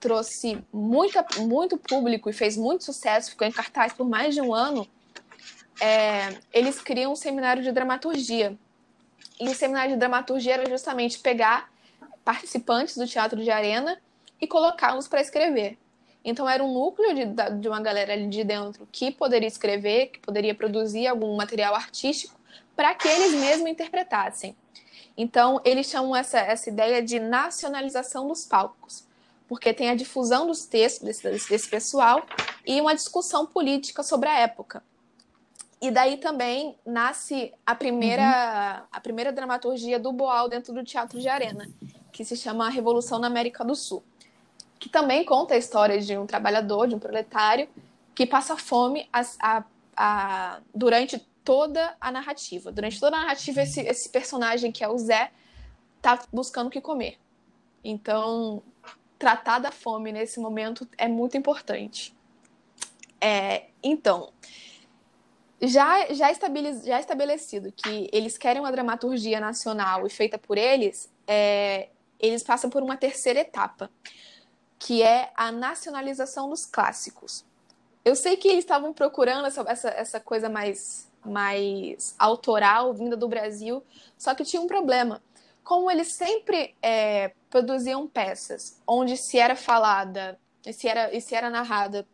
trouxe 0.00 0.58
muita, 0.72 1.24
muito 1.38 1.76
público 1.76 2.30
e 2.30 2.32
fez 2.32 2.56
muito 2.56 2.84
sucesso, 2.84 3.30
ficou 3.30 3.46
em 3.46 3.52
cartaz 3.52 3.92
por 3.92 4.08
mais 4.08 4.34
de 4.34 4.40
um 4.40 4.54
ano. 4.54 4.88
É, 5.80 6.38
eles 6.52 6.80
criam 6.80 7.12
um 7.12 7.16
seminário 7.16 7.62
de 7.62 7.70
dramaturgia. 7.72 8.56
E 9.38 9.48
o 9.48 9.54
seminário 9.54 9.92
de 9.92 9.98
dramaturgia 9.98 10.54
era 10.54 10.68
justamente 10.68 11.18
pegar 11.18 11.70
participantes 12.24 12.96
do 12.96 13.06
teatro 13.06 13.42
de 13.42 13.50
arena 13.50 14.00
e 14.40 14.46
colocá-los 14.46 15.08
para 15.08 15.20
escrever. 15.20 15.78
Então 16.24 16.48
era 16.48 16.62
um 16.62 16.72
núcleo 16.72 17.14
de, 17.14 17.26
de 17.60 17.68
uma 17.68 17.80
galera 17.80 18.12
ali 18.12 18.28
de 18.28 18.44
dentro 18.44 18.86
que 18.92 19.10
poderia 19.10 19.48
escrever, 19.48 20.08
que 20.08 20.20
poderia 20.20 20.54
produzir 20.54 21.06
algum 21.06 21.34
material 21.36 21.74
artístico 21.74 22.38
para 22.76 22.94
que 22.94 23.08
eles 23.08 23.32
mesmos 23.32 23.68
interpretassem. 23.68 24.56
Então 25.16 25.60
eles 25.64 25.86
chamam 25.86 26.14
essa, 26.14 26.38
essa 26.38 26.68
ideia 26.68 27.02
de 27.02 27.18
nacionalização 27.18 28.28
dos 28.28 28.44
palcos, 28.44 29.04
porque 29.48 29.74
tem 29.74 29.90
a 29.90 29.94
difusão 29.94 30.46
dos 30.46 30.64
textos 30.64 31.20
desse, 31.20 31.48
desse 31.48 31.68
pessoal 31.68 32.24
e 32.64 32.80
uma 32.80 32.94
discussão 32.94 33.44
política 33.44 34.02
sobre 34.02 34.28
a 34.28 34.38
época. 34.38 34.82
E 35.80 35.90
daí 35.90 36.16
também 36.16 36.76
nasce 36.86 37.52
a 37.66 37.74
primeira, 37.74 38.22
uhum. 38.22 38.86
a 38.92 39.00
primeira 39.00 39.32
dramaturgia 39.32 39.98
do 39.98 40.12
Boal 40.12 40.48
dentro 40.48 40.72
do 40.72 40.84
Teatro 40.84 41.18
de 41.18 41.28
Arena, 41.28 41.68
que 42.12 42.24
se 42.24 42.36
chama 42.36 42.66
A 42.66 42.70
Revolução 42.70 43.18
na 43.18 43.26
América 43.26 43.64
do 43.64 43.74
Sul 43.74 44.04
que 44.82 44.88
também 44.88 45.24
conta 45.24 45.54
a 45.54 45.56
história 45.56 46.00
de 46.00 46.18
um 46.18 46.26
trabalhador, 46.26 46.88
de 46.88 46.96
um 46.96 46.98
proletário, 46.98 47.68
que 48.16 48.26
passa 48.26 48.56
fome 48.56 49.08
a, 49.12 49.22
a, 49.40 49.64
a, 49.96 50.60
durante 50.74 51.20
toda 51.44 51.96
a 52.00 52.10
narrativa. 52.10 52.72
Durante 52.72 52.98
toda 52.98 53.16
a 53.16 53.20
narrativa, 53.20 53.62
esse, 53.62 53.80
esse 53.82 54.08
personagem 54.08 54.72
que 54.72 54.82
é 54.82 54.88
o 54.88 54.98
Zé 54.98 55.30
está 55.98 56.18
buscando 56.32 56.66
o 56.66 56.70
que 56.70 56.80
comer. 56.80 57.16
Então, 57.84 58.60
tratar 59.20 59.60
da 59.60 59.70
fome 59.70 60.10
nesse 60.10 60.40
momento 60.40 60.84
é 60.98 61.06
muito 61.06 61.36
importante. 61.36 62.12
É, 63.20 63.66
então, 63.84 64.32
já, 65.60 66.12
já, 66.12 66.32
já 66.32 66.98
estabelecido 66.98 67.70
que 67.70 68.10
eles 68.12 68.36
querem 68.36 68.60
uma 68.60 68.72
dramaturgia 68.72 69.38
nacional 69.38 70.08
e 70.08 70.10
feita 70.10 70.38
por 70.38 70.58
eles, 70.58 71.08
é, 71.24 71.88
eles 72.18 72.42
passam 72.42 72.68
por 72.68 72.82
uma 72.82 72.96
terceira 72.96 73.38
etapa, 73.38 73.88
que 74.82 75.00
é 75.00 75.30
a 75.36 75.52
nacionalização 75.52 76.50
dos 76.50 76.66
clássicos. 76.66 77.44
Eu 78.04 78.16
sei 78.16 78.36
que 78.36 78.48
eles 78.48 78.64
estavam 78.64 78.92
procurando 78.92 79.46
essa, 79.46 79.64
essa, 79.68 79.88
essa 79.90 80.20
coisa 80.20 80.48
mais, 80.48 81.08
mais 81.24 82.16
autoral, 82.18 82.92
vinda 82.92 83.16
do 83.16 83.28
Brasil, 83.28 83.80
só 84.18 84.34
que 84.34 84.44
tinha 84.44 84.60
um 84.60 84.66
problema. 84.66 85.22
Como 85.62 85.88
eles 85.88 86.14
sempre 86.14 86.74
é, 86.82 87.32
produziam 87.48 88.08
peças 88.08 88.82
onde 88.84 89.16
se 89.16 89.38
era 89.38 89.54
falada, 89.54 90.36
se 90.72 90.88
era, 90.88 91.16
e 91.16 91.20
se 91.20 91.32
era 91.32 91.48
narrada 91.48 92.04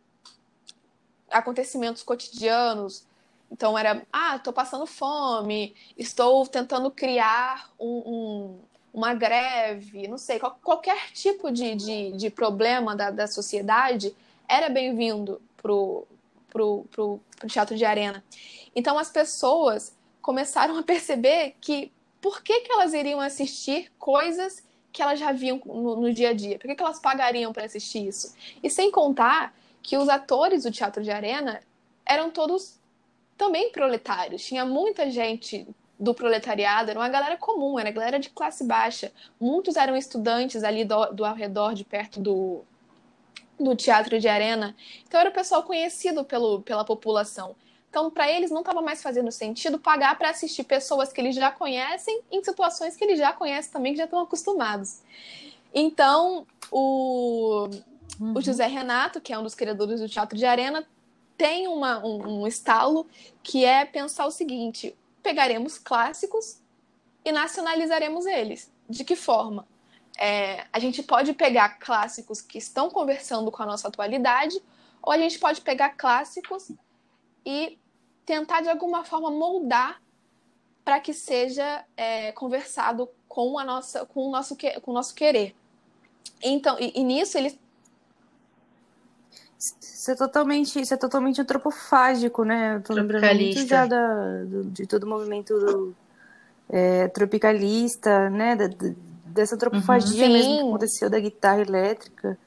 acontecimentos 1.27 2.03
cotidianos, 2.03 3.03
então 3.51 3.75
era, 3.75 4.05
ah, 4.13 4.35
estou 4.35 4.53
passando 4.53 4.85
fome, 4.85 5.75
estou 5.97 6.45
tentando 6.45 6.91
criar 6.91 7.71
um, 7.79 8.59
uma 8.93 9.13
greve, 9.13 10.07
não 10.07 10.17
sei, 10.17 10.39
qualquer 10.39 11.11
tipo 11.11 11.51
de, 11.51 11.75
de, 11.75 12.11
de 12.13 12.29
problema 12.29 12.95
da, 12.95 13.11
da 13.11 13.27
sociedade 13.27 14.15
era 14.47 14.69
bem-vindo 14.69 15.41
pro, 15.57 16.07
pro, 16.49 16.85
pro, 16.91 17.19
pro 17.37 17.47
teatro 17.47 17.75
de 17.75 17.85
arena. 17.85 18.23
Então 18.75 18.97
as 18.97 19.11
pessoas 19.11 19.95
começaram 20.21 20.77
a 20.77 20.83
perceber 20.83 21.55
que 21.61 21.91
por 22.21 22.41
que, 22.41 22.61
que 22.61 22.71
elas 22.71 22.93
iriam 22.93 23.19
assistir 23.19 23.91
coisas 23.97 24.63
que 24.91 25.01
elas 25.01 25.19
já 25.19 25.31
viam 25.31 25.61
no, 25.65 25.95
no 25.95 26.13
dia 26.13 26.29
a 26.29 26.33
dia? 26.33 26.57
Por 26.57 26.67
que, 26.67 26.75
que 26.75 26.83
elas 26.83 26.99
pagariam 26.99 27.53
para 27.53 27.65
assistir 27.65 28.07
isso? 28.07 28.35
E 28.61 28.69
sem 28.69 28.91
contar 28.91 29.53
que 29.81 29.97
os 29.97 30.09
atores 30.09 30.63
do 30.63 30.71
teatro 30.71 31.03
de 31.03 31.11
arena 31.11 31.61
eram 32.05 32.29
todos 32.29 32.77
também 33.37 33.71
proletários. 33.71 34.43
Tinha 34.43 34.65
muita 34.65 35.09
gente 35.09 35.65
do 35.99 36.13
proletariado, 36.13 36.91
era 36.91 36.99
uma 36.99 37.09
galera 37.09 37.35
comum, 37.35 37.77
era 37.77 37.91
galera 37.91 38.19
de 38.19 38.29
classe 38.29 38.63
baixa. 38.63 39.11
Muitos 39.39 39.75
eram 39.75 39.97
estudantes 39.97 40.63
ali 40.63 40.85
do, 40.85 41.07
do 41.07 41.25
ao 41.25 41.35
redor, 41.35 41.73
de 41.73 41.83
perto 41.83 42.21
do, 42.21 42.61
do 43.59 43.75
teatro 43.75 44.17
de 44.17 44.27
arena. 44.27 44.75
Então 45.05 45.19
era 45.19 45.29
o 45.29 45.33
pessoal 45.33 45.63
conhecido 45.63 46.23
pelo, 46.23 46.61
pela 46.61 46.85
população. 46.85 47.55
Então, 47.89 48.09
para 48.11 48.31
eles, 48.31 48.51
não 48.51 48.59
estava 48.59 48.81
mais 48.81 49.01
fazendo 49.01 49.31
sentido 49.31 49.79
pagar 49.79 50.15
para 50.17 50.29
assistir 50.29 50.63
pessoas 50.63 51.11
que 51.11 51.19
eles 51.19 51.35
já 51.35 51.51
conhecem 51.51 52.21
em 52.31 52.43
situações 52.43 52.95
que 52.95 53.03
eles 53.03 53.17
já 53.17 53.33
conhecem 53.33 53.71
também, 53.71 53.93
que 53.93 53.97
já 53.97 54.05
estão 54.05 54.19
acostumados. 54.19 55.01
Então, 55.73 56.45
o, 56.71 57.67
uhum. 58.19 58.33
o 58.37 58.41
José 58.41 58.67
Renato, 58.67 59.19
que 59.19 59.33
é 59.33 59.39
um 59.39 59.43
dos 59.43 59.55
criadores 59.55 59.99
do 59.99 60.07
Teatro 60.07 60.37
de 60.37 60.45
Arena, 60.45 60.87
tem 61.35 61.67
uma, 61.67 62.05
um, 62.05 62.41
um 62.41 62.47
estalo 62.47 63.07
que 63.41 63.65
é 63.65 63.85
pensar 63.85 64.27
o 64.27 64.31
seguinte: 64.31 64.95
pegaremos 65.21 65.77
clássicos 65.77 66.61
e 67.23 67.31
nacionalizaremos 67.31 68.25
eles. 68.25 68.71
De 68.89 69.03
que 69.03 69.15
forma? 69.15 69.67
É, 70.17 70.65
a 70.73 70.79
gente 70.79 71.01
pode 71.03 71.33
pegar 71.33 71.79
clássicos 71.79 72.41
que 72.41 72.57
estão 72.57 72.89
conversando 72.89 73.51
com 73.51 73.63
a 73.63 73.65
nossa 73.65 73.87
atualidade, 73.87 74.61
ou 75.01 75.13
a 75.13 75.17
gente 75.17 75.39
pode 75.39 75.61
pegar 75.61 75.91
clássicos 75.91 76.71
e 77.45 77.79
tentar 78.25 78.61
de 78.61 78.69
alguma 78.69 79.05
forma 79.05 79.31
moldar 79.31 80.01
para 80.83 80.99
que 80.99 81.13
seja 81.13 81.85
é, 81.95 82.31
conversado 82.31 83.09
com 83.27 83.57
a 83.57 83.63
nossa, 83.63 84.05
com 84.05 84.27
o 84.27 84.31
nosso, 84.31 84.57
com 84.81 84.91
o 84.91 84.93
nosso 84.93 85.15
querer. 85.15 85.55
Então, 86.41 86.77
e, 86.79 86.99
e 86.99 87.03
nisso 87.03 87.37
eles 87.37 87.57
isso 89.59 90.11
é 90.11 90.15
totalmente, 90.15 90.79
isso 90.79 90.93
é 90.93 90.97
totalmente 90.97 91.41
antropofágico, 91.41 92.45
né? 92.45 92.77
Eu 92.77 92.81
tô 92.81 92.93
lembrando 92.93 93.25
muito 93.35 93.67
já 93.67 93.85
da, 93.85 94.43
do, 94.45 94.63
de 94.65 94.87
todo 94.87 95.03
o 95.03 95.07
movimento 95.07 95.59
do, 95.59 95.95
é, 96.69 97.09
tropicalista, 97.09 98.29
né? 98.29 98.55
Da, 98.55 98.69
dessa 99.25 99.55
antropofagia 99.55 100.25
uhum, 100.25 100.33
mesmo 100.33 100.55
que 100.55 100.61
aconteceu 100.61 101.09
da 101.09 101.19
guitarra 101.19 101.61
elétrica. 101.61 102.37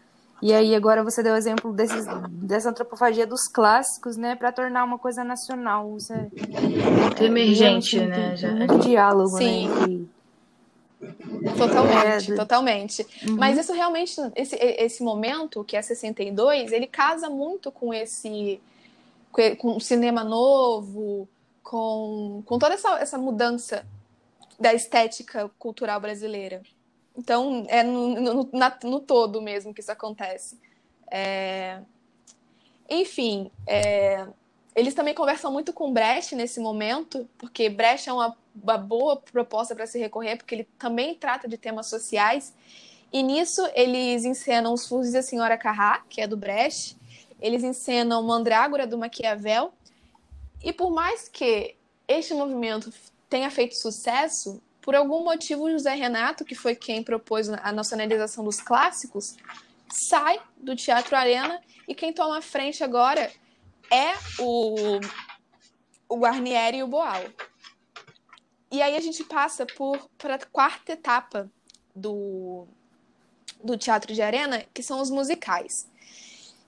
E 0.40 0.52
aí 0.52 0.74
agora 0.74 1.04
você 1.04 1.22
deu 1.22 1.34
o 1.34 1.36
exemplo 1.36 1.72
desses, 1.72 2.04
dessa 2.28 2.70
antropofagia 2.70 3.24
dos 3.24 3.46
clássicos, 3.46 4.16
né, 4.16 4.34
para 4.34 4.50
tornar 4.50 4.82
uma 4.82 4.98
coisa 4.98 5.22
nacional. 5.22 5.96
Isso 5.96 6.12
é, 6.12 6.28
é, 7.20 7.24
emergente, 7.24 8.00
é, 8.00 8.06
né? 8.08 8.36
já. 8.36 8.50
muito 8.50 8.78
diálogo, 8.80 9.38
né, 9.38 9.38
Sim. 9.38 9.68
né? 9.68 9.82
Entre, 9.82 10.08
Totalmente, 11.56 12.32
é, 12.32 12.36
totalmente. 12.36 13.06
Uhum. 13.26 13.36
Mas 13.36 13.58
isso 13.58 13.72
realmente, 13.72 14.14
esse, 14.36 14.56
esse 14.56 15.02
momento, 15.02 15.64
que 15.64 15.76
é 15.76 15.82
62, 15.82 16.72
ele 16.72 16.86
casa 16.86 17.28
muito 17.28 17.70
com 17.70 17.92
esse 17.92 18.60
com 19.58 19.76
o 19.76 19.80
cinema 19.80 20.22
novo, 20.22 21.26
com, 21.62 22.42
com 22.44 22.58
toda 22.58 22.74
essa, 22.74 22.98
essa 22.98 23.16
mudança 23.16 23.86
da 24.60 24.74
estética 24.74 25.50
cultural 25.58 25.98
brasileira. 26.00 26.62
Então, 27.16 27.64
é 27.68 27.82
no, 27.82 28.20
no, 28.20 28.50
na, 28.52 28.76
no 28.84 29.00
todo 29.00 29.40
mesmo 29.40 29.72
que 29.72 29.80
isso 29.80 29.90
acontece. 29.90 30.58
É... 31.10 31.80
Enfim, 32.88 33.50
é... 33.66 34.26
eles 34.74 34.94
também 34.94 35.14
conversam 35.14 35.52
muito 35.52 35.72
com 35.72 35.92
Brecht 35.92 36.34
nesse 36.34 36.60
momento, 36.60 37.28
porque 37.38 37.68
Brecht 37.68 38.08
é 38.08 38.12
uma 38.12 38.36
uma 38.54 38.76
boa 38.76 39.16
proposta 39.16 39.74
para 39.74 39.86
se 39.86 39.98
recorrer, 39.98 40.36
porque 40.36 40.54
ele 40.54 40.68
também 40.78 41.14
trata 41.14 41.48
de 41.48 41.56
temas 41.56 41.86
sociais. 41.86 42.54
E 43.12 43.22
nisso 43.22 43.66
eles 43.74 44.24
encenam 44.24 44.72
os 44.72 44.86
Fuzis 44.86 45.12
da 45.12 45.22
Senhora 45.22 45.56
Carrá, 45.56 46.02
que 46.08 46.20
é 46.20 46.26
do 46.26 46.36
Brecht, 46.36 46.96
eles 47.40 47.62
encenam 47.62 48.22
Mandrágora 48.22 48.86
do 48.86 48.96
Maquiavel. 48.96 49.72
E 50.62 50.72
por 50.72 50.90
mais 50.90 51.28
que 51.28 51.74
este 52.06 52.34
movimento 52.34 52.92
tenha 53.28 53.50
feito 53.50 53.74
sucesso, 53.74 54.62
por 54.80 54.94
algum 54.94 55.24
motivo 55.24 55.70
José 55.70 55.94
Renato, 55.94 56.44
que 56.44 56.54
foi 56.54 56.74
quem 56.74 57.02
propôs 57.02 57.48
a 57.48 57.72
nacionalização 57.72 58.44
dos 58.44 58.60
clássicos, 58.60 59.36
sai 59.88 60.40
do 60.56 60.74
Teatro 60.74 61.16
Arena 61.16 61.60
e 61.86 61.94
quem 61.94 62.12
toma 62.12 62.38
a 62.38 62.42
frente 62.42 62.82
agora 62.82 63.30
é 63.90 64.12
o, 64.38 65.00
o 66.08 66.16
Guarnieri 66.16 66.78
e 66.78 66.82
o 66.82 66.86
Boal. 66.86 67.24
E 68.70 68.80
aí 68.80 68.96
a 68.96 69.00
gente 69.00 69.22
passa 69.24 69.66
por 69.66 69.98
para 70.16 70.36
a 70.36 70.46
quarta 70.46 70.92
etapa 70.92 71.50
do, 71.94 72.66
do 73.62 73.76
teatro 73.76 74.14
de 74.14 74.22
arena, 74.22 74.64
que 74.72 74.82
são 74.82 75.00
os 75.00 75.10
musicais. 75.10 75.90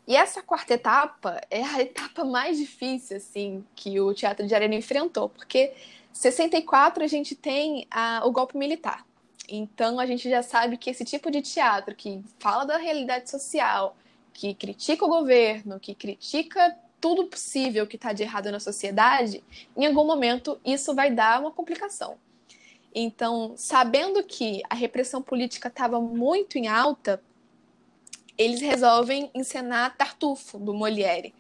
E 0.07 0.15
essa 0.15 0.43
quarta 0.43 0.75
etapa 0.75 1.41
é 1.51 1.63
a 1.63 1.81
etapa 1.81 2.25
mais 2.25 2.59
difícil 2.59 3.17
assim 3.17 3.65
que 3.75 3.99
o 4.01 4.13
teatro 4.13 4.47
de 4.47 4.55
arena 4.55 4.75
enfrentou, 4.75 5.31
porque 5.31 5.73
64 6.13 7.03
a 7.03 7.07
gente 7.07 7.35
tem 7.35 7.87
a, 7.91 8.23
o 8.25 8.31
golpe 8.31 8.57
militar. 8.57 9.05
Então 9.49 9.99
a 9.99 10.07
gente 10.07 10.29
já 10.29 10.43
sabe 10.43 10.77
que 10.77 10.91
esse 10.91 11.05
tipo 11.05 11.31
de 11.31 11.41
teatro 11.41 11.95
que 11.95 12.23
fala 12.39 12.65
da 12.65 12.77
realidade 12.77 13.31
social, 13.31 13.97
que 14.33 14.55
critica 14.55 15.05
o 15.05 15.09
governo, 15.09 15.81
que 15.81 15.95
critica 15.95 16.77
tudo 17.05 17.27
possível 17.27 17.87
que 17.87 17.97
está 17.97 18.15
de 18.15 18.23
errado 18.23 18.51
na 18.51 18.59
sociedade, 18.59 19.45
em 19.77 19.85
algum 19.85 20.07
momento 20.07 20.59
isso 20.65 20.95
vai 20.95 21.11
dar 21.11 21.39
uma 21.39 21.51
complicação. 21.51 22.17
Então, 22.95 23.53
sabendo 23.59 24.25
que 24.25 24.63
a 24.71 24.75
repressão 24.75 25.21
política 25.21 25.69
estava 25.69 26.01
muito 26.01 26.57
em 26.57 26.67
alta, 26.67 27.23
eles 28.39 28.63
resolvem 28.63 29.31
encenar 29.35 29.95
Tartufo, 29.99 30.59
do 30.59 30.73
Molière. 30.73 31.35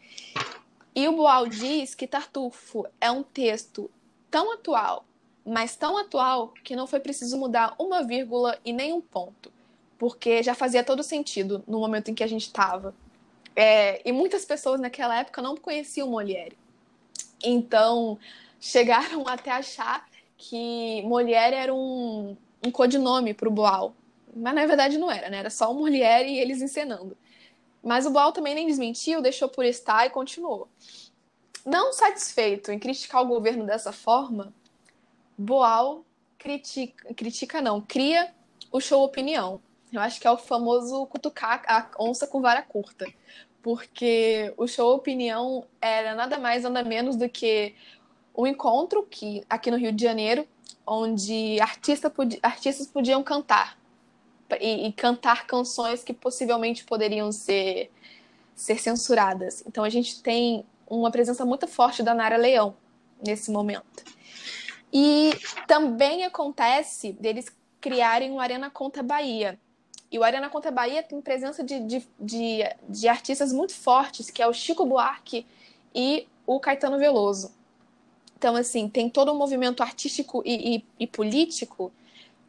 E 0.94 1.08
o 1.08 1.16
Boal 1.16 1.46
diz 1.46 1.94
que 1.94 2.06
Tartufo 2.06 2.86
é 3.00 3.10
um 3.10 3.22
texto 3.22 3.90
tão 4.30 4.52
atual, 4.52 5.06
mas 5.46 5.76
tão 5.76 5.96
atual 5.96 6.52
que 6.62 6.76
não 6.76 6.86
foi 6.86 7.00
preciso 7.00 7.38
mudar 7.38 7.74
uma 7.78 8.02
vírgula 8.02 8.58
e 8.66 8.70
nem 8.70 8.92
um 8.92 9.00
ponto, 9.00 9.50
porque 9.98 10.42
já 10.42 10.54
fazia 10.54 10.84
todo 10.84 11.02
sentido 11.02 11.64
no 11.66 11.80
momento 11.80 12.10
em 12.10 12.14
que 12.14 12.22
a 12.22 12.28
gente 12.28 12.48
estava. 12.48 12.94
É, 13.56 14.00
e 14.04 14.12
muitas 14.12 14.44
pessoas 14.44 14.80
naquela 14.80 15.18
época 15.18 15.40
não 15.40 15.56
conheciam 15.56 16.08
Molière. 16.08 16.56
Então, 17.42 18.18
chegaram 18.60 19.26
até 19.28 19.50
achar 19.50 20.08
que 20.36 21.02
Molière 21.02 21.54
era 21.54 21.74
um, 21.74 22.36
um 22.64 22.70
codinome 22.70 23.34
para 23.34 23.48
o 23.48 23.52
Boal. 23.52 23.94
Mas 24.34 24.54
na 24.54 24.66
verdade 24.66 24.98
não 24.98 25.10
era, 25.10 25.30
né? 25.30 25.38
Era 25.38 25.50
só 25.50 25.70
o 25.70 25.74
Molière 25.74 26.28
e 26.28 26.38
eles 26.38 26.60
encenando. 26.60 27.16
Mas 27.82 28.06
o 28.06 28.10
Boal 28.10 28.32
também 28.32 28.54
nem 28.54 28.66
desmentiu, 28.66 29.22
deixou 29.22 29.48
por 29.48 29.64
estar 29.64 30.06
e 30.06 30.10
continuou. 30.10 30.68
Não 31.64 31.92
satisfeito 31.92 32.72
em 32.72 32.78
criticar 32.78 33.22
o 33.22 33.26
governo 33.26 33.64
dessa 33.64 33.92
forma, 33.92 34.52
Boal 35.36 36.04
critica, 36.38 37.14
critica 37.14 37.62
não, 37.62 37.80
cria 37.80 38.32
o 38.70 38.80
show 38.80 39.02
opinião. 39.02 39.60
Eu 39.94 40.00
acho 40.00 40.20
que 40.20 40.26
é 40.26 40.30
o 40.30 40.36
famoso 40.36 41.06
cutucar 41.06 41.62
a 41.66 41.88
onça 42.00 42.26
com 42.26 42.40
vara 42.40 42.62
curta. 42.62 43.06
Porque 43.62 44.52
o 44.56 44.66
show 44.66 44.94
opinião 44.94 45.64
era 45.80 46.14
nada 46.14 46.38
mais, 46.38 46.64
nada 46.64 46.82
menos 46.82 47.16
do 47.16 47.28
que 47.28 47.74
um 48.36 48.46
encontro 48.46 49.04
que 49.04 49.44
aqui 49.48 49.70
no 49.70 49.76
Rio 49.76 49.92
de 49.92 50.02
Janeiro, 50.02 50.46
onde 50.86 51.60
artista 51.60 52.12
artistas 52.42 52.86
podiam 52.88 53.22
cantar. 53.22 53.78
E, 54.60 54.88
e 54.88 54.92
cantar 54.92 55.46
canções 55.46 56.04
que 56.04 56.12
possivelmente 56.12 56.84
poderiam 56.84 57.30
ser, 57.32 57.90
ser 58.54 58.78
censuradas. 58.78 59.64
Então 59.66 59.84
a 59.84 59.88
gente 59.88 60.22
tem 60.22 60.64
uma 60.86 61.10
presença 61.10 61.44
muito 61.44 61.66
forte 61.66 62.02
da 62.02 62.14
Nara 62.14 62.36
Leão 62.36 62.76
nesse 63.24 63.50
momento. 63.50 64.04
E 64.92 65.32
também 65.66 66.24
acontece 66.24 67.12
deles 67.12 67.46
criarem 67.80 68.32
o 68.32 68.40
Arena 68.40 68.70
Conta 68.70 69.02
Bahia. 69.02 69.58
E 70.10 70.18
o 70.18 70.22
Arena 70.22 70.48
Conta 70.48 70.70
Bahia 70.70 71.02
tem 71.02 71.20
presença 71.20 71.64
de, 71.64 71.80
de, 71.80 72.08
de, 72.20 72.58
de 72.88 73.08
artistas 73.08 73.52
muito 73.52 73.74
fortes, 73.74 74.30
que 74.30 74.42
é 74.42 74.46
o 74.46 74.52
Chico 74.52 74.86
Buarque 74.86 75.46
e 75.94 76.26
o 76.46 76.60
Caetano 76.60 76.98
Veloso. 76.98 77.52
Então, 78.36 78.54
assim, 78.56 78.88
tem 78.88 79.08
todo 79.08 79.32
um 79.32 79.36
movimento 79.36 79.82
artístico 79.82 80.42
e, 80.44 80.76
e, 80.76 80.84
e 81.00 81.06
político 81.06 81.92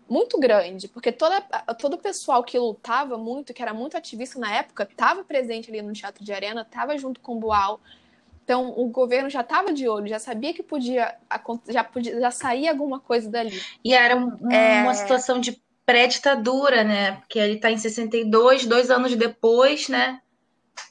muito 0.07 0.39
grande, 0.39 0.87
porque 0.87 1.11
toda, 1.11 1.41
todo 1.79 1.95
o 1.95 1.97
pessoal 1.97 2.43
que 2.43 2.59
lutava 2.59 3.17
muito, 3.17 3.53
que 3.53 3.61
era 3.61 3.73
muito 3.73 3.97
ativista 3.97 4.37
na 4.39 4.53
época, 4.53 4.83
estava 4.83 5.23
presente 5.23 5.71
ali 5.71 5.81
no 5.81 5.93
Teatro 5.93 6.23
de 6.23 6.31
Arena, 6.31 6.61
estava 6.61 6.95
junto 6.97 7.19
com 7.19 7.37
o 7.37 7.39
Boal, 7.39 7.79
então, 8.45 8.71
o 8.77 8.87
governo 8.89 9.27
já 9.27 9.41
estava 9.41 9.73
de 9.73 9.89
olho, 9.89 10.07
já 10.07 10.19
sabia 10.19 10.53
que 10.53 10.61
podia, 10.61 11.15
já 11.67 11.83
podia, 11.83 12.19
já 12.19 12.29
sair 12.29 12.67
alguma 12.67 12.99
coisa 12.99 13.27
dali. 13.27 13.59
E 13.83 13.91
era 13.91 14.15
um, 14.15 14.51
é... 14.51 14.83
uma 14.83 14.93
situação 14.93 15.39
de 15.39 15.59
pré-ditadura, 15.85 16.83
né? 16.83 17.13
Porque 17.13 17.37
ele 17.37 17.55
está 17.55 17.71
em 17.71 17.77
62, 17.77 18.65
dois 18.65 18.89
anos 18.89 19.15
depois, 19.15 19.87
né? 19.87 20.19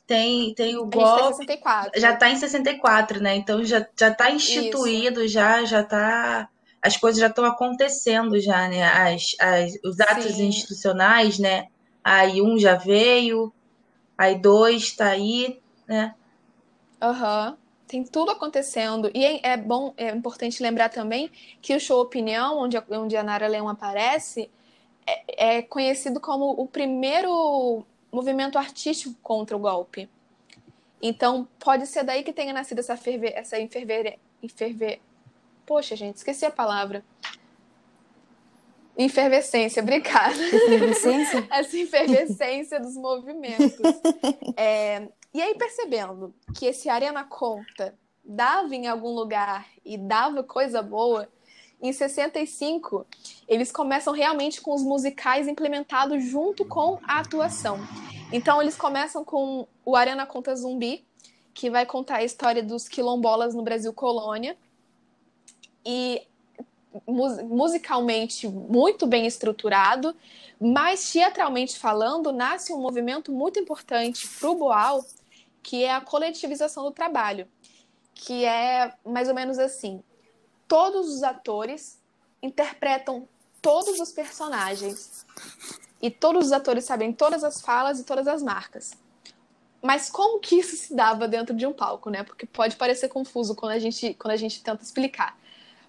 Tem, 0.07 0.55
tem 0.55 0.76
o 0.76 0.86
golpe. 0.86 1.22
Tá 1.22 1.32
64. 1.32 2.01
Já 2.01 2.12
está 2.12 2.30
em 2.30 2.36
64, 2.36 3.20
né? 3.20 3.34
Então 3.36 3.64
já, 3.64 3.86
já 3.99 4.14
tá 4.14 4.30
instituído, 4.30 5.22
Isso. 5.22 5.34
já 5.34 5.64
já 5.64 5.82
tá. 5.82 6.49
As 6.80 6.97
coisas 6.97 7.18
já 7.18 7.28
estão 7.28 7.45
acontecendo 7.45 8.38
já, 8.38 8.68
né? 8.68 8.84
As, 8.84 9.34
as, 9.40 9.72
os 9.82 10.01
atos 10.01 10.34
Sim. 10.34 10.47
institucionais, 10.47 11.38
né? 11.38 11.68
Aí 12.03 12.42
um 12.42 12.59
já 12.59 12.74
veio, 12.74 13.53
aí 14.16 14.38
dois 14.38 14.82
está 14.82 15.07
aí, 15.07 15.61
né? 15.88 16.14
Aham. 17.01 17.51
Uhum. 17.51 17.64
Tem 17.86 18.03
tudo 18.03 18.30
acontecendo. 18.30 19.11
E 19.14 19.24
é, 19.24 19.40
é, 19.53 19.57
bom, 19.57 19.92
é 19.97 20.11
importante 20.11 20.62
lembrar 20.62 20.88
também 20.88 21.30
que 21.61 21.76
o 21.76 21.80
show 21.80 22.01
Opinião, 22.01 22.59
onde 22.59 22.76
a, 22.76 22.84
onde 22.90 23.16
a 23.16 23.22
Nara 23.22 23.47
Leão 23.47 23.68
aparece, 23.68 24.51
é, 25.07 25.59
é 25.59 25.62
conhecido 25.62 26.20
como 26.20 26.50
o 26.50 26.66
primeiro 26.66 27.84
movimento 28.12 28.59
artístico 28.59 29.14
contra 29.22 29.57
o 29.57 29.61
golpe. 29.61 30.09
Então, 31.02 31.46
pode 31.59 31.86
ser 31.86 32.02
daí 32.02 32.22
que 32.22 32.32
tenha 32.32 32.52
nascido 32.52 32.78
essa, 32.78 32.96
ferver, 32.96 33.32
essa 33.34 33.61
enferver, 33.61 34.18
enferver. 34.42 35.00
Poxa, 35.66 35.94
gente, 35.94 36.16
esqueci 36.16 36.46
a 36.46 36.50
palavra. 36.50 37.05
Efervescência, 38.96 39.82
obrigada. 39.82 40.36
Essa 41.50 41.76
efervescência 41.76 42.80
dos 42.80 42.94
movimentos. 42.96 43.74
É, 44.57 45.09
e 45.34 45.42
aí, 45.42 45.52
percebendo 45.57 46.32
que 46.57 46.66
esse 46.66 46.88
Arena 46.88 47.24
Conta 47.24 47.98
dava 48.24 48.72
em 48.72 48.86
algum 48.86 49.12
lugar 49.12 49.66
e 49.84 49.98
dava 49.98 50.44
coisa 50.44 50.80
boa, 50.80 51.28
em 51.85 51.93
65 51.93 53.07
eles 53.47 53.70
começam 53.70 54.14
realmente 54.14 54.62
com 54.62 54.74
os 54.74 54.82
musicais 54.82 55.47
implementados 55.47 56.24
junto 56.24 56.64
com 56.64 56.99
a 57.05 57.20
atuação. 57.20 57.78
Então, 58.32 58.61
eles 58.61 58.74
começam 58.74 59.22
com 59.22 59.68
o 59.85 59.95
Arena 59.95 60.24
Conta 60.24 60.57
Zumbi, 60.57 61.05
que 61.53 61.68
vai 61.68 61.85
contar 61.85 62.16
a 62.16 62.24
história 62.24 62.62
dos 62.62 62.89
quilombolas 62.89 63.55
no 63.55 63.62
Brasil 63.62 63.93
colônia. 63.93 64.57
E 65.85 66.22
musicalmente 67.07 68.49
muito 68.49 69.07
bem 69.07 69.26
estruturado, 69.26 70.16
mas 70.59 71.12
teatralmente 71.12 71.78
falando, 71.78 72.32
nasce 72.32 72.72
um 72.72 72.80
movimento 72.80 73.30
muito 73.30 73.59
importante 73.59 74.26
para 74.26 74.49
o 74.49 74.55
Boal, 74.55 75.05
que 75.62 75.85
é 75.85 75.93
a 75.93 76.01
coletivização 76.01 76.85
do 76.85 76.93
trabalho, 76.93 77.47
que 78.14 78.45
é 78.45 78.95
mais 79.05 79.28
ou 79.28 79.35
menos 79.35 79.59
assim: 79.59 80.03
todos 80.66 81.08
os 81.08 81.22
atores 81.22 81.98
interpretam 82.42 83.28
todos 83.60 83.98
os 83.98 84.12
personagens 84.12 85.24
e 86.02 86.10
todos 86.10 86.46
os 86.46 86.52
atores 86.52 86.84
sabem 86.84 87.12
todas 87.12 87.42
as 87.42 87.62
falas 87.62 87.98
e 87.98 88.04
todas 88.04 88.28
as 88.28 88.42
marcas. 88.42 88.92
Mas 89.80 90.10
como 90.10 90.40
que 90.40 90.56
isso 90.56 90.76
se 90.76 90.94
dava 90.94 91.28
dentro 91.28 91.54
de 91.54 91.66
um 91.66 91.72
palco, 91.72 92.10
né? 92.10 92.22
Porque 92.22 92.46
pode 92.46 92.76
parecer 92.76 93.08
confuso 93.08 93.54
quando 93.54 93.72
a 93.72 93.78
gente, 93.78 94.14
quando 94.14 94.32
a 94.32 94.36
gente 94.36 94.62
tenta 94.62 94.82
explicar. 94.82 95.38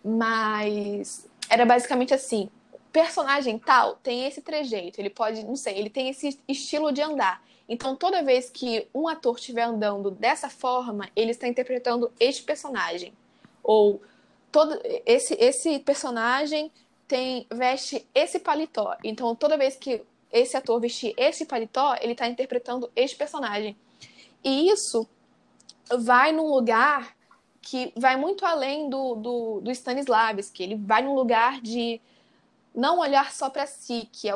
Mas 0.04 1.28
era 1.50 1.66
basicamente 1.66 2.14
assim: 2.14 2.50
personagem 2.92 3.58
tal 3.60 3.96
tem 3.96 4.26
esse 4.26 4.42
trejeito, 4.42 5.00
ele 5.02 5.10
pode, 5.10 5.44
não 5.44 5.56
sei, 5.56 5.78
ele 5.78 5.90
tem 5.90 6.10
esse 6.10 6.40
estilo 6.48 6.92
de 6.92 7.02
andar. 7.02 7.44
Então, 7.68 7.96
toda 7.96 8.24
vez 8.24 8.50
que 8.50 8.88
um 8.94 9.08
ator 9.08 9.36
estiver 9.36 9.64
andando 9.64 10.12
dessa 10.12 10.50
forma, 10.50 11.10
ele 11.16 11.32
está 11.32 11.48
interpretando 11.48 12.12
este 12.20 12.44
personagem. 12.44 13.14
Ou 13.64 14.02
todo 14.56 14.80
esse, 15.06 15.34
esse 15.34 15.80
personagem 15.80 16.72
tem 17.10 17.46
veste 17.54 18.08
esse 18.16 18.40
paletó. 18.40 18.96
Então, 19.04 19.36
toda 19.36 19.58
vez 19.58 19.76
que 19.76 20.02
esse 20.32 20.56
ator 20.56 20.80
vestir 20.80 21.14
esse 21.18 21.46
paletó, 21.46 21.94
ele 22.00 22.14
está 22.14 22.26
interpretando 22.26 22.90
este 22.96 23.18
personagem. 23.18 23.76
E 24.42 24.70
isso 24.70 25.06
vai 26.00 26.32
num 26.32 26.48
lugar 26.48 27.18
que 27.62 27.92
vai 27.98 28.16
muito 28.16 28.46
além 28.46 28.90
do, 28.90 29.16
do, 29.16 29.60
do 29.60 29.72
Stanislavski. 29.72 30.64
Ele 30.64 30.76
vai 30.78 31.02
num 31.02 31.16
lugar 31.16 31.60
de 31.60 32.00
não 32.74 33.00
olhar 33.00 33.34
só 33.34 33.50
para 33.50 33.68
si, 33.68 34.08
que 34.10 34.30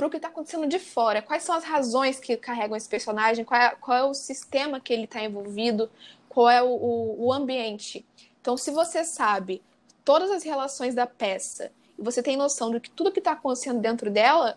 para 0.00 0.06
o 0.06 0.10
que 0.10 0.16
está 0.16 0.28
acontecendo 0.28 0.66
de 0.66 0.78
fora. 0.78 1.20
Quais 1.20 1.42
são 1.42 1.54
as 1.54 1.62
razões 1.62 2.18
que 2.18 2.34
carregam 2.34 2.74
esse 2.74 2.88
personagem? 2.88 3.44
Qual 3.44 3.60
é, 3.60 3.76
qual 3.78 3.98
é 3.98 4.02
o 4.02 4.14
sistema 4.14 4.80
que 4.80 4.94
ele 4.94 5.04
está 5.04 5.22
envolvido? 5.22 5.90
Qual 6.26 6.48
é 6.48 6.62
o, 6.62 6.70
o, 6.70 7.26
o 7.26 7.32
ambiente? 7.34 8.06
Então, 8.40 8.56
se 8.56 8.70
você 8.70 9.04
sabe 9.04 9.62
todas 10.02 10.30
as 10.30 10.42
relações 10.42 10.94
da 10.94 11.06
peça 11.06 11.70
e 11.98 12.02
você 12.02 12.22
tem 12.22 12.34
noção 12.34 12.70
de 12.70 12.80
que 12.80 12.88
tudo 12.88 13.12
que 13.12 13.18
está 13.18 13.32
acontecendo 13.32 13.78
dentro 13.78 14.10
dela, 14.10 14.56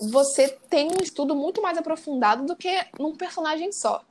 você 0.00 0.48
tem 0.68 0.88
um 0.88 1.00
estudo 1.00 1.36
muito 1.36 1.62
mais 1.62 1.78
aprofundado 1.78 2.44
do 2.44 2.56
que 2.56 2.84
num 2.98 3.14
personagem 3.14 3.70
só. 3.70 4.04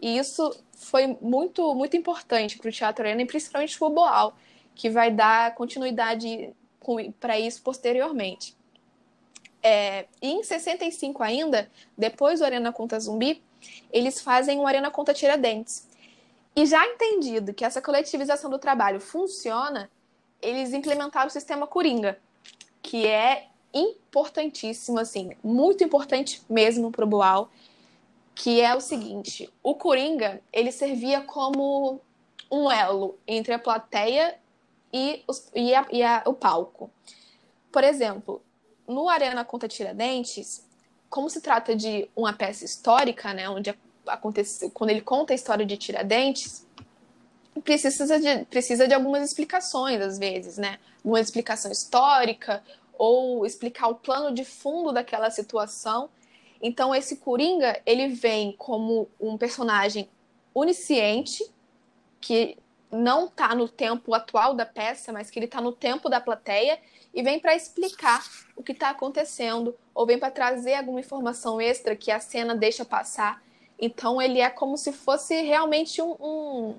E 0.00 0.16
isso 0.16 0.50
foi 0.78 1.08
muito 1.20 1.74
muito 1.74 1.94
importante 1.94 2.56
para 2.56 2.70
o 2.70 2.72
teatro 2.72 3.04
arena 3.04 3.20
e 3.20 3.26
principalmente 3.26 3.78
para 3.78 3.86
o 3.86 3.90
Boal, 3.90 4.34
que 4.74 4.88
vai 4.88 5.10
dar 5.10 5.54
continuidade 5.54 6.54
para 7.20 7.38
isso 7.38 7.60
posteriormente. 7.62 8.55
É, 9.68 10.06
e 10.22 10.30
em 10.30 10.44
65 10.44 11.24
ainda, 11.24 11.68
depois 11.98 12.38
do 12.38 12.44
Arena 12.44 12.72
Conta 12.72 13.00
Zumbi, 13.00 13.42
eles 13.92 14.20
fazem 14.20 14.60
o 14.60 14.66
Arena 14.66 14.92
Conta 14.92 15.12
Tiradentes. 15.12 15.88
E 16.54 16.64
já 16.66 16.86
entendido 16.86 17.52
que 17.52 17.64
essa 17.64 17.82
coletivização 17.82 18.48
do 18.48 18.60
trabalho 18.60 19.00
funciona, 19.00 19.90
eles 20.40 20.72
implementaram 20.72 21.26
o 21.26 21.32
sistema 21.32 21.66
Coringa, 21.66 22.16
que 22.80 23.08
é 23.08 23.48
importantíssimo, 23.74 25.00
assim, 25.00 25.32
muito 25.42 25.82
importante 25.82 26.40
mesmo 26.48 26.92
para 26.92 27.04
o 27.04 27.08
Boal, 27.08 27.50
que 28.36 28.60
é 28.60 28.72
o 28.72 28.80
seguinte, 28.80 29.52
o 29.64 29.74
Coringa, 29.74 30.40
ele 30.52 30.70
servia 30.70 31.22
como 31.22 32.00
um 32.48 32.70
elo 32.70 33.18
entre 33.26 33.52
a 33.52 33.58
plateia 33.58 34.38
e, 34.92 35.24
os, 35.26 35.50
e, 35.52 35.74
a, 35.74 35.84
e 35.90 36.04
a, 36.04 36.22
o 36.24 36.34
palco. 36.34 36.88
Por 37.72 37.82
exemplo, 37.82 38.40
no 38.86 39.08
Arena 39.08 39.44
Conta 39.44 39.68
Tiradentes, 39.68 40.64
como 41.08 41.30
se 41.30 41.40
trata 41.40 41.74
de 41.74 42.08
uma 42.14 42.32
peça 42.32 42.64
histórica, 42.64 43.32
né, 43.32 43.48
onde 43.48 43.74
acontece, 44.06 44.70
quando 44.70 44.90
ele 44.90 45.00
conta 45.00 45.32
a 45.32 45.36
história 45.36 45.64
de 45.64 45.76
Tiradentes, 45.76 46.66
precisa 47.62 48.18
de, 48.20 48.44
precisa 48.46 48.86
de 48.86 48.94
algumas 48.94 49.22
explicações, 49.22 50.00
às 50.00 50.18
vezes, 50.18 50.58
né? 50.58 50.78
Uma 51.04 51.20
explicação 51.20 51.70
histórica 51.70 52.62
ou 52.98 53.46
explicar 53.46 53.88
o 53.88 53.94
plano 53.94 54.34
de 54.34 54.44
fundo 54.44 54.92
daquela 54.92 55.30
situação. 55.30 56.08
Então 56.60 56.94
esse 56.94 57.16
Coringa, 57.16 57.80
ele 57.84 58.08
vem 58.08 58.52
como 58.52 59.08
um 59.20 59.36
personagem 59.36 60.08
onisciente 60.54 61.44
que 62.20 62.56
não 62.96 63.26
está 63.26 63.54
no 63.54 63.68
tempo 63.68 64.14
atual 64.14 64.54
da 64.54 64.66
peça, 64.66 65.12
mas 65.12 65.30
que 65.30 65.38
ele 65.38 65.46
está 65.46 65.60
no 65.60 65.72
tempo 65.72 66.08
da 66.08 66.20
plateia 66.20 66.78
e 67.12 67.22
vem 67.22 67.38
para 67.38 67.54
explicar 67.54 68.24
o 68.54 68.62
que 68.62 68.72
está 68.72 68.90
acontecendo 68.90 69.74
ou 69.94 70.06
vem 70.06 70.18
para 70.18 70.30
trazer 70.30 70.74
alguma 70.74 71.00
informação 71.00 71.60
extra 71.60 71.96
que 71.96 72.10
a 72.10 72.20
cena 72.20 72.54
deixa 72.54 72.84
passar. 72.84 73.42
Então 73.78 74.20
ele 74.20 74.40
é 74.40 74.50
como 74.50 74.76
se 74.76 74.92
fosse 74.92 75.40
realmente 75.42 76.00
um, 76.00 76.16
um 76.20 76.74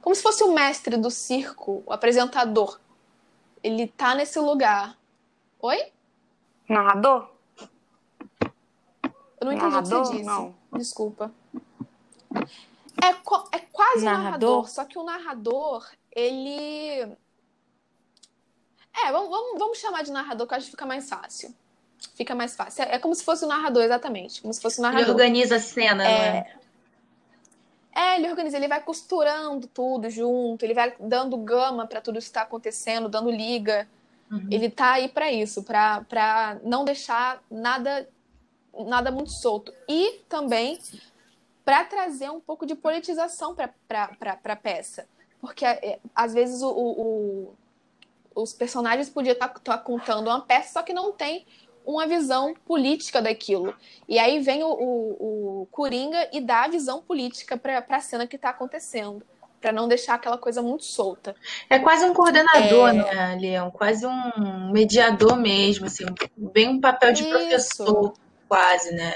como 0.00 0.14
se 0.14 0.22
fosse 0.22 0.42
o 0.42 0.52
mestre 0.52 0.96
do 0.96 1.10
circo, 1.10 1.82
o 1.86 1.92
apresentador. 1.92 2.80
Ele 3.62 3.86
tá 3.86 4.14
nesse 4.14 4.38
lugar. 4.40 4.98
Oi? 5.60 5.92
Narrador? 6.68 7.30
Eu 9.40 9.46
não 9.46 9.52
entendi 9.52 9.70
narrador? 9.70 10.00
o 10.00 10.02
que 10.02 10.08
você 10.08 10.16
disse. 10.16 10.24
Não. 10.26 10.54
Desculpa. 10.72 11.32
É, 13.00 13.08
é 13.56 13.58
quase 13.72 14.04
narrador? 14.04 14.20
um 14.20 14.24
narrador, 14.24 14.68
só 14.68 14.84
que 14.84 14.98
o 14.98 15.02
narrador, 15.02 15.88
ele. 16.10 17.16
É, 18.94 19.10
vamos, 19.10 19.30
vamos, 19.30 19.58
vamos 19.58 19.78
chamar 19.78 20.02
de 20.02 20.12
narrador, 20.12 20.46
que 20.46 20.54
eu 20.54 20.58
acho 20.58 20.66
que 20.66 20.72
fica 20.72 20.86
mais 20.86 21.08
fácil. 21.08 21.54
Fica 22.14 22.34
mais 22.34 22.54
fácil. 22.54 22.82
É, 22.84 22.96
é 22.96 22.98
como 22.98 23.14
se 23.14 23.24
fosse 23.24 23.44
o 23.44 23.48
narrador, 23.48 23.82
exatamente. 23.82 24.42
Como 24.42 24.52
se 24.52 24.60
fosse 24.60 24.78
o 24.80 24.82
narrador. 24.82 25.04
Ele 25.04 25.12
organiza 25.12 25.56
a 25.56 25.60
cena, 25.60 26.06
é... 26.06 26.18
não 26.18 26.38
é? 26.38 26.56
É, 27.94 28.16
ele 28.16 28.28
organiza, 28.28 28.56
ele 28.56 28.68
vai 28.68 28.80
costurando 28.80 29.66
tudo 29.66 30.08
junto, 30.08 30.64
ele 30.64 30.72
vai 30.72 30.94
dando 30.98 31.36
gama 31.36 31.86
para 31.86 32.00
tudo 32.00 32.18
isso 32.18 32.28
que 32.28 32.30
está 32.30 32.42
acontecendo, 32.42 33.08
dando 33.08 33.30
liga. 33.30 33.86
Uhum. 34.30 34.48
Ele 34.50 34.70
tá 34.70 34.92
aí 34.92 35.08
para 35.08 35.30
isso, 35.30 35.62
para 35.62 36.58
não 36.64 36.84
deixar 36.84 37.42
nada 37.50 38.08
nada 38.86 39.10
muito 39.10 39.30
solto. 39.30 39.72
E 39.86 40.20
também 40.28 40.78
para 41.64 41.84
trazer 41.84 42.30
um 42.30 42.40
pouco 42.40 42.66
de 42.66 42.74
politização 42.74 43.54
para 43.54 43.70
a 44.44 44.56
peça. 44.56 45.06
Porque 45.40 45.64
é, 45.64 45.98
às 46.14 46.32
vezes 46.32 46.62
o, 46.62 46.70
o, 46.70 47.54
os 48.34 48.52
personagens 48.52 49.08
podiam 49.10 49.32
estar 49.32 49.48
tá, 49.48 49.60
tá 49.60 49.78
contando 49.78 50.28
uma 50.28 50.40
peça, 50.40 50.74
só 50.74 50.82
que 50.82 50.92
não 50.92 51.12
tem 51.12 51.46
uma 51.84 52.06
visão 52.06 52.54
política 52.64 53.20
daquilo. 53.20 53.74
E 54.08 54.18
aí 54.18 54.40
vem 54.40 54.62
o, 54.62 54.68
o, 54.68 55.62
o 55.62 55.66
Coringa 55.70 56.28
e 56.32 56.40
dá 56.40 56.64
a 56.64 56.68
visão 56.68 57.02
política 57.02 57.56
para 57.56 57.84
a 57.88 58.00
cena 58.00 58.26
que 58.26 58.36
está 58.36 58.50
acontecendo. 58.50 59.22
Para 59.60 59.72
não 59.72 59.86
deixar 59.86 60.14
aquela 60.14 60.36
coisa 60.36 60.60
muito 60.60 60.84
solta. 60.84 61.36
É 61.70 61.78
quase 61.78 62.04
um 62.04 62.12
coordenador, 62.12 62.88
é... 62.88 62.92
né, 62.92 63.38
Leão? 63.40 63.70
Quase 63.70 64.04
um 64.04 64.72
mediador 64.72 65.36
mesmo, 65.36 65.86
assim, 65.86 66.04
bem 66.36 66.68
um 66.68 66.80
papel 66.80 67.12
de 67.12 67.22
Isso. 67.22 67.30
professor, 67.30 68.14
quase, 68.48 68.92
né? 68.92 69.14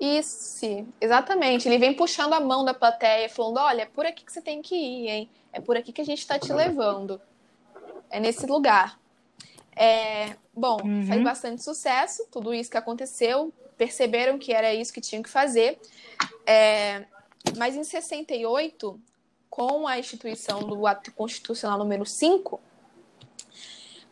Isso, 0.00 0.86
exatamente. 0.98 1.68
Ele 1.68 1.76
vem 1.76 1.92
puxando 1.92 2.32
a 2.32 2.40
mão 2.40 2.64
da 2.64 2.72
plateia, 2.72 3.28
falando: 3.28 3.58
olha, 3.58 3.82
é 3.82 3.86
por 3.86 4.06
aqui 4.06 4.24
que 4.24 4.32
você 4.32 4.40
tem 4.40 4.62
que 4.62 4.74
ir, 4.74 5.08
hein? 5.08 5.30
É 5.52 5.60
por 5.60 5.76
aqui 5.76 5.92
que 5.92 6.00
a 6.00 6.04
gente 6.04 6.20
está 6.20 6.38
te 6.38 6.50
levando. 6.52 7.20
É 8.08 8.18
nesse 8.18 8.46
lugar. 8.46 8.98
É, 9.76 10.36
bom, 10.54 10.78
uhum. 10.82 11.06
faz 11.06 11.22
bastante 11.22 11.62
sucesso, 11.62 12.26
tudo 12.30 12.52
isso 12.52 12.70
que 12.70 12.76
aconteceu, 12.76 13.52
perceberam 13.76 14.38
que 14.38 14.52
era 14.52 14.74
isso 14.74 14.92
que 14.92 15.00
tinham 15.00 15.22
que 15.22 15.28
fazer. 15.28 15.78
É, 16.46 17.04
mas 17.56 17.76
em 17.76 17.84
68, 17.84 19.00
com 19.50 19.86
a 19.86 19.98
instituição 19.98 20.60
do 20.60 20.86
ato 20.86 21.12
constitucional 21.12 21.78
número 21.78 22.06
5, 22.06 22.60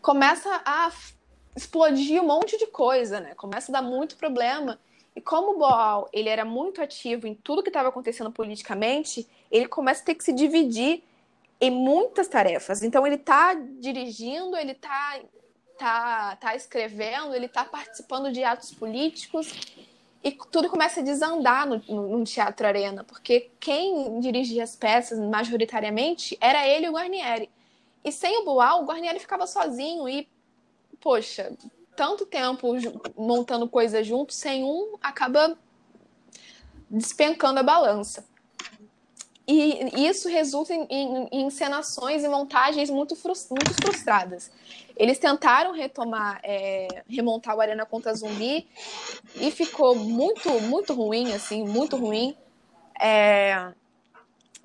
começa 0.03 0.62
a 0.64 0.91
explodir 1.57 2.22
um 2.22 2.26
monte 2.26 2.59
de 2.59 2.66
coisa, 2.66 3.20
né? 3.20 3.34
Começa 3.34 3.72
a 3.72 3.80
dar 3.80 3.82
muito 3.82 4.16
problema. 4.16 4.78
E 5.18 5.20
como 5.20 5.56
o 5.56 5.58
Boal 5.58 6.08
ele 6.12 6.28
era 6.28 6.44
muito 6.44 6.80
ativo 6.80 7.26
em 7.26 7.34
tudo 7.34 7.60
que 7.60 7.70
estava 7.70 7.88
acontecendo 7.88 8.30
politicamente, 8.30 9.26
ele 9.50 9.66
começa 9.66 10.00
a 10.00 10.04
ter 10.04 10.14
que 10.14 10.22
se 10.22 10.32
dividir 10.32 11.02
em 11.60 11.72
muitas 11.72 12.28
tarefas. 12.28 12.84
Então 12.84 13.04
ele 13.04 13.16
está 13.16 13.52
dirigindo, 13.54 14.56
ele 14.56 14.70
está 14.70 15.18
tá, 15.76 16.36
tá 16.36 16.54
escrevendo, 16.54 17.34
ele 17.34 17.48
tá 17.48 17.64
participando 17.64 18.30
de 18.30 18.44
atos 18.44 18.72
políticos 18.72 19.52
e 20.22 20.30
tudo 20.52 20.70
começa 20.70 21.00
a 21.00 21.02
desandar 21.02 21.66
no, 21.66 21.82
no, 21.88 22.18
no, 22.18 22.24
Teatro 22.24 22.64
Arena, 22.64 23.02
porque 23.02 23.50
quem 23.58 24.20
dirigia 24.20 24.62
as 24.62 24.76
peças 24.76 25.18
majoritariamente 25.18 26.38
era 26.40 26.64
ele 26.64 26.86
e 26.86 26.88
o 26.90 26.92
Guarnieri. 26.92 27.50
E 28.04 28.12
sem 28.12 28.38
o 28.38 28.44
Boal, 28.44 28.84
o 28.84 28.86
Guarnieri 28.86 29.18
ficava 29.18 29.48
sozinho 29.48 30.08
e, 30.08 30.28
poxa, 31.00 31.50
tanto 31.99 32.24
tempo 32.24 32.68
montando 33.16 33.68
coisas 33.68 34.07
juntos, 34.07 34.36
sem 34.36 34.62
um 34.62 34.96
acaba 35.03 35.59
despencando 36.88 37.59
a 37.59 37.62
balança. 37.64 38.24
E 39.44 40.07
isso 40.07 40.28
resulta 40.28 40.72
em, 40.72 40.86
em, 40.88 41.28
em 41.32 41.46
encenações 41.46 42.22
e 42.22 42.28
montagens 42.28 42.88
muito, 42.88 43.16
muito 43.51 43.74
frustradas. 43.82 44.49
Eles 44.96 45.18
tentaram 45.18 45.72
retomar, 45.72 46.38
é, 46.44 47.03
remontar 47.09 47.57
o 47.57 47.61
Arena 47.61 47.84
contra 47.84 48.14
Zumbi 48.14 48.68
e 49.34 49.51
ficou 49.51 49.96
muito, 49.96 50.49
muito 50.61 50.94
ruim, 50.94 51.32
assim, 51.32 51.64
muito 51.64 51.96
ruim. 51.96 52.36
É, 53.01 53.72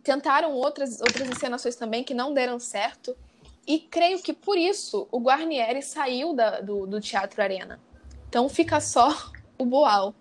tentaram 0.04 0.52
outras, 0.52 1.02
outras 1.02 1.28
encenações 1.28 1.76
também 1.76 2.04
que 2.04 2.14
não 2.14 2.32
deram 2.32 2.60
certo. 2.60 3.18
E 3.66 3.80
creio 3.80 4.22
que 4.22 4.34
por 4.34 4.58
isso 4.58 5.08
o 5.12 5.20
Guarnieri 5.20 5.82
saiu 5.82 6.34
da, 6.34 6.62
do, 6.62 6.86
do 6.86 7.00
Teatro 7.00 7.42
Arena. 7.42 7.80
Então 8.28 8.50
fica 8.50 8.80
só 8.82 9.10
o 9.58 9.66
Boal. 9.66 10.14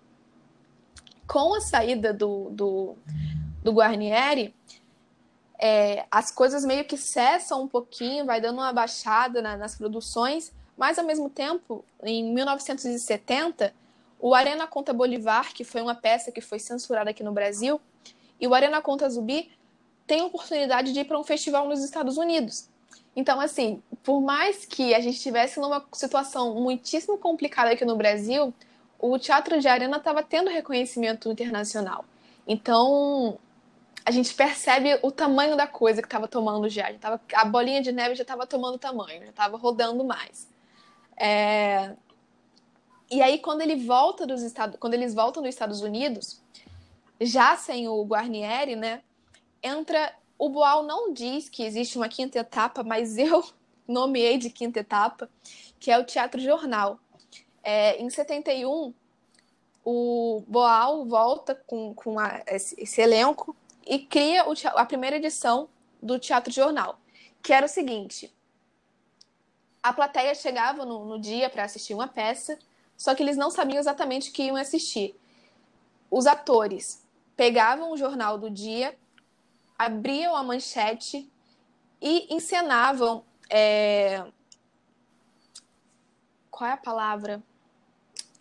Com 1.27 1.55
a 1.55 1.61
saída 1.61 2.13
do, 2.13 2.49
do 2.51 2.97
do 3.63 3.71
Guarnieri, 3.71 4.53
é, 5.57 6.05
as 6.11 6.29
coisas 6.29 6.65
meio 6.65 6.83
que 6.83 6.97
cessam 6.97 7.63
um 7.63 7.67
pouquinho, 7.67 8.25
vai 8.25 8.41
dando 8.41 8.57
uma 8.57 8.73
baixada 8.73 9.41
na, 9.41 9.55
nas 9.55 9.75
produções, 9.75 10.53
mas 10.77 10.99
ao 10.99 11.05
mesmo 11.05 11.29
tempo, 11.29 11.85
em 12.03 12.33
1970, 12.33 13.73
o 14.19 14.35
Arena 14.35 14.67
Conta 14.67 14.93
Bolivar, 14.93 15.53
que 15.53 15.63
foi 15.63 15.81
uma 15.81 15.95
peça 15.95 16.31
que 16.31 16.41
foi 16.41 16.59
censurada 16.59 17.11
aqui 17.11 17.23
no 17.23 17.31
Brasil, 17.31 17.79
e 18.39 18.47
o 18.47 18.53
Arena 18.53 18.81
Conta 18.81 19.09
Zumbi 19.09 19.51
tem 20.05 20.19
a 20.19 20.25
oportunidade 20.25 20.91
de 20.91 20.99
ir 20.99 21.05
para 21.05 21.17
um 21.17 21.23
festival 21.23 21.67
nos 21.67 21.81
Estados 21.81 22.17
Unidos. 22.17 22.69
Então, 23.15 23.39
assim, 23.39 23.81
por 24.03 24.21
mais 24.21 24.65
que 24.65 24.93
a 24.93 24.99
gente 24.99 25.15
estivesse 25.15 25.59
numa 25.59 25.85
situação 25.93 26.55
muitíssimo 26.55 27.17
complicada 27.17 27.71
aqui 27.71 27.85
no 27.85 27.95
Brasil, 27.95 28.53
o 28.99 29.19
Teatro 29.19 29.59
de 29.59 29.67
Arena 29.67 29.97
estava 29.97 30.23
tendo 30.23 30.49
reconhecimento 30.49 31.31
internacional. 31.31 32.05
Então, 32.47 33.37
a 34.05 34.11
gente 34.11 34.33
percebe 34.33 34.99
o 35.01 35.11
tamanho 35.11 35.55
da 35.55 35.67
coisa 35.67 36.01
que 36.01 36.07
estava 36.07 36.27
tomando 36.27 36.67
já. 36.69 36.91
já 36.91 36.97
tava, 36.97 37.21
a 37.33 37.45
bolinha 37.45 37.81
de 37.81 37.91
neve 37.91 38.15
já 38.15 38.23
estava 38.23 38.45
tomando 38.45 38.77
tamanho, 38.77 39.21
já 39.21 39.29
estava 39.29 39.57
rodando 39.57 40.03
mais. 40.03 40.49
É... 41.15 41.93
E 43.09 43.21
aí, 43.21 43.39
quando 43.39 43.61
ele 43.61 43.75
volta 43.75 44.25
dos 44.25 44.41
Estados, 44.41 44.77
quando 44.79 44.95
eles 44.95 45.13
voltam 45.13 45.43
dos 45.43 45.49
Estados 45.49 45.81
Unidos, 45.81 46.41
já 47.21 47.55
sem 47.55 47.87
o 47.87 48.03
Guarnieri, 48.03 48.75
né? 48.75 49.01
Entra. 49.61 50.13
O 50.37 50.49
Boal 50.49 50.83
não 50.83 51.13
diz 51.13 51.49
que 51.49 51.63
existe 51.63 51.97
uma 51.97 52.09
quinta 52.09 52.39
etapa, 52.39 52.83
mas 52.83 53.17
eu 53.19 53.43
nomeei 53.87 54.37
de 54.37 54.49
quinta 54.49 54.79
etapa, 54.79 55.29
que 55.79 55.91
é 55.91 55.97
o 55.97 56.05
Teatro 56.05 56.39
Jornal. 56.39 56.99
É, 57.63 58.01
em 58.01 58.09
71, 58.09 58.93
o 59.85 60.43
Boal 60.47 61.05
volta 61.05 61.55
com, 61.67 61.93
com 61.93 62.19
a, 62.19 62.41
esse, 62.47 62.75
esse 62.81 63.01
elenco 63.01 63.55
e 63.85 63.99
cria 63.99 64.47
o, 64.49 64.53
a 64.75 64.85
primeira 64.85 65.17
edição 65.17 65.69
do 66.01 66.19
Teatro 66.19 66.51
Jornal, 66.51 66.99
que 67.41 67.53
era 67.53 67.65
o 67.65 67.69
seguinte: 67.69 68.33
a 69.81 69.91
plateia 69.91 70.33
chegava 70.33 70.85
no, 70.85 71.05
no 71.05 71.19
dia 71.19 71.49
para 71.49 71.63
assistir 71.63 71.93
uma 71.93 72.07
peça, 72.07 72.57
só 72.97 73.13
que 73.13 73.21
eles 73.21 73.37
não 73.37 73.51
sabiam 73.51 73.79
exatamente 73.79 74.29
o 74.29 74.33
que 74.33 74.43
iam 74.43 74.55
assistir. 74.55 75.15
Os 76.09 76.25
atores 76.25 77.03
pegavam 77.35 77.91
o 77.91 77.97
jornal 77.97 78.37
do 78.37 78.49
dia, 78.49 78.95
abriam 79.85 80.35
a 80.35 80.43
manchete 80.43 81.29
e 82.01 82.33
encenavam. 82.33 83.23
É... 83.49 84.25
Qual 86.49 86.69
é 86.69 86.73
a 86.73 86.77
palavra? 86.77 87.41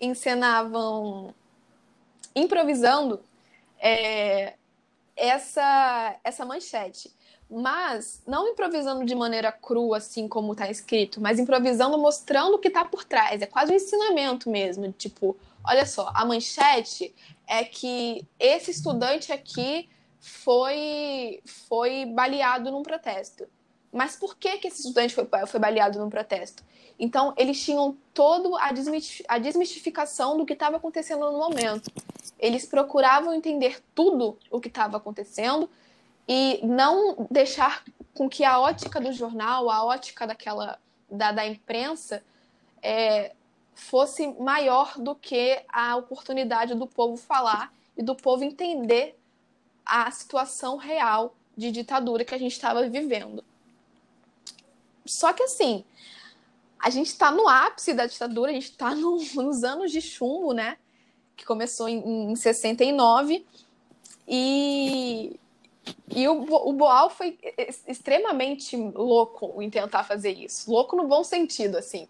Encenavam 0.00 1.34
improvisando 2.34 3.20
é, 3.78 4.54
essa, 5.16 6.16
essa 6.22 6.44
manchete. 6.44 7.12
Mas 7.50 8.22
não 8.26 8.48
improvisando 8.48 9.04
de 9.04 9.14
maneira 9.14 9.52
crua, 9.52 9.98
assim 9.98 10.26
como 10.26 10.52
está 10.52 10.70
escrito, 10.70 11.20
mas 11.20 11.38
improvisando 11.38 11.98
mostrando 11.98 12.54
o 12.54 12.58
que 12.58 12.68
está 12.68 12.84
por 12.84 13.04
trás. 13.04 13.42
É 13.42 13.46
quase 13.46 13.72
um 13.72 13.76
ensinamento 13.76 14.48
mesmo. 14.48 14.90
Tipo, 14.92 15.36
olha 15.62 15.84
só, 15.84 16.10
a 16.14 16.24
manchete 16.24 17.14
é 17.46 17.62
que 17.62 18.26
esse 18.38 18.70
estudante 18.70 19.32
aqui 19.32 19.88
foi, 20.22 21.42
foi 21.44 22.06
baleado 22.06 22.70
num 22.70 22.84
protesto. 22.84 23.44
Mas 23.92 24.14
por 24.14 24.36
que, 24.36 24.56
que 24.58 24.68
esse 24.68 24.78
estudante 24.78 25.12
foi, 25.12 25.28
foi 25.48 25.60
baleado 25.60 25.98
no 25.98 26.08
protesto? 26.08 26.62
Então, 26.96 27.34
eles 27.36 27.62
tinham 27.62 27.96
toda 28.14 28.48
a 28.58 29.38
desmistificação 29.38 30.38
do 30.38 30.46
que 30.46 30.52
estava 30.52 30.76
acontecendo 30.76 31.30
no 31.30 31.38
momento. 31.38 31.90
Eles 32.38 32.64
procuravam 32.64 33.34
entender 33.34 33.82
tudo 33.94 34.38
o 34.48 34.60
que 34.60 34.68
estava 34.68 34.96
acontecendo 34.96 35.68
e 36.28 36.60
não 36.62 37.26
deixar 37.28 37.82
com 38.14 38.28
que 38.28 38.44
a 38.44 38.60
ótica 38.60 39.00
do 39.00 39.12
jornal, 39.12 39.68
a 39.68 39.84
ótica 39.84 40.24
daquela 40.24 40.78
da, 41.10 41.32
da 41.32 41.44
imprensa, 41.44 42.22
é, 42.80 43.32
fosse 43.74 44.28
maior 44.40 44.96
do 44.96 45.16
que 45.16 45.60
a 45.68 45.96
oportunidade 45.96 46.74
do 46.74 46.86
povo 46.86 47.16
falar 47.16 47.74
e 47.96 48.02
do 48.02 48.14
povo 48.14 48.44
entender 48.44 49.18
a 49.84 50.10
situação 50.10 50.76
real 50.76 51.34
de 51.56 51.70
ditadura 51.70 52.24
que 52.24 52.34
a 52.34 52.38
gente 52.38 52.52
estava 52.52 52.88
vivendo. 52.88 53.44
Só 55.04 55.32
que 55.32 55.42
assim, 55.42 55.84
a 56.82 56.90
gente 56.90 57.08
está 57.08 57.30
no 57.30 57.48
ápice 57.48 57.94
da 57.94 58.06
ditadura, 58.06 58.50
a 58.50 58.54
gente 58.54 58.70
está 58.70 58.92
no, 58.96 59.16
nos 59.16 59.62
anos 59.64 59.92
de 59.92 60.00
chumbo, 60.00 60.52
né? 60.52 60.76
Que 61.36 61.44
começou 61.44 61.88
em, 61.88 62.32
em 62.32 62.36
69. 62.36 63.46
E, 64.26 65.38
e 66.14 66.28
o, 66.28 66.42
o 66.42 66.72
Boal 66.72 67.10
foi 67.10 67.38
extremamente 67.86 68.76
louco 68.76 69.60
em 69.62 69.70
tentar 69.70 70.04
fazer 70.04 70.32
isso. 70.32 70.70
Louco 70.70 70.96
no 70.96 71.06
bom 71.06 71.22
sentido, 71.22 71.76
assim. 71.76 72.08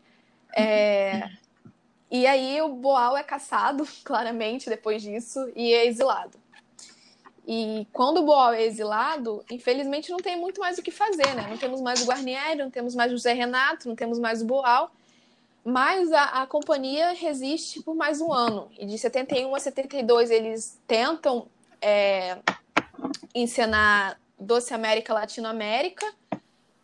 É, 0.57 1.29
e 2.11 2.27
aí 2.27 2.61
o 2.63 2.69
Boal 2.69 3.17
é 3.17 3.23
caçado, 3.23 3.87
claramente, 4.05 4.69
depois 4.69 5.03
disso, 5.03 5.39
e 5.55 5.73
é 5.73 5.87
exilado. 5.87 6.42
E 7.47 7.87
quando 7.93 8.19
o 8.19 8.25
Boal 8.25 8.53
é 8.53 8.63
exilado, 8.63 9.45
infelizmente 9.51 10.11
não 10.11 10.19
tem 10.19 10.39
muito 10.39 10.61
mais 10.61 10.79
o 10.79 10.83
que 10.83 10.93
fazer, 10.93 11.35
né? 11.35 11.47
Não 11.49 11.59
temos 11.59 11.81
mais 11.81 12.01
o 12.03 12.07
Guarnieri, 12.07 12.59
não 12.59 12.71
temos 12.71 12.95
mais 12.95 13.11
o 13.11 13.17
José 13.17 13.33
Renato, 13.33 13.89
não 13.89 13.97
temos 13.97 14.19
mais 14.19 14.43
o 14.43 14.45
Boal. 14.45 14.91
Mas 15.65 16.13
a, 16.13 16.43
a 16.43 16.47
companhia 16.47 17.13
resiste 17.13 17.83
por 17.83 17.95
mais 17.95 18.21
um 18.21 18.33
ano. 18.33 18.69
E 18.79 18.87
de 18.87 18.97
71 18.97 19.55
a 19.55 19.59
72 19.59 20.31
eles 20.31 20.81
tentam 20.87 21.47
é, 21.81 22.39
encenar 23.35 24.21
Doce 24.39 24.75
América 24.75 25.15
Latino-América, 25.15 26.07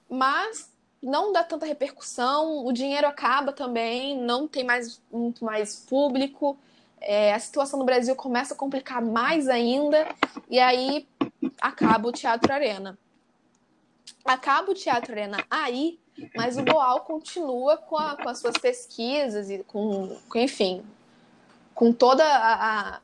mas 0.09 0.73
não 1.03 1.33
dá 1.33 1.45
tanta 1.45 1.67
repercussão, 1.67 2.65
o 2.65 2.73
dinheiro 2.73 3.07
acaba 3.07 3.53
também, 3.53 4.17
não 4.19 4.49
tem 4.49 4.65
mais 4.65 5.01
muito 5.11 5.45
mais 5.45 5.77
público, 5.77 6.59
é, 7.01 7.33
a 7.35 7.39
situação 7.39 7.79
no 7.79 7.85
Brasil 7.85 8.15
começa 8.17 8.55
a 8.55 8.57
complicar 8.57 9.03
mais 9.03 9.49
ainda, 9.49 10.09
e 10.49 10.59
aí 10.59 11.07
acaba 11.61 12.09
o 12.09 12.13
Teatro 12.13 12.53
Arena. 12.53 12.99
Acaba 14.25 14.71
o 14.71 14.75
Teatro 14.75 15.13
Arena 15.13 15.45
aí, 15.51 15.99
mas 16.35 16.57
o 16.57 16.63
Boal 16.63 17.01
continua 17.03 17.77
com, 17.77 17.97
a, 17.97 18.17
com 18.17 18.29
as 18.29 18.41
suas 18.41 18.57
pesquisas 18.59 19.51
e 19.51 19.59
com, 19.65 20.17
com 20.29 20.39
enfim, 20.39 20.85
com 21.75 21.93
toda 21.93 22.25
a, 22.25 22.97
a, 22.97 23.01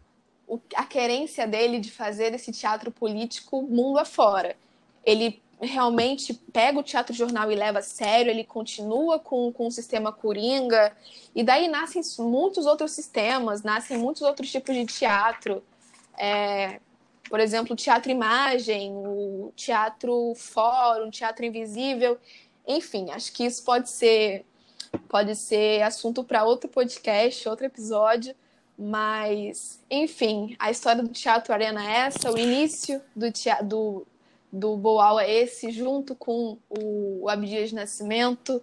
a 0.75 0.85
querência 0.85 1.47
dele 1.47 1.79
de 1.79 1.91
fazer 1.91 2.35
esse 2.35 2.51
teatro 2.51 2.91
político 2.91 3.63
mundo 3.63 3.99
afora. 3.99 4.57
Ele 5.05 5.43
realmente 5.61 6.35
pega 6.53 6.79
o 6.79 6.83
teatro 6.83 7.15
jornal 7.15 7.51
e 7.51 7.55
leva 7.55 7.79
a 7.79 7.83
sério, 7.83 8.31
ele 8.31 8.45
continua 8.45 9.19
com, 9.19 9.53
com 9.53 9.67
o 9.67 9.71
sistema 9.71 10.13
coringa, 10.13 10.97
e 11.35 11.43
daí 11.43 11.69
nascem 11.69 12.03
muitos 12.19 12.67
outros 12.67 12.93
sistemas, 12.93 13.63
nascem 13.63 13.99
muitos 13.99 14.23
outros 14.23 14.51
tipos 14.51 14.75
de 14.75 14.87
teatro. 14.87 15.63
É, 16.17 16.81
por 17.29 17.41
exemplo, 17.41 17.73
o 17.73 17.77
teatro 17.77 18.13
imagem, 18.13 18.93
o 18.95 19.53
teatro 19.57 20.35
fórum, 20.37 21.09
o 21.09 21.11
teatro 21.11 21.45
invisível. 21.45 22.19
Enfim, 22.67 23.11
acho 23.11 23.33
que 23.33 23.45
isso 23.45 23.65
pode 23.65 23.91
ser 23.91 24.45
pode 25.09 25.35
ser 25.35 25.83
assunto 25.83 26.23
para 26.23 26.45
outro 26.45 26.69
podcast, 26.69 27.49
outro 27.49 27.67
episódio, 27.67 28.35
mas 28.79 29.81
enfim, 29.91 30.55
a 30.59 30.71
história 30.71 31.03
do 31.03 31.09
Teatro 31.09 31.53
Arena 31.53 31.85
é 31.85 32.07
essa, 32.07 32.31
o 32.31 32.39
início 32.39 33.03
do, 33.15 33.31
teatro, 33.33 33.67
do, 33.67 34.07
do 34.55 34.77
Boal 34.77 35.19
é 35.19 35.29
esse, 35.29 35.73
junto 35.73 36.15
com 36.15 36.57
o 36.69 37.29
Abdias 37.29 37.71
de 37.71 37.75
Nascimento. 37.75 38.63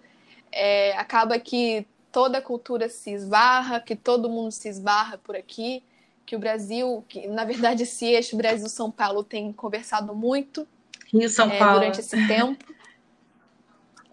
É, 0.49 0.93
acaba 0.97 1.37
que 1.37 1.85
toda 2.11 2.37
a 2.37 2.41
cultura 2.41 2.87
se 2.87 3.11
esbarra, 3.11 3.81
que 3.81 3.95
todo 3.95 4.29
mundo 4.29 4.51
se 4.51 4.69
esbarra 4.69 5.17
por 5.17 5.35
aqui, 5.35 5.83
que 6.25 6.33
o 6.35 6.39
Brasil, 6.39 7.03
que 7.09 7.27
na 7.27 7.43
verdade 7.43 7.83
esse 7.83 8.05
eixo 8.05 8.37
Brasil-São 8.37 8.89
Paulo 8.89 9.21
tem 9.21 9.51
conversado 9.51 10.15
muito 10.15 10.65
Rio-São 11.11 11.51
é, 11.51 11.59
Paulo. 11.59 11.79
durante 11.79 11.99
esse 11.99 12.27
tempo. 12.27 12.65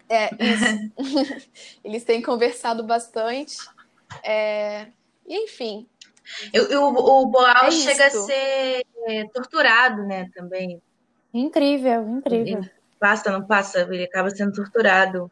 É, 0.09 0.29
isso. 0.37 1.47
Eles 1.81 2.03
têm 2.03 2.21
conversado 2.21 2.83
bastante. 2.83 3.57
É, 4.21 4.87
enfim. 5.25 5.87
Eu, 6.51 6.65
eu, 6.65 6.83
o 6.83 7.25
Boal 7.27 7.67
é 7.67 7.71
chega 7.71 8.07
a 8.07 8.09
ser 8.09 8.83
torturado, 9.33 10.03
né, 10.05 10.29
também. 10.35 10.81
Incrível, 11.33 12.07
incrível. 12.07 12.59
Ele 12.59 12.71
passa, 12.99 13.31
não 13.31 13.45
passa? 13.45 13.81
Ele 13.81 14.03
acaba 14.03 14.29
sendo 14.29 14.53
torturado 14.53 15.31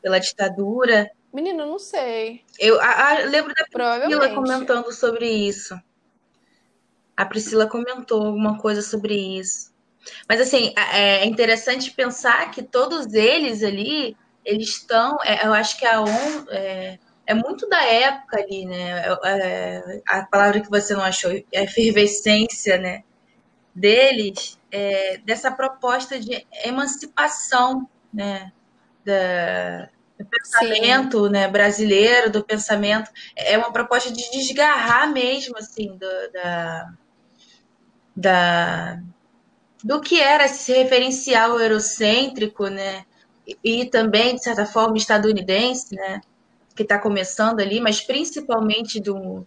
pela 0.00 0.18
ditadura. 0.18 1.10
Menina, 1.32 1.64
não 1.64 1.78
sei. 1.78 2.42
Eu 2.58 2.80
a, 2.80 3.10
a, 3.10 3.18
lembro 3.24 3.54
da 3.54 3.64
Priscila 3.64 4.34
comentando 4.34 4.92
sobre 4.92 5.28
isso. 5.30 5.78
A 7.16 7.24
Priscila 7.24 7.66
comentou 7.66 8.26
alguma 8.26 8.58
coisa 8.58 8.82
sobre 8.82 9.14
isso. 9.14 9.72
Mas 10.28 10.40
assim, 10.40 10.74
é 10.76 11.24
interessante 11.24 11.92
pensar 11.92 12.50
que 12.50 12.62
todos 12.62 13.14
eles 13.14 13.62
ali, 13.62 14.16
eles 14.44 14.68
estão. 14.68 15.16
É, 15.24 15.46
eu 15.46 15.52
acho 15.52 15.78
que 15.78 15.86
a 15.86 16.00
ONU 16.00 16.46
é, 16.50 16.98
é, 17.26 17.34
muito 17.34 17.68
da 17.68 17.82
época 17.84 18.40
ali, 18.40 18.66
né? 18.66 19.04
É, 19.06 19.18
é, 19.24 20.02
a 20.08 20.24
palavra 20.24 20.60
que 20.60 20.68
você 20.68 20.94
não 20.94 21.02
achou 21.02 21.30
é 21.30 21.44
efervescência, 21.52 22.78
né? 22.78 23.04
Deles 23.74 24.58
é, 24.72 25.18
dessa 25.18 25.50
proposta 25.50 26.18
de 26.18 26.46
emancipação 26.64 27.86
né, 28.12 28.50
da, 29.04 29.90
do 30.18 30.24
pensamento 30.24 31.28
né, 31.28 31.46
brasileiro, 31.46 32.30
do 32.30 32.42
pensamento. 32.42 33.10
É 33.36 33.58
uma 33.58 33.70
proposta 33.70 34.10
de 34.10 34.30
desgarrar 34.30 35.12
mesmo 35.12 35.58
assim 35.58 35.94
do, 35.96 36.32
da, 36.32 36.92
da, 38.16 39.02
do 39.84 40.00
que 40.00 40.18
era 40.18 40.46
esse 40.46 40.72
referencial 40.72 41.60
eurocêntrico, 41.60 42.68
né? 42.68 43.04
E, 43.46 43.82
e 43.82 43.90
também, 43.90 44.36
de 44.36 44.42
certa 44.42 44.64
forma, 44.64 44.96
estadunidense, 44.96 45.94
né? 45.94 46.22
Que 46.74 46.82
está 46.82 46.98
começando 46.98 47.60
ali, 47.60 47.78
mas 47.80 48.00
principalmente 48.00 48.98
do, 49.00 49.46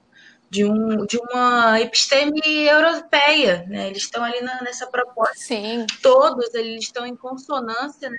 de, 0.55 0.63
um, 0.63 1.05
de 1.05 1.17
uma 1.17 1.81
episteme 1.81 2.39
europeia, 2.65 3.65
né? 3.67 3.87
Eles 3.87 4.03
estão 4.03 4.23
ali 4.23 4.41
na, 4.41 4.61
nessa 4.61 4.87
proposta. 4.87 5.35
Sim. 5.35 5.85
Todos 6.01 6.53
eles 6.53 6.83
estão 6.83 7.05
em 7.05 7.15
consonância. 7.15 8.09
Né? 8.09 8.17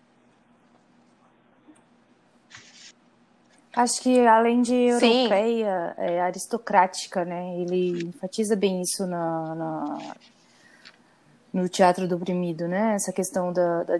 Acho 3.75 4.03
que 4.03 4.27
além 4.27 4.61
de 4.61 4.75
europeia, 4.75 5.95
é 5.97 6.21
aristocrática, 6.21 7.25
né? 7.25 7.59
Ele 7.61 8.05
enfatiza 8.05 8.55
bem 8.55 8.83
isso 8.83 9.07
na, 9.07 9.55
na, 9.55 9.99
no 11.55 11.69
teatro 11.71 12.07
do 12.07 12.17
oprimido, 12.17 12.69
né? 12.69 12.95
Essa 12.95 13.13
questão 13.13 13.51
da, 13.53 13.83
da 13.85 13.99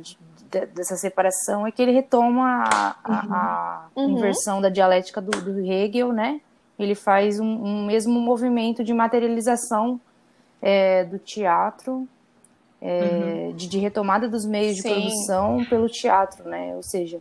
dessa 0.49 0.97
separação 0.97 1.67
é 1.67 1.73
que 1.73 1.83
ele 1.83 1.91
retoma 1.91 2.63
a, 2.63 2.97
a, 3.03 3.19
a 3.19 3.89
uhum. 3.97 4.11
inversão 4.11 4.61
da 4.61 4.69
dialética 4.69 5.21
do, 5.21 5.33
do 5.33 5.59
Hegel, 5.61 6.13
né? 6.13 6.41
Ele 6.79 6.95
faz 6.95 7.41
um, 7.41 7.47
um 7.47 7.87
mesmo 7.87 8.21
movimento 8.21 8.85
de 8.85 8.93
materialização 8.93 10.01
é, 10.61 11.05
do 11.05 11.19
teatro, 11.19 12.09
é, 12.81 13.49
uhum. 13.49 13.57
de, 13.57 13.69
de, 13.69 13.79
retomada 13.79 14.29
dos 14.29 14.45
meios 14.45 14.77
Sim. 14.77 14.83
de 14.83 14.95
produção 14.95 15.65
pelo 15.65 15.89
teatro, 15.89 16.49
né? 16.49 16.75
Ou 16.77 16.83
seja, 16.83 17.21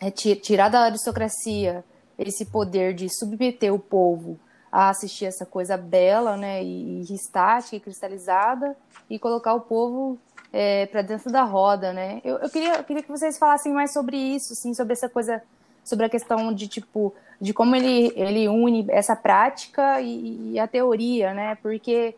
é 0.00 0.10
tirar 0.10 0.68
da 0.68 0.80
aristocracia 0.80 1.84
esse 2.18 2.44
poder 2.46 2.94
de 2.94 3.08
submeter 3.08 3.72
o 3.74 3.78
povo 3.78 4.38
a 4.70 4.88
assistir 4.88 5.24
essa 5.24 5.46
coisa 5.46 5.76
bela, 5.76 6.36
né, 6.36 6.62
e, 6.62 7.00
e 7.00 7.14
estática 7.14 7.76
e 7.76 7.80
cristalizada, 7.80 8.76
e 9.08 9.20
colocar 9.20 9.54
o 9.54 9.60
povo 9.60 10.18
é, 10.52 10.86
para 10.86 11.02
dentro 11.02 11.30
da 11.30 11.42
roda, 11.44 11.92
né? 11.92 12.20
Eu, 12.24 12.38
eu, 12.38 12.50
queria, 12.50 12.76
eu 12.76 12.84
queria 12.84 13.02
que 13.02 13.08
vocês 13.08 13.38
falassem 13.38 13.72
mais 13.72 13.92
sobre 13.92 14.16
isso, 14.16 14.52
assim, 14.52 14.74
sobre 14.74 14.92
essa 14.92 15.08
coisa, 15.08 15.42
sobre 15.84 16.06
a 16.06 16.08
questão 16.08 16.52
de 16.52 16.66
tipo 16.66 17.14
de 17.40 17.52
como 17.52 17.76
ele, 17.76 18.12
ele 18.16 18.48
une 18.48 18.86
essa 18.88 19.14
prática 19.14 20.00
e, 20.00 20.52
e 20.52 20.58
a 20.58 20.66
teoria, 20.66 21.34
né? 21.34 21.56
Porque 21.56 22.14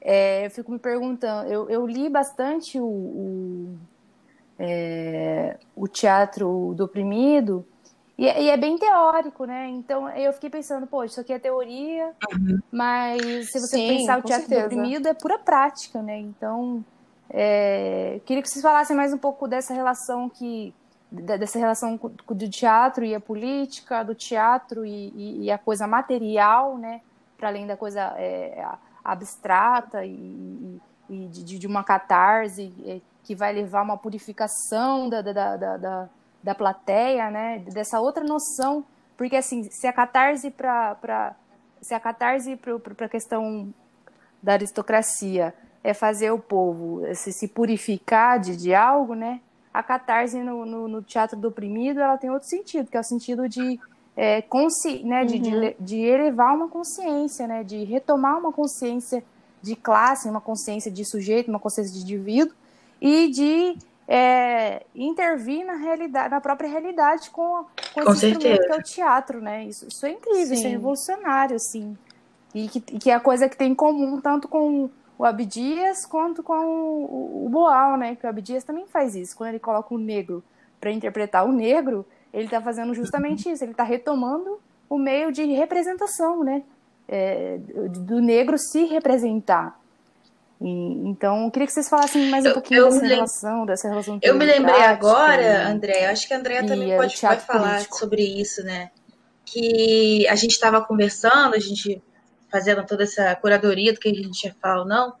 é, 0.00 0.46
eu 0.46 0.50
fico 0.50 0.70
me 0.70 0.78
perguntando, 0.78 1.50
eu, 1.50 1.68
eu 1.68 1.86
li 1.86 2.08
bastante 2.08 2.78
o, 2.78 2.84
o, 2.86 3.76
é, 4.58 5.56
o 5.74 5.88
teatro 5.88 6.74
do 6.76 6.84
oprimido 6.84 7.66
e, 8.16 8.24
e, 8.24 8.50
é 8.50 8.56
bem 8.56 8.78
teórico, 8.78 9.44
né? 9.44 9.68
Então 9.68 10.08
eu 10.10 10.32
fiquei 10.32 10.50
pensando, 10.50 10.86
pô, 10.86 11.02
isso 11.04 11.20
aqui 11.20 11.32
é 11.32 11.38
teoria, 11.38 12.12
uhum. 12.32 12.58
mas 12.70 13.50
se 13.50 13.58
você 13.58 13.76
Sim, 13.76 13.88
pensar 13.88 14.18
o 14.18 14.22
teatro 14.22 14.48
certeza. 14.48 14.68
do 14.68 14.74
oprimido 14.74 15.08
é 15.08 15.14
pura 15.14 15.38
prática, 15.38 16.00
né? 16.02 16.18
Então 16.18 16.84
É, 17.30 18.20
queria 18.24 18.42
que 18.42 18.48
vocês 18.48 18.62
falassem 18.62 18.96
mais 18.96 19.12
um 19.12 19.18
pouco 19.18 19.46
dessa 19.46 19.74
relação 19.74 20.30
que 20.30 20.72
dessa 21.10 21.58
relação 21.58 21.98
do 22.28 22.48
teatro 22.50 23.04
e 23.04 23.14
a 23.14 23.20
política, 23.20 24.02
do 24.02 24.14
teatro 24.14 24.84
e, 24.84 25.08
e, 25.14 25.44
e 25.44 25.50
a 25.50 25.56
coisa 25.56 25.86
material, 25.86 26.76
né, 26.76 27.00
para 27.36 27.48
além 27.48 27.66
da 27.66 27.76
coisa 27.76 28.14
é, 28.16 28.62
abstrata 29.02 30.04
e, 30.04 30.80
e 31.08 31.26
de, 31.26 31.58
de, 31.58 31.66
uma 31.66 31.82
catarse 31.82 32.74
é, 32.84 33.00
que 33.24 33.34
vai 33.34 33.54
levar 33.54 33.82
uma 33.82 33.96
purificação 33.96 35.08
da, 35.08 35.22
da, 35.22 35.56
da, 35.56 35.76
da, 35.76 36.08
da 36.42 36.54
plateia, 36.54 37.30
né, 37.30 37.60
dessa 37.60 38.00
outra 38.00 38.22
noção, 38.22 38.84
porque 39.16 39.36
assim, 39.36 39.64
se 39.70 39.86
a 39.86 39.92
catarse 39.92 40.50
para 40.50 41.34
se 41.80 41.94
a 41.94 42.00
catarse 42.00 42.56
para 42.56 43.06
a 43.06 43.08
questão 43.08 43.72
da 44.42 44.54
aristocracia 44.54 45.54
é 45.82 45.94
fazer 45.94 46.32
o 46.32 46.38
povo 46.38 47.02
se, 47.14 47.32
se 47.32 47.48
purificar 47.48 48.38
de, 48.38 48.56
de 48.56 48.74
algo, 48.74 49.14
né? 49.14 49.40
A 49.78 49.82
catarse 49.84 50.42
no, 50.42 50.66
no, 50.66 50.88
no, 50.88 51.02
teatro 51.02 51.36
do 51.38 51.46
oprimido 51.46 52.00
ela 52.00 52.18
tem 52.18 52.28
outro 52.30 52.48
sentido, 52.48 52.90
que 52.90 52.96
é 52.96 53.00
o 53.00 53.04
sentido 53.04 53.48
de, 53.48 53.78
é, 54.16 54.42
consci, 54.42 55.04
né, 55.04 55.24
de, 55.24 55.36
uhum. 55.36 55.60
de, 55.60 55.76
de, 55.78 56.00
elevar 56.00 56.52
uma 56.52 56.66
consciência, 56.66 57.46
né, 57.46 57.62
de 57.62 57.84
retomar 57.84 58.36
uma 58.36 58.52
consciência 58.52 59.22
de 59.62 59.76
classe, 59.76 60.28
uma 60.28 60.40
consciência 60.40 60.90
de 60.90 61.04
sujeito, 61.04 61.46
uma 61.46 61.60
consciência 61.60 61.94
de 61.94 62.00
indivíduo, 62.00 62.52
e 63.00 63.28
de 63.28 63.78
é, 64.08 64.82
intervir 64.96 65.64
na 65.64 65.74
realidade, 65.74 66.28
na 66.28 66.40
própria 66.40 66.68
realidade 66.68 67.30
com, 67.30 67.64
com, 67.94 68.02
com 68.02 68.10
esse 68.10 68.20
certeza. 68.22 68.54
instrumento 68.54 68.66
que 68.66 68.72
é 68.72 68.76
o 68.76 68.82
teatro, 68.82 69.40
né? 69.40 69.64
Isso, 69.64 69.86
isso 69.86 70.04
é 70.04 70.10
incrível, 70.10 70.46
Sim. 70.48 70.54
isso 70.54 70.66
é 70.66 70.70
revolucionário, 70.70 71.54
assim. 71.54 71.96
E 72.52 72.66
que, 72.66 72.80
que 72.80 73.10
é 73.10 73.14
a 73.14 73.20
coisa 73.20 73.48
que 73.48 73.56
tem 73.56 73.70
em 73.70 73.74
comum 73.76 74.20
tanto 74.20 74.48
com 74.48 74.90
o 75.18 75.24
Abdias 75.24 76.06
quanto 76.06 76.44
com 76.44 76.54
o, 76.54 77.46
o 77.46 77.48
Boal, 77.48 77.96
né? 77.98 78.14
Que 78.14 78.24
o 78.24 78.28
Abdias 78.28 78.62
também 78.62 78.86
faz 78.86 79.16
isso. 79.16 79.36
Quando 79.36 79.50
ele 79.50 79.58
coloca 79.58 79.92
o 79.92 79.98
negro 79.98 80.44
para 80.80 80.92
interpretar 80.92 81.44
o 81.44 81.52
negro, 81.52 82.06
ele 82.32 82.44
está 82.44 82.62
fazendo 82.62 82.94
justamente 82.94 83.50
isso. 83.50 83.64
Ele 83.64 83.72
está 83.72 83.82
retomando 83.82 84.60
o 84.88 84.96
meio 84.96 85.32
de 85.32 85.44
representação, 85.44 86.44
né? 86.44 86.62
É, 87.08 87.58
do 87.58 88.20
negro 88.20 88.56
se 88.56 88.84
representar. 88.84 89.78
E, 90.60 90.68
então, 91.08 91.46
eu 91.46 91.50
queria 91.50 91.66
que 91.66 91.72
vocês 91.72 91.88
falassem 91.88 92.30
mais 92.30 92.46
um 92.46 92.52
pouquinho 92.52 92.80
eu, 92.80 92.84
dessa 92.86 93.06
relação, 93.06 93.66
dessa 93.66 93.88
relação 93.88 94.18
Eu 94.22 94.36
me 94.36 94.44
lembrei 94.44 94.82
agora, 94.82 95.68
André, 95.68 96.06
acho 96.06 96.28
que 96.28 96.34
a 96.34 96.38
Andrea 96.38 96.64
também 96.64 96.96
pode, 96.96 97.20
pode 97.20 97.40
falar 97.42 97.70
político. 97.70 97.96
sobre 97.96 98.22
isso, 98.22 98.62
né? 98.62 98.90
Que 99.44 100.28
a 100.28 100.36
gente 100.36 100.52
estava 100.52 100.80
conversando, 100.80 101.54
a 101.54 101.58
gente 101.58 102.02
fazendo 102.50 102.84
toda 102.86 103.04
essa 103.04 103.34
curadoria 103.36 103.92
do 103.92 104.00
que 104.00 104.08
a 104.08 104.14
gente 104.14 104.44
ia 104.44 104.54
falar 104.60 104.80
ou 104.80 104.86
não, 104.86 105.14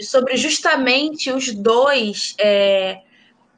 sobre 0.00 0.36
justamente 0.36 1.30
os 1.30 1.52
dois 1.52 2.34
é, 2.38 3.02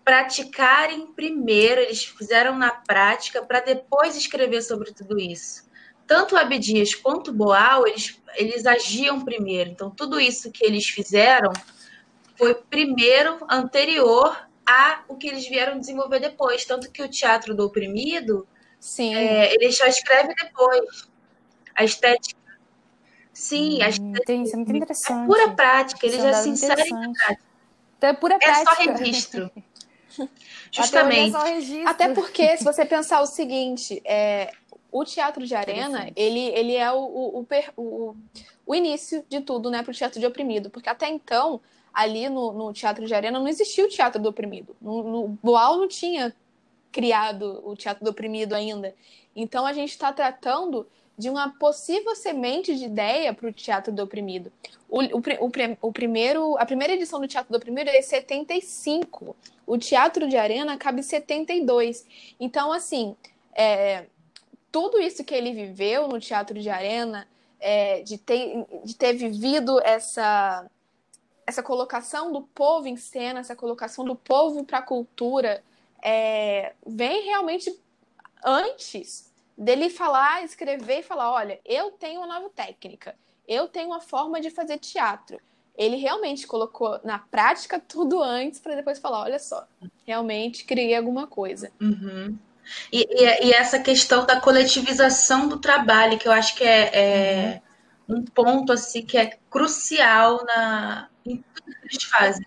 praticarem 0.05 1.07
primeiro, 1.07 1.81
eles 1.81 2.05
fizeram 2.05 2.59
na 2.59 2.71
prática 2.71 3.43
para 3.43 3.61
depois 3.61 4.17
escrever 4.17 4.63
sobre 4.63 4.93
tudo 4.93 5.19
isso. 5.19 5.71
Tanto 6.07 6.35
o 6.35 6.39
Abdias 6.39 6.95
quanto 6.95 7.31
o 7.31 7.35
Boal, 7.35 7.87
eles, 7.87 8.21
eles 8.35 8.67
agiam 8.67 9.25
primeiro. 9.25 9.71
Então, 9.71 9.91
tudo 9.91 10.19
isso 10.21 10.51
que 10.51 10.65
eles 10.65 10.87
fizeram 10.87 11.53
foi 12.37 12.55
primeiro, 12.55 13.39
anterior 13.49 14.37
a 14.67 15.05
o 15.09 15.17
que 15.17 15.29
eles 15.29 15.49
vieram 15.49 15.79
desenvolver 15.79 16.19
depois. 16.19 16.65
Tanto 16.65 16.91
que 16.91 17.03
o 17.03 17.09
Teatro 17.09 17.55
do 17.55 17.65
Oprimido, 17.65 18.47
Sim. 18.83 19.15
É, 19.15 19.55
ele 19.55 19.71
só 19.71 19.87
escreve 19.87 20.35
depois. 20.35 21.09
A 21.75 21.85
estética 21.85 22.42
Sim, 23.33 23.79
hum, 23.79 23.85
acho 23.85 24.01
que 24.01 24.33
isso 24.33 24.55
é 24.55 24.57
muito 24.57 24.77
interessante. 24.77 25.23
É 25.23 25.27
pura 25.27 25.51
prática, 25.51 26.07
eles 26.07 26.23
já 26.23 26.33
se 26.35 26.49
inserem 26.49 26.91
na 26.91 27.13
prática. 27.13 27.39
Então 27.99 28.11
é 28.11 28.13
pura 28.13 28.39
prática. 28.39 28.71
É 28.71 28.75
só 28.75 28.93
registro. 28.93 29.51
Justamente. 30.71 31.37
É 31.37 31.55
registro. 31.55 31.89
Até 31.89 32.13
porque, 32.13 32.57
se 32.57 32.65
você 32.65 32.85
pensar 32.85 33.21
o 33.21 33.27
seguinte, 33.27 34.03
é, 34.05 34.53
o 34.91 35.05
teatro 35.05 35.47
de 35.47 35.55
arena, 35.55 36.11
ele, 36.17 36.41
ele 36.41 36.77
é 36.77 36.91
o, 36.93 36.99
o, 36.99 37.47
o, 37.77 38.17
o, 38.67 38.75
início 38.75 39.25
de 39.29 39.41
tudo, 39.41 39.71
né, 39.71 39.83
para 39.83 39.91
o 39.91 39.95
teatro 39.95 40.21
de 40.21 40.27
oprimido. 40.27 40.71
Porque 40.71 40.89
até 40.89 41.09
então, 41.09 41.61
ali 41.93 42.29
no, 42.29 42.53
no 42.53 42.73
teatro 42.73 43.07
de 43.07 43.15
arena, 43.15 43.39
não 43.39 43.49
existia 43.49 43.85
o 43.85 43.89
teatro 43.89 44.21
do 44.21 44.29
oprimido. 44.29 44.77
No, 44.81 45.03
no 45.03 45.29
Boal 45.43 45.79
não 45.79 45.89
tinha 45.89 46.35
criado 46.91 47.63
o 47.65 47.75
teatro 47.75 48.05
do 48.05 48.11
oprimido 48.11 48.55
ainda. 48.55 48.95
Então, 49.35 49.65
a 49.65 49.73
gente 49.73 49.91
está 49.91 50.13
tratando 50.13 50.87
de 51.23 51.31
uma 51.31 51.51
possível 51.51 52.17
semente 52.17 52.75
de 52.75 52.87
ideia 52.87 53.33
para 53.33 53.49
o 53.49 53.53
Teatro 53.53 53.93
do 53.93 54.03
Oprimido. 54.03 54.53
O, 54.89 55.01
o, 55.01 55.19
o, 55.19 55.53
o, 55.81 55.93
primeiro, 55.93 56.59
a 56.59 56.67
primeira 56.67 56.95
edição 56.95 57.21
do 57.21 57.29
Teatro 57.29 57.53
do 57.53 57.57
Oprimido 57.57 57.89
é 57.91 58.03
75. 58.03 59.37
O 59.65 59.79
Teatro 59.79 60.29
de 60.29 60.37
Arena 60.37 60.77
cabe 60.77 60.99
em 60.99 61.05
72. 61.05 62.05
Então, 62.41 62.73
assim, 62.73 63.15
é, 63.55 64.07
tudo 64.73 65.01
isso 65.01 65.23
que 65.23 65.33
ele 65.33 65.53
viveu 65.53 66.09
no 66.09 66.19
Teatro 66.19 66.59
de 66.59 66.69
Arena, 66.69 67.29
é, 67.61 68.03
de, 68.03 68.19
ter, 68.19 68.67
de 68.85 68.97
ter 68.97 69.13
vivido 69.13 69.81
essa, 69.85 70.69
essa 71.47 71.63
colocação 71.63 72.33
do 72.33 72.43
povo 72.43 72.89
em 72.89 72.97
cena, 72.97 73.39
essa 73.39 73.55
colocação 73.55 74.05
do 74.05 74.17
povo 74.17 74.65
para 74.65 74.79
a 74.79 74.83
cultura, 74.83 75.63
é, 76.03 76.73
vem 76.85 77.27
realmente 77.27 77.81
antes 78.45 79.32
dele 79.57 79.91
falar, 79.91 80.45
escrever 80.45 81.01
e 81.01 81.03
falar: 81.03 81.31
olha, 81.31 81.61
eu 81.65 81.91
tenho 81.93 82.21
uma 82.21 82.27
nova 82.27 82.51
técnica, 82.51 83.15
eu 83.47 83.69
tenho 83.69 83.89
uma 83.89 84.01
forma 84.01 84.41
de 84.41 84.51
fazer 84.51 84.79
teatro. 84.79 85.39
Ele 85.77 85.97
realmente 85.97 86.47
colocou 86.47 87.01
na 87.03 87.19
prática 87.19 87.81
tudo 87.81 88.23
antes 88.23 88.61
para 88.61 88.75
depois 88.75 88.99
falar: 88.99 89.23
olha 89.23 89.39
só, 89.39 89.67
realmente 90.07 90.65
criei 90.65 90.97
alguma 90.97 91.27
coisa. 91.27 91.71
Uhum. 91.81 92.39
E, 92.93 93.07
e, 93.11 93.49
e, 93.49 93.53
essa 93.53 93.79
questão 93.79 94.25
da 94.25 94.41
coletivização 94.41 95.49
do 95.49 95.59
trabalho, 95.59 96.19
que 96.19 96.29
eu 96.29 96.33
acho 96.33 96.55
que 96.55 96.65
é, 96.65 96.91
é 96.95 97.63
uhum. 98.09 98.19
um 98.19 98.25
ponto 98.25 98.73
assim 98.73 99.05
que 99.05 99.19
é 99.19 99.39
crucial 99.51 100.45
na, 100.45 101.09
em 101.27 101.43
tudo 101.55 101.75
que 101.75 101.87
eles 101.87 102.05
fazem. 102.05 102.47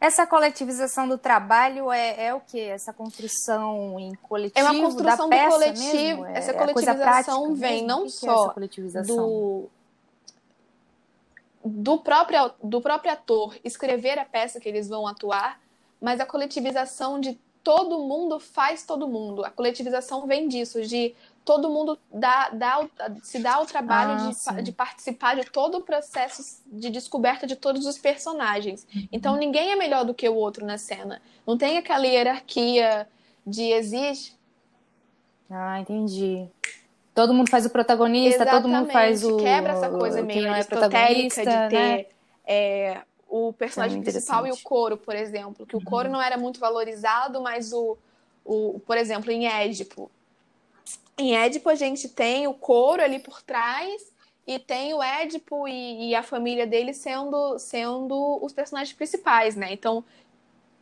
Essa 0.00 0.26
coletivização 0.26 1.06
do 1.06 1.18
trabalho 1.18 1.92
é, 1.92 2.28
é 2.28 2.34
o 2.34 2.40
que? 2.40 2.58
Essa 2.58 2.90
construção 2.90 4.00
em 4.00 4.14
coletivo? 4.14 4.66
É 4.66 4.70
uma 4.70 4.82
construção 4.82 5.28
da 5.28 5.36
peça 5.36 5.48
do 5.48 5.52
coletivo. 5.52 6.24
É, 6.24 6.38
essa 6.38 6.54
coletivização 6.54 7.54
vem 7.54 7.84
não 7.84 8.04
que 8.04 8.10
só 8.10 8.48
que 8.48 8.80
é 8.96 9.02
do, 9.02 9.68
do, 11.62 11.98
próprio, 11.98 12.50
do 12.64 12.80
próprio 12.80 13.12
ator 13.12 13.54
escrever 13.62 14.18
a 14.18 14.24
peça 14.24 14.58
que 14.58 14.66
eles 14.66 14.88
vão 14.88 15.06
atuar, 15.06 15.60
mas 16.00 16.18
a 16.18 16.24
coletivização 16.24 17.20
de 17.20 17.38
todo 17.62 17.98
mundo 17.98 18.40
faz 18.40 18.84
todo 18.86 19.06
mundo. 19.06 19.44
A 19.44 19.50
coletivização 19.50 20.26
vem 20.26 20.48
disso, 20.48 20.80
de 20.80 21.14
todo 21.44 21.70
mundo 21.70 21.98
dá, 22.12 22.50
dá, 22.50 22.88
se 23.22 23.38
dá 23.38 23.60
o 23.60 23.66
trabalho 23.66 24.12
ah, 24.46 24.54
de, 24.54 24.62
de, 24.62 24.72
participar 24.72 25.36
de 25.36 25.44
todo 25.50 25.78
o 25.78 25.82
processo 25.82 26.62
de 26.66 26.90
descoberta 26.90 27.46
de 27.46 27.56
todos 27.56 27.86
os 27.86 27.98
personagens. 27.98 28.86
Uhum. 28.94 29.08
Então 29.10 29.36
ninguém 29.36 29.72
é 29.72 29.76
melhor 29.76 30.04
do 30.04 30.14
que 30.14 30.28
o 30.28 30.34
outro 30.34 30.64
na 30.64 30.78
cena. 30.78 31.20
Não 31.46 31.56
tem 31.56 31.78
aquela 31.78 32.06
hierarquia 32.06 33.08
de 33.46 33.62
existe. 33.72 34.38
Ah, 35.50 35.80
entendi. 35.80 36.48
Todo 37.14 37.34
mundo 37.34 37.50
faz 37.50 37.66
o 37.66 37.70
protagonista, 37.70 38.42
Exatamente. 38.42 38.62
todo 38.62 38.72
mundo 38.72 38.90
faz 38.92 39.24
o. 39.24 39.36
Quebra 39.38 39.72
essa 39.72 39.90
coisa 39.90 40.22
meio 40.22 40.46
é 40.46 40.60
de 40.60 40.68
ter 40.68 41.70
né? 41.72 42.06
é, 42.46 43.02
o 43.28 43.52
personagem 43.52 43.98
é 44.00 44.02
principal 44.02 44.46
e 44.46 44.52
o 44.52 44.56
coro, 44.62 44.96
por 44.96 45.16
exemplo. 45.16 45.66
Que 45.66 45.76
o 45.76 45.84
coro 45.84 46.06
uhum. 46.08 46.14
não 46.14 46.22
era 46.22 46.36
muito 46.36 46.60
valorizado, 46.60 47.40
mas 47.42 47.72
o, 47.72 47.98
o, 48.44 48.80
por 48.86 48.96
exemplo, 48.96 49.30
em 49.30 49.46
Édipo, 49.46 50.10
em 51.20 51.36
Édipo, 51.36 51.68
a 51.68 51.74
gente 51.74 52.08
tem 52.08 52.46
o 52.46 52.54
coro 52.54 53.02
ali 53.02 53.18
por 53.18 53.42
trás 53.42 54.12
e 54.46 54.58
tem 54.58 54.94
o 54.94 55.02
Édipo 55.02 55.68
e, 55.68 56.10
e, 56.10 56.14
a 56.14 56.22
família 56.22 56.66
dele 56.66 56.92
sendo, 56.92 57.58
sendo 57.58 58.38
os 58.42 58.52
personagens 58.52 58.96
principais, 58.96 59.54
né? 59.54 59.72
Então, 59.72 60.04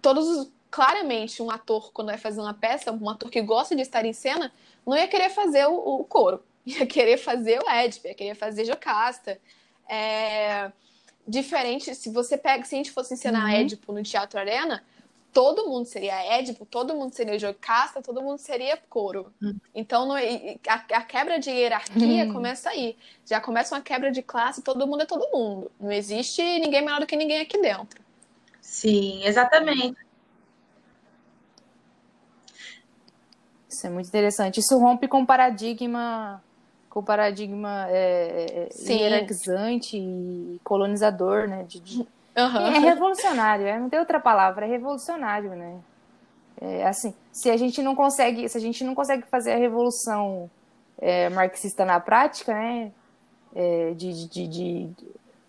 todos 0.00 0.26
os, 0.26 0.52
claramente, 0.70 1.42
um 1.42 1.50
ator, 1.50 1.92
quando 1.92 2.08
vai 2.08 2.18
fazer 2.18 2.40
uma 2.40 2.54
peça, 2.54 2.92
um 2.92 3.10
ator 3.10 3.30
que 3.30 3.42
gosta 3.42 3.74
de 3.74 3.82
estar 3.82 4.04
em 4.04 4.12
cena, 4.12 4.52
não 4.86 4.96
ia 4.96 5.08
querer 5.08 5.30
fazer 5.30 5.66
o, 5.66 5.74
o 5.74 6.04
coro, 6.04 6.42
ia 6.64 6.86
querer 6.86 7.18
fazer 7.18 7.60
o 7.62 7.68
Édipo, 7.68 8.06
ia 8.06 8.14
querer 8.14 8.34
fazer 8.34 8.64
Jocasta. 8.64 9.40
É, 9.88 10.70
diferente, 11.26 11.94
se 11.94 12.10
você 12.10 12.38
pega, 12.38 12.64
se 12.64 12.74
a 12.74 12.78
gente 12.78 12.90
fosse 12.90 13.14
ensinar 13.14 13.44
uhum. 13.44 13.56
Édipo 13.56 13.92
no 13.92 14.02
Teatro 14.02 14.38
Arena, 14.38 14.82
todo 15.38 15.68
mundo 15.68 15.86
seria 15.86 16.36
Édipo, 16.36 16.66
todo 16.66 16.96
mundo 16.96 17.14
seria 17.14 17.38
Jocasta, 17.38 18.02
todo 18.02 18.20
mundo 18.20 18.38
seria 18.38 18.76
coro. 18.88 19.32
Hum. 19.40 19.56
Então, 19.72 20.04
no, 20.04 20.14
a, 20.14 20.74
a, 20.74 21.02
quebra 21.02 21.38
de 21.38 21.48
hierarquia 21.48 22.24
hum. 22.24 22.32
começa 22.32 22.70
aí. 22.70 22.96
Já 23.24 23.40
começa 23.40 23.72
uma 23.72 23.80
quebra 23.80 24.10
de 24.10 24.20
classe, 24.20 24.62
todo 24.62 24.84
mundo 24.84 25.02
é 25.04 25.06
todo 25.06 25.30
mundo. 25.32 25.70
Não 25.78 25.92
existe 25.92 26.42
ninguém 26.42 26.82
melhor 26.82 26.98
do 26.98 27.06
que 27.06 27.14
ninguém 27.14 27.40
aqui 27.40 27.56
dentro. 27.62 28.02
Sim, 28.60 29.24
exatamente. 29.24 29.96
Isso 33.68 33.86
é 33.86 33.90
muito 33.90 34.08
interessante. 34.08 34.58
Isso 34.58 34.76
rompe 34.76 35.06
com 35.06 35.22
o 35.22 35.26
paradigma 35.26 36.42
com 36.90 36.98
o 36.98 37.02
paradigma 37.04 37.86
é, 37.90 38.66
é 38.76 38.92
hierarquizante 38.92 39.96
e 39.96 40.60
colonizador, 40.64 41.46
né? 41.46 41.62
De, 41.62 41.78
de... 41.78 42.08
Uhum. 42.38 42.66
É 42.66 42.78
revolucionário, 42.78 43.66
é, 43.66 43.78
não 43.78 43.88
tem 43.88 43.98
outra 43.98 44.20
palavra, 44.20 44.64
é 44.64 44.68
revolucionário, 44.68 45.50
né? 45.50 45.78
É, 46.60 46.86
assim, 46.86 47.14
se 47.32 47.50
a 47.50 47.56
gente 47.56 47.82
não 47.82 47.94
consegue, 47.94 48.48
se 48.48 48.56
a 48.56 48.60
gente 48.60 48.84
não 48.84 48.94
consegue 48.94 49.24
fazer 49.30 49.52
a 49.52 49.56
revolução 49.56 50.50
é, 51.00 51.28
marxista 51.28 51.84
na 51.84 51.98
prática, 52.00 52.52
né? 52.52 52.92
É, 53.54 53.92
de, 53.94 54.12
de, 54.12 54.28
de, 54.28 54.46
de 54.46 54.94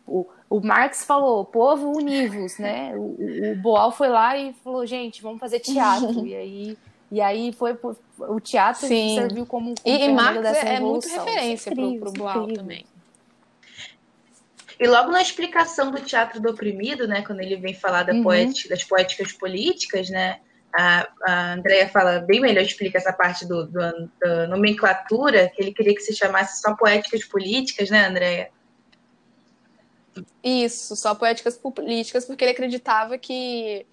o, 0.08 0.26
o, 0.50 0.62
Marx 0.62 1.04
falou, 1.04 1.46
povo 1.46 1.92
univos, 1.96 2.58
né? 2.58 2.94
O, 2.96 3.52
o, 3.52 3.56
Boal 3.58 3.92
foi 3.92 4.08
lá 4.08 4.38
e 4.38 4.54
falou, 4.64 4.86
gente, 4.86 5.22
vamos 5.22 5.40
fazer 5.40 5.60
teatro. 5.60 6.26
e 6.26 6.36
aí 6.36 6.78
e 7.12 7.22
aí 7.22 7.52
foi 7.52 7.78
o 8.20 8.40
teatro 8.40 8.88
Sim. 8.88 9.16
serviu 9.16 9.46
como, 9.46 9.74
como 9.82 9.98
e, 9.98 10.06
e 10.06 10.14
Marx 10.14 10.46
é, 10.46 10.76
é 10.76 10.80
muito 10.80 11.08
referência 11.08 11.74
para 11.74 11.84
o 11.84 12.14
Boal 12.14 12.48
também. 12.48 12.86
E 14.80 14.88
logo 14.88 15.12
na 15.12 15.22
explicação 15.22 15.92
do 15.92 16.00
teatro 16.00 16.40
do 16.40 16.50
oprimido, 16.50 17.06
né, 17.06 17.22
quando 17.22 17.42
ele 17.42 17.58
vem 17.58 17.74
falar 17.74 18.04
da 18.04 18.14
uhum. 18.14 18.24
poética, 18.24 18.70
das 18.70 18.84
poéticas 18.84 19.34
políticas, 19.34 20.10
né, 20.10 20.40
a, 20.74 21.08
a 21.24 21.54
Andrea 21.54 21.90
fala 21.90 22.20
bem 22.20 22.40
melhor, 22.40 22.64
explica 22.64 22.98
essa 22.98 23.12
parte 23.12 23.46
do, 23.46 23.66
do, 23.68 24.12
da 24.22 24.48
nomenclatura, 24.48 25.50
que 25.50 25.62
ele 25.62 25.74
queria 25.74 25.94
que 25.94 26.02
se 26.02 26.16
chamasse 26.16 26.62
só 26.62 26.76
poéticas 26.76 27.26
políticas, 27.26 27.90
né, 27.90 28.06
Andrea? 28.06 28.50
Isso, 30.44 30.96
só 30.96 31.14
poéticas 31.14 31.58
políticas, 31.58 32.26
porque 32.26 32.44
ele 32.44 32.52
acreditava 32.52 33.18
que, 33.18 33.86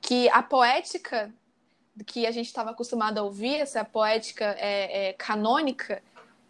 que 0.00 0.28
a 0.28 0.42
poética 0.42 1.32
que 2.06 2.26
a 2.26 2.30
gente 2.30 2.46
estava 2.46 2.70
acostumado 2.70 3.18
a 3.18 3.22
ouvir, 3.22 3.56
essa 3.56 3.84
poética 3.84 4.56
é, 4.58 5.08
é, 5.08 5.12
canônica, 5.12 6.02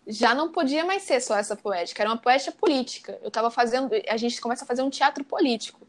já 0.07 0.34
não 0.34 0.52
podia 0.52 0.84
mais 0.84 1.02
ser 1.02 1.20
só 1.20 1.36
essa 1.36 1.57
poética, 1.57 2.02
era 2.02 2.11
uma 2.11 2.18
poética 2.18 2.52
política. 2.52 3.18
Eu 3.22 3.28
estava 3.28 3.50
fazendo, 3.50 3.90
a 4.09 4.16
gente 4.16 4.40
começa 4.40 4.64
a 4.64 4.66
fazer 4.66 4.82
um 4.82 4.90
teatro 4.90 5.24
político. 5.24 5.80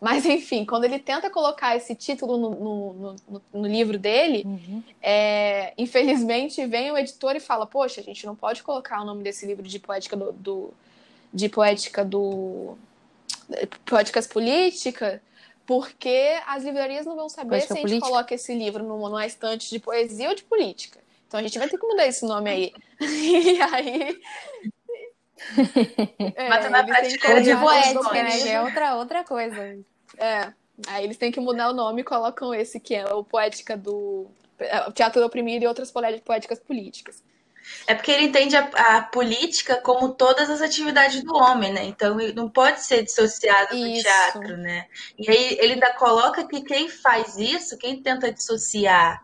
Mas, 0.00 0.24
enfim, 0.26 0.64
quando 0.64 0.84
ele 0.84 0.98
tenta 0.98 1.30
colocar 1.30 1.76
esse 1.76 1.94
título 1.94 2.36
no, 2.36 2.50
no, 2.50 3.16
no, 3.28 3.42
no 3.52 3.66
livro 3.66 3.98
dele, 3.98 4.42
uhum. 4.44 4.82
é, 5.02 5.72
infelizmente 5.78 6.64
vem 6.66 6.90
o 6.92 6.98
editor 6.98 7.34
e 7.34 7.40
fala: 7.40 7.66
Poxa, 7.66 8.00
a 8.00 8.04
gente 8.04 8.26
não 8.26 8.36
pode 8.36 8.62
colocar 8.62 9.00
o 9.00 9.04
nome 9.04 9.22
desse 9.22 9.46
livro 9.46 9.62
de 9.62 9.78
poética 9.78 10.16
do. 10.16 10.32
do 10.32 10.74
de 11.32 11.48
poética 11.48 12.04
do. 12.04 12.76
Poéticas 13.84 14.26
políticas, 14.26 15.20
porque 15.66 16.38
as 16.46 16.64
livrarias 16.64 17.04
não 17.04 17.16
vão 17.16 17.28
saber 17.28 17.50
poética 17.50 17.74
se 17.74 17.78
a 17.78 17.80
gente 17.80 17.88
política? 17.88 18.06
coloca 18.06 18.34
esse 18.34 18.54
livro 18.54 18.84
numa 18.84 19.26
estante 19.26 19.68
de 19.68 19.78
poesia 19.78 20.28
ou 20.28 20.34
de 20.34 20.42
política. 20.44 21.03
Então 21.34 21.40
a 21.40 21.42
gente 21.42 21.58
vai 21.58 21.68
ter 21.68 21.76
que 21.76 21.84
mudar 21.84 22.06
esse 22.06 22.24
nome 22.24 22.48
aí. 22.48 22.72
e 23.00 23.60
aí. 23.60 24.22
é, 26.36 26.48
Mas 26.48 26.70
na 26.70 26.84
prática 26.84 27.40
de 27.42 27.56
poética, 27.56 28.12
né? 28.12 28.48
É 28.48 28.62
outra, 28.62 28.94
outra 28.94 29.24
coisa. 29.24 29.76
É. 30.16 30.52
Aí 30.86 31.02
eles 31.02 31.16
têm 31.16 31.32
que 31.32 31.40
mudar 31.40 31.70
o 31.70 31.72
nome 31.72 32.02
e 32.02 32.04
colocam 32.04 32.54
esse 32.54 32.78
que 32.78 32.94
é 32.94 33.12
o 33.12 33.24
poética 33.24 33.76
do 33.76 34.28
é, 34.60 34.86
o 34.86 34.92
teatro 34.92 35.20
do 35.20 35.26
oprimido 35.26 35.64
e 35.64 35.66
outras 35.66 35.90
poéticas 35.90 36.60
políticas. 36.60 37.20
É 37.88 37.96
porque 37.96 38.12
ele 38.12 38.26
entende 38.26 38.54
a, 38.54 38.68
a, 38.98 39.02
política 39.02 39.80
como 39.80 40.10
todas 40.10 40.48
as 40.48 40.62
atividades 40.62 41.20
do 41.24 41.34
homem, 41.34 41.72
né? 41.72 41.82
Então 41.82 42.20
ele 42.20 42.32
não 42.32 42.48
pode 42.48 42.84
ser 42.84 43.02
dissociado 43.02 43.76
do 43.76 43.92
teatro, 43.92 44.56
né? 44.56 44.86
E 45.18 45.28
aí 45.28 45.58
ele 45.60 45.72
ainda 45.72 45.94
coloca 45.94 46.46
que 46.46 46.60
quem 46.60 46.88
faz 46.88 47.36
isso, 47.36 47.76
quem 47.76 48.00
tenta 48.00 48.30
dissociar 48.30 49.20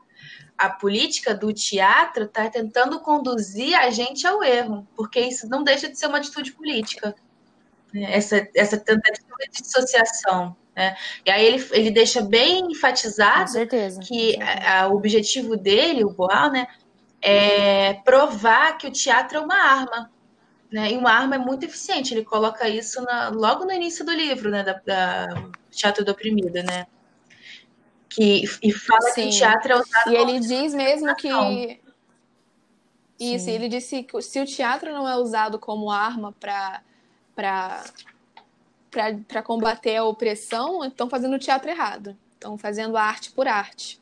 a 0.60 0.68
política 0.68 1.34
do 1.34 1.54
teatro, 1.54 2.24
está 2.24 2.50
tentando 2.50 3.00
conduzir 3.00 3.74
a 3.74 3.88
gente 3.88 4.26
ao 4.26 4.44
erro, 4.44 4.86
porque 4.94 5.18
isso 5.18 5.48
não 5.48 5.64
deixa 5.64 5.88
de 5.88 5.98
ser 5.98 6.06
uma 6.06 6.18
atitude 6.18 6.52
política. 6.52 7.14
Né? 7.94 8.14
Essa, 8.14 8.46
essa 8.54 8.76
tentativa 8.76 9.26
de 9.50 9.62
dissociação. 9.62 10.54
Né? 10.76 10.94
E 11.24 11.30
aí 11.30 11.46
ele, 11.46 11.68
ele 11.72 11.90
deixa 11.90 12.20
bem 12.20 12.72
enfatizado 12.72 13.52
que 14.06 14.38
a, 14.42 14.82
a, 14.82 14.88
o 14.88 14.96
objetivo 14.96 15.56
dele, 15.56 16.04
o 16.04 16.10
Boal, 16.10 16.52
né, 16.52 16.66
é 17.22 17.94
provar 18.04 18.76
que 18.76 18.86
o 18.86 18.92
teatro 18.92 19.38
é 19.38 19.40
uma 19.40 19.56
arma. 19.56 20.10
Né? 20.70 20.92
E 20.92 20.96
uma 20.98 21.10
arma 21.10 21.36
é 21.36 21.38
muito 21.38 21.64
eficiente. 21.64 22.12
Ele 22.12 22.22
coloca 22.22 22.68
isso 22.68 23.00
na, 23.02 23.30
logo 23.30 23.64
no 23.64 23.72
início 23.72 24.04
do 24.04 24.12
livro, 24.12 24.50
né? 24.50 24.62
Da, 24.62 24.74
da 24.86 25.50
Teatro 25.70 26.04
do 26.04 26.12
Oprimido, 26.12 26.62
né? 26.62 26.86
Que, 28.10 28.44
e 28.62 28.72
fala 28.72 29.12
Sim. 29.12 29.22
que 29.22 29.28
o 29.28 29.38
teatro 29.38 29.72
é 29.72 29.76
usado 29.76 30.10
E 30.10 30.16
ele 30.16 30.40
diz 30.40 30.74
mesmo 30.74 31.14
que. 31.14 31.80
Isso, 33.18 33.44
Sim. 33.44 33.50
ele 33.52 33.68
disse 33.68 34.02
que 34.02 34.20
se 34.20 34.40
o 34.40 34.46
teatro 34.46 34.92
não 34.92 35.08
é 35.08 35.16
usado 35.16 35.58
como 35.58 35.90
arma 35.90 36.32
para 36.32 36.82
para 39.26 39.42
combater 39.42 39.96
a 39.96 40.04
opressão, 40.04 40.84
estão 40.84 41.08
fazendo 41.08 41.36
o 41.36 41.38
teatro 41.38 41.70
errado. 41.70 42.16
Estão 42.34 42.58
fazendo 42.58 42.96
a 42.96 43.02
arte 43.02 43.30
por 43.30 43.46
arte. 43.46 44.00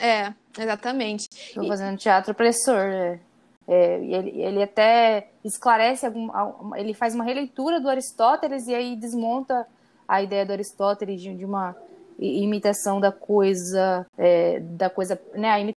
É, 0.00 0.34
exatamente. 0.58 1.28
Estão 1.30 1.68
fazendo 1.68 1.96
teatro 1.96 2.32
opressor. 2.32 2.80
É. 2.80 3.20
É, 3.68 3.96
ele, 3.96 4.40
ele 4.40 4.62
até 4.62 5.28
esclarece, 5.44 6.06
algum, 6.06 6.74
ele 6.76 6.94
faz 6.94 7.16
uma 7.16 7.24
releitura 7.24 7.80
do 7.80 7.88
Aristóteles 7.88 8.68
e 8.68 8.74
aí 8.74 8.94
desmonta 8.94 9.66
a 10.06 10.22
ideia 10.22 10.46
do 10.46 10.52
Aristóteles 10.52 11.20
de, 11.20 11.34
de 11.34 11.44
uma 11.44 11.76
imitação 12.18 13.00
da 13.00 13.12
coisa, 13.12 14.06
é, 14.16 14.60
da 14.60 14.88
coisa, 14.88 15.20
né? 15.34 15.72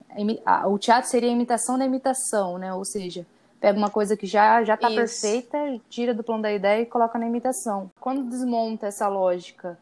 A, 0.44 0.62
a, 0.62 0.68
o 0.68 0.78
teatro 0.78 1.10
seria 1.10 1.28
a 1.28 1.32
imitação 1.32 1.78
da 1.78 1.84
imitação, 1.84 2.58
né? 2.58 2.72
Ou 2.72 2.84
seja, 2.84 3.26
pega 3.60 3.78
uma 3.78 3.90
coisa 3.90 4.16
que 4.16 4.26
já 4.26 4.62
já 4.62 4.74
está 4.74 4.88
perfeita, 4.88 5.58
tira 5.88 6.14
do 6.14 6.22
plano 6.22 6.42
da 6.42 6.52
ideia 6.52 6.82
e 6.82 6.86
coloca 6.86 7.18
na 7.18 7.26
imitação. 7.26 7.90
Quando 8.00 8.28
desmonta 8.28 8.86
essa 8.86 9.08
lógica 9.08 9.78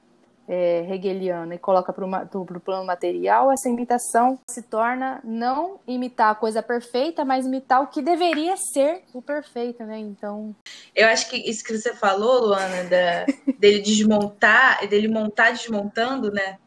é, 0.48 0.86
hegeliana 0.92 1.54
e 1.54 1.58
coloca 1.58 1.92
para 1.92 2.04
o 2.04 2.60
plano 2.60 2.84
material, 2.84 3.50
essa 3.52 3.68
imitação 3.68 4.38
se 4.48 4.62
torna 4.62 5.20
não 5.24 5.80
imitar 5.86 6.30
a 6.30 6.34
coisa 6.34 6.62
perfeita, 6.62 7.24
mas 7.24 7.46
imitar 7.46 7.82
o 7.82 7.88
que 7.88 8.00
deveria 8.00 8.56
ser 8.56 9.02
o 9.12 9.20
perfeito, 9.20 9.84
né? 9.84 9.98
Então. 9.98 10.54
Eu 10.94 11.08
acho 11.08 11.28
que 11.28 11.36
isso 11.36 11.64
que 11.64 11.76
você 11.76 11.94
falou, 11.94 12.46
Luana, 12.46 12.84
da, 12.84 13.26
dele 13.58 13.80
desmontar, 13.80 14.86
dele 14.88 15.08
montar 15.08 15.50
desmontando, 15.50 16.30
né? 16.30 16.58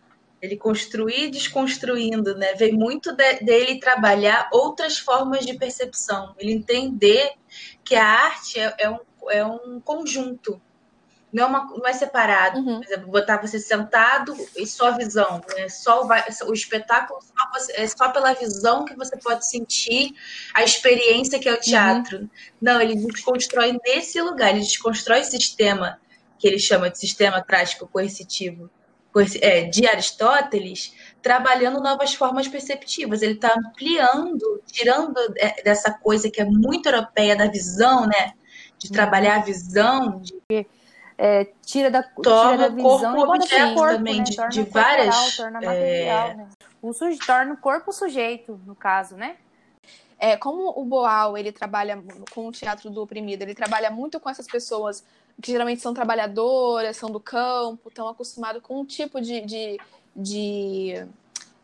Ele 0.41 0.55
construir 0.55 1.29
desconstruindo, 1.29 2.35
né? 2.35 2.53
Vem 2.53 2.71
muito 2.71 3.13
de, 3.13 3.39
dele 3.41 3.79
trabalhar 3.79 4.49
outras 4.53 4.97
formas 4.97 5.45
de 5.45 5.57
percepção. 5.57 6.33
Ele 6.37 6.53
entender 6.53 7.33
que 7.83 7.95
a 7.95 8.05
arte 8.05 8.59
é, 8.59 8.73
é 8.79 8.89
um, 8.89 8.99
é 9.29 9.45
um 9.45 9.81
conjunto 9.81 10.61
não 11.31 11.43
é, 11.43 11.47
uma, 11.47 11.65
não 11.65 11.87
é 11.87 11.93
separado. 11.93 12.59
Uhum. 12.59 12.79
Por 12.79 12.85
exemplo, 12.85 13.11
botar 13.11 13.37
você 13.37 13.59
sentado 13.59 14.35
e 14.55 14.65
só 14.65 14.95
visão. 14.95 15.41
Né? 15.55 15.69
Só 15.69 16.03
o, 16.03 16.09
o 16.49 16.53
espetáculo 16.53 17.19
só 17.21 17.51
você, 17.53 17.73
é 17.73 17.87
só 17.87 18.09
pela 18.09 18.33
visão 18.33 18.85
que 18.85 18.95
você 18.95 19.15
pode 19.17 19.47
sentir 19.47 20.13
a 20.53 20.63
experiência 20.63 21.39
que 21.39 21.47
é 21.47 21.53
o 21.53 21.59
teatro. 21.59 22.19
Uhum. 22.19 22.29
Não, 22.61 22.81
ele 22.81 22.95
desconstrói 22.95 23.77
nesse 23.85 24.21
lugar, 24.21 24.51
ele 24.51 24.59
desconstrói 24.59 25.21
o 25.21 25.25
sistema 25.25 25.99
que 26.37 26.47
ele 26.47 26.59
chama 26.59 26.89
de 26.89 26.97
sistema 26.97 27.41
trágico 27.41 27.87
coercitivo 27.87 28.69
é, 29.41 29.63
de 29.63 29.87
Aristóteles, 29.87 30.93
trabalhando 31.21 31.81
novas 31.81 32.13
formas 32.13 32.47
perceptivas. 32.47 33.21
Ele 33.21 33.33
está 33.33 33.53
ampliando, 33.57 34.61
tirando 34.71 35.13
dessa 35.63 35.91
coisa 35.91 36.29
que 36.29 36.39
é 36.39 36.45
muito 36.45 36.87
europeia 36.87 37.35
da 37.35 37.47
visão, 37.47 38.05
né? 38.05 38.33
De 38.77 38.87
uhum. 38.87 38.93
trabalhar 38.93 39.37
a 39.37 39.43
visão, 39.43 40.21
de 40.21 40.33
é, 41.21 41.51
tira 41.65 41.91
da, 41.91 42.01
torna 42.01 42.69
tira 42.69 42.69
da 42.69 42.75
visão 42.75 43.13
corpo 43.13 43.35
objeto 43.35 43.75
corpo, 43.75 43.93
também, 43.93 44.17
né? 44.19 44.23
de, 44.23 44.49
de 44.49 44.63
várias. 44.63 45.13
Corporal, 45.13 45.31
torna 45.35 45.67
material, 45.67 46.27
é... 46.29 46.33
né? 46.35 46.47
O 46.81 46.93
suje, 46.93 47.19
torna 47.19 47.53
o 47.53 47.57
corpo 47.57 47.91
sujeito, 47.91 48.57
no 48.65 48.73
caso, 48.73 49.17
né? 49.17 49.35
É, 50.17 50.37
como 50.37 50.69
o 50.69 50.85
Boal 50.85 51.37
ele 51.37 51.51
trabalha 51.51 52.01
com 52.33 52.47
o 52.47 52.51
teatro 52.53 52.89
do 52.89 53.01
oprimido, 53.01 53.41
ele 53.41 53.53
trabalha 53.53 53.91
muito 53.91 54.17
com 54.17 54.29
essas 54.29 54.47
pessoas 54.47 55.03
que 55.41 55.51
geralmente 55.51 55.81
são 55.81 55.93
trabalhadoras, 55.93 56.95
são 56.95 57.09
do 57.09 57.19
campo, 57.19 57.89
estão 57.89 58.07
acostumados 58.07 58.61
com 58.61 58.79
um 58.79 58.85
tipo 58.85 59.19
de, 59.19 59.41
de, 59.41 59.77
de, 60.15 61.05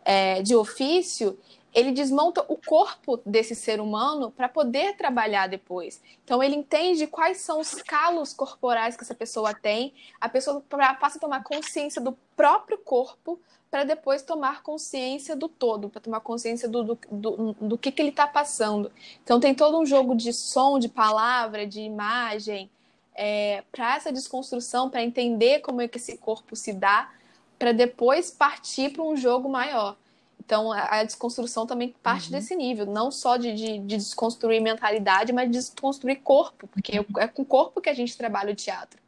é, 0.04 0.42
de 0.42 0.54
ofício, 0.54 1.38
ele 1.76 1.92
desmonta 1.92 2.44
o 2.48 2.56
corpo 2.56 3.20
desse 3.26 3.54
ser 3.54 3.82
humano 3.82 4.32
para 4.32 4.48
poder 4.48 4.96
trabalhar 4.96 5.48
depois. 5.48 6.02
Então 6.24 6.42
ele 6.42 6.56
entende 6.56 7.06
quais 7.06 7.40
são 7.40 7.60
os 7.60 7.74
calos 7.82 8.34
corporais 8.34 8.96
que 8.96 9.04
essa 9.04 9.14
pessoa 9.14 9.54
tem, 9.54 9.94
a 10.20 10.30
pessoa 10.30 10.64
passa 11.00 11.18
a 11.18 11.22
tomar 11.22 11.44
consciência 11.44 12.02
do 12.02 12.18
próprio 12.36 12.78
corpo 12.78 13.38
para 13.70 13.84
depois 13.84 14.22
tomar 14.22 14.64
consciência 14.64 15.36
do 15.36 15.50
todo, 15.50 15.90
para 15.90 16.00
tomar 16.00 16.22
consciência 16.22 16.70
do, 16.70 16.82
do, 16.82 17.00
do, 17.12 17.54
do 17.60 17.78
que, 17.78 17.92
que 17.92 18.02
ele 18.02 18.10
está 18.10 18.26
passando. 18.26 18.90
Então 19.22 19.38
tem 19.38 19.54
todo 19.54 19.78
um 19.78 19.86
jogo 19.86 20.16
de 20.16 20.32
som, 20.32 20.80
de 20.80 20.88
palavra, 20.88 21.68
de 21.68 21.82
imagem, 21.82 22.70
é, 23.14 23.66
para 23.70 23.98
essa 23.98 24.14
desconstrução, 24.14 24.90
para 24.90 25.04
entender 25.04 25.60
como 25.60 25.82
é 25.82 25.90
que 25.90 25.98
esse 25.98 26.18
corpo 26.18 26.56
se 26.56 26.72
dá, 26.72 27.12
para 27.60 27.74
depois 27.74 28.32
partir 28.32 28.94
para 28.94 29.04
um 29.04 29.18
jogo 29.18 29.50
maior. 29.50 29.98
Então, 30.46 30.72
a, 30.72 31.00
a 31.00 31.04
desconstrução 31.04 31.66
também 31.66 31.96
parte 32.04 32.28
uhum. 32.28 32.32
desse 32.34 32.56
nível, 32.56 32.86
não 32.86 33.10
só 33.10 33.36
de, 33.36 33.54
de, 33.54 33.80
de, 33.80 33.98
desconstruir 33.98 34.62
mentalidade, 34.62 35.34
mas 35.34 35.50
de 35.50 35.58
desconstruir 35.58 36.22
corpo, 36.22 36.68
porque 36.68 37.00
uhum. 37.00 37.06
é 37.18 37.28
com 37.28 37.42
o 37.42 37.46
corpo 37.46 37.82
que 37.82 37.90
a 37.90 37.94
gente 37.96 38.16
trabalha 38.16 38.54
o 38.54 38.56
teatro. 38.56 39.04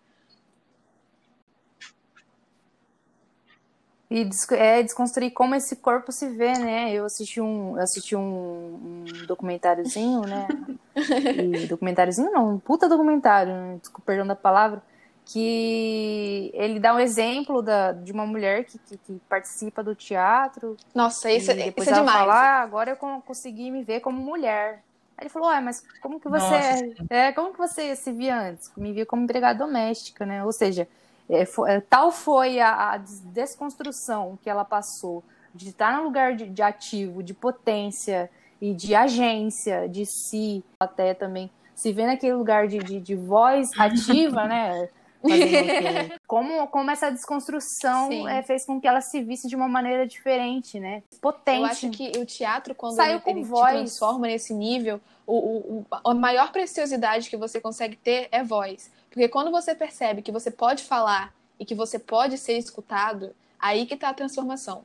E 4.09 4.27
é, 4.51 4.81
desconstruir 4.81 5.31
como 5.31 5.53
esse 5.53 5.75
corpo 5.75 6.13
se 6.13 6.29
vê, 6.29 6.53
né? 6.53 6.93
Eu 6.93 7.05
assisti 7.05 7.41
um, 7.41 7.75
eu 7.75 7.83
assisti 7.83 8.15
um, 8.15 9.03
um 9.05 9.25
documentáriozinho, 9.27 10.21
né? 10.21 10.47
E, 10.97 11.67
documentáriozinho 11.67 12.31
não, 12.31 12.55
um 12.55 12.59
puta 12.59 12.89
documentário, 12.89 13.53
né? 13.53 13.77
desculpa, 13.79 14.07
perdão 14.07 14.25
da 14.25 14.35
palavra, 14.35 14.81
que 15.27 16.51
ele 16.53 16.79
dá 16.79 16.95
um 16.95 16.99
exemplo 16.99 17.61
da, 17.61 17.91
de 17.91 18.11
uma 18.13 18.25
mulher 18.25 18.63
que, 18.63 18.77
que, 18.79 18.97
que 18.97 19.21
participa 19.27 19.83
do 19.83 19.93
teatro. 19.93 20.77
Nossa, 20.95 21.29
isso, 21.29 21.53
depois 21.53 21.87
isso 21.87 21.95
é 21.95 21.99
ela 21.99 22.05
demais. 22.05 22.19
Fala, 22.19 22.33
ah, 22.33 22.61
agora 22.61 22.91
eu 22.91 23.21
consegui 23.21 23.69
me 23.69 23.83
ver 23.83 23.99
como 23.99 24.17
mulher. 24.19 24.83
Aí 25.17 25.23
ele 25.23 25.29
falou, 25.29 25.49
ah, 25.49 25.59
mas 25.59 25.83
como 26.01 26.19
que 26.19 26.29
você 26.29 26.45
Nossa, 26.45 27.05
é, 27.09 27.31
como 27.33 27.51
que 27.51 27.57
você 27.57 27.95
se 27.95 28.11
via 28.11 28.39
antes? 28.39 28.71
Me 28.77 28.93
via 28.93 29.05
como 29.05 29.23
empregada 29.23 29.59
doméstica, 29.59 30.25
né? 30.25 30.45
Ou 30.45 30.53
seja, 30.53 30.87
é, 31.29 31.45
foi, 31.45 31.71
é, 31.71 31.81
tal 31.81 32.09
foi 32.09 32.59
a, 32.61 32.93
a, 32.93 32.97
desconstrução 32.97 34.39
que 34.41 34.49
ela 34.49 34.63
passou 34.63 35.23
de 35.53 35.69
estar 35.69 35.97
no 35.97 36.03
lugar 36.03 36.35
de, 36.35 36.47
de, 36.47 36.61
ativo, 36.61 37.21
de 37.21 37.33
potência 37.33 38.29
e 38.61 38.73
de 38.73 38.95
agência 38.95 39.89
de 39.89 40.05
si, 40.05 40.63
até 40.79 41.13
também 41.13 41.51
se 41.75 41.91
vê 41.91 42.07
naquele 42.07 42.33
lugar 42.33 42.67
de, 42.67 42.79
de, 42.79 42.99
de 42.99 43.15
voz 43.15 43.69
ativa, 43.77 44.45
né? 44.47 44.87
como, 46.27 46.67
como 46.67 46.91
essa 46.91 47.09
desconstrução 47.11 48.27
é, 48.27 48.41
fez 48.43 48.65
com 48.65 48.79
que 48.79 48.87
ela 48.87 49.01
se 49.01 49.21
visse 49.21 49.47
de 49.47 49.55
uma 49.55 49.67
maneira 49.67 50.05
diferente, 50.05 50.79
né? 50.79 51.03
Potente. 51.21 51.59
Eu 51.59 51.65
acho 51.65 51.89
que 51.89 52.11
o 52.17 52.25
teatro, 52.25 52.75
quando 52.75 52.95
Saiu 52.95 53.13
ele, 53.13 53.21
com 53.21 53.29
ele 53.31 53.43
voz. 53.43 53.73
transforma 53.73 54.27
nesse 54.27 54.53
nível, 54.53 55.01
o, 55.25 55.35
o, 55.35 55.85
a 55.91 56.13
maior 56.13 56.51
preciosidade 56.51 57.29
que 57.29 57.37
você 57.37 57.59
consegue 57.59 57.95
ter 57.95 58.27
é 58.31 58.43
voz. 58.43 58.91
Porque 59.09 59.27
quando 59.27 59.51
você 59.51 59.73
percebe 59.73 60.21
que 60.21 60.31
você 60.31 60.51
pode 60.51 60.83
falar 60.83 61.33
e 61.59 61.65
que 61.65 61.75
você 61.75 61.97
pode 61.97 62.37
ser 62.37 62.57
escutado, 62.57 63.35
aí 63.59 63.85
que 63.85 63.95
está 63.95 64.09
a 64.09 64.13
transformação. 64.13 64.83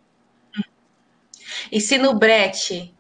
E 1.71 1.81
se 1.81 1.99
no 1.99 2.15
Brecht 2.15 2.95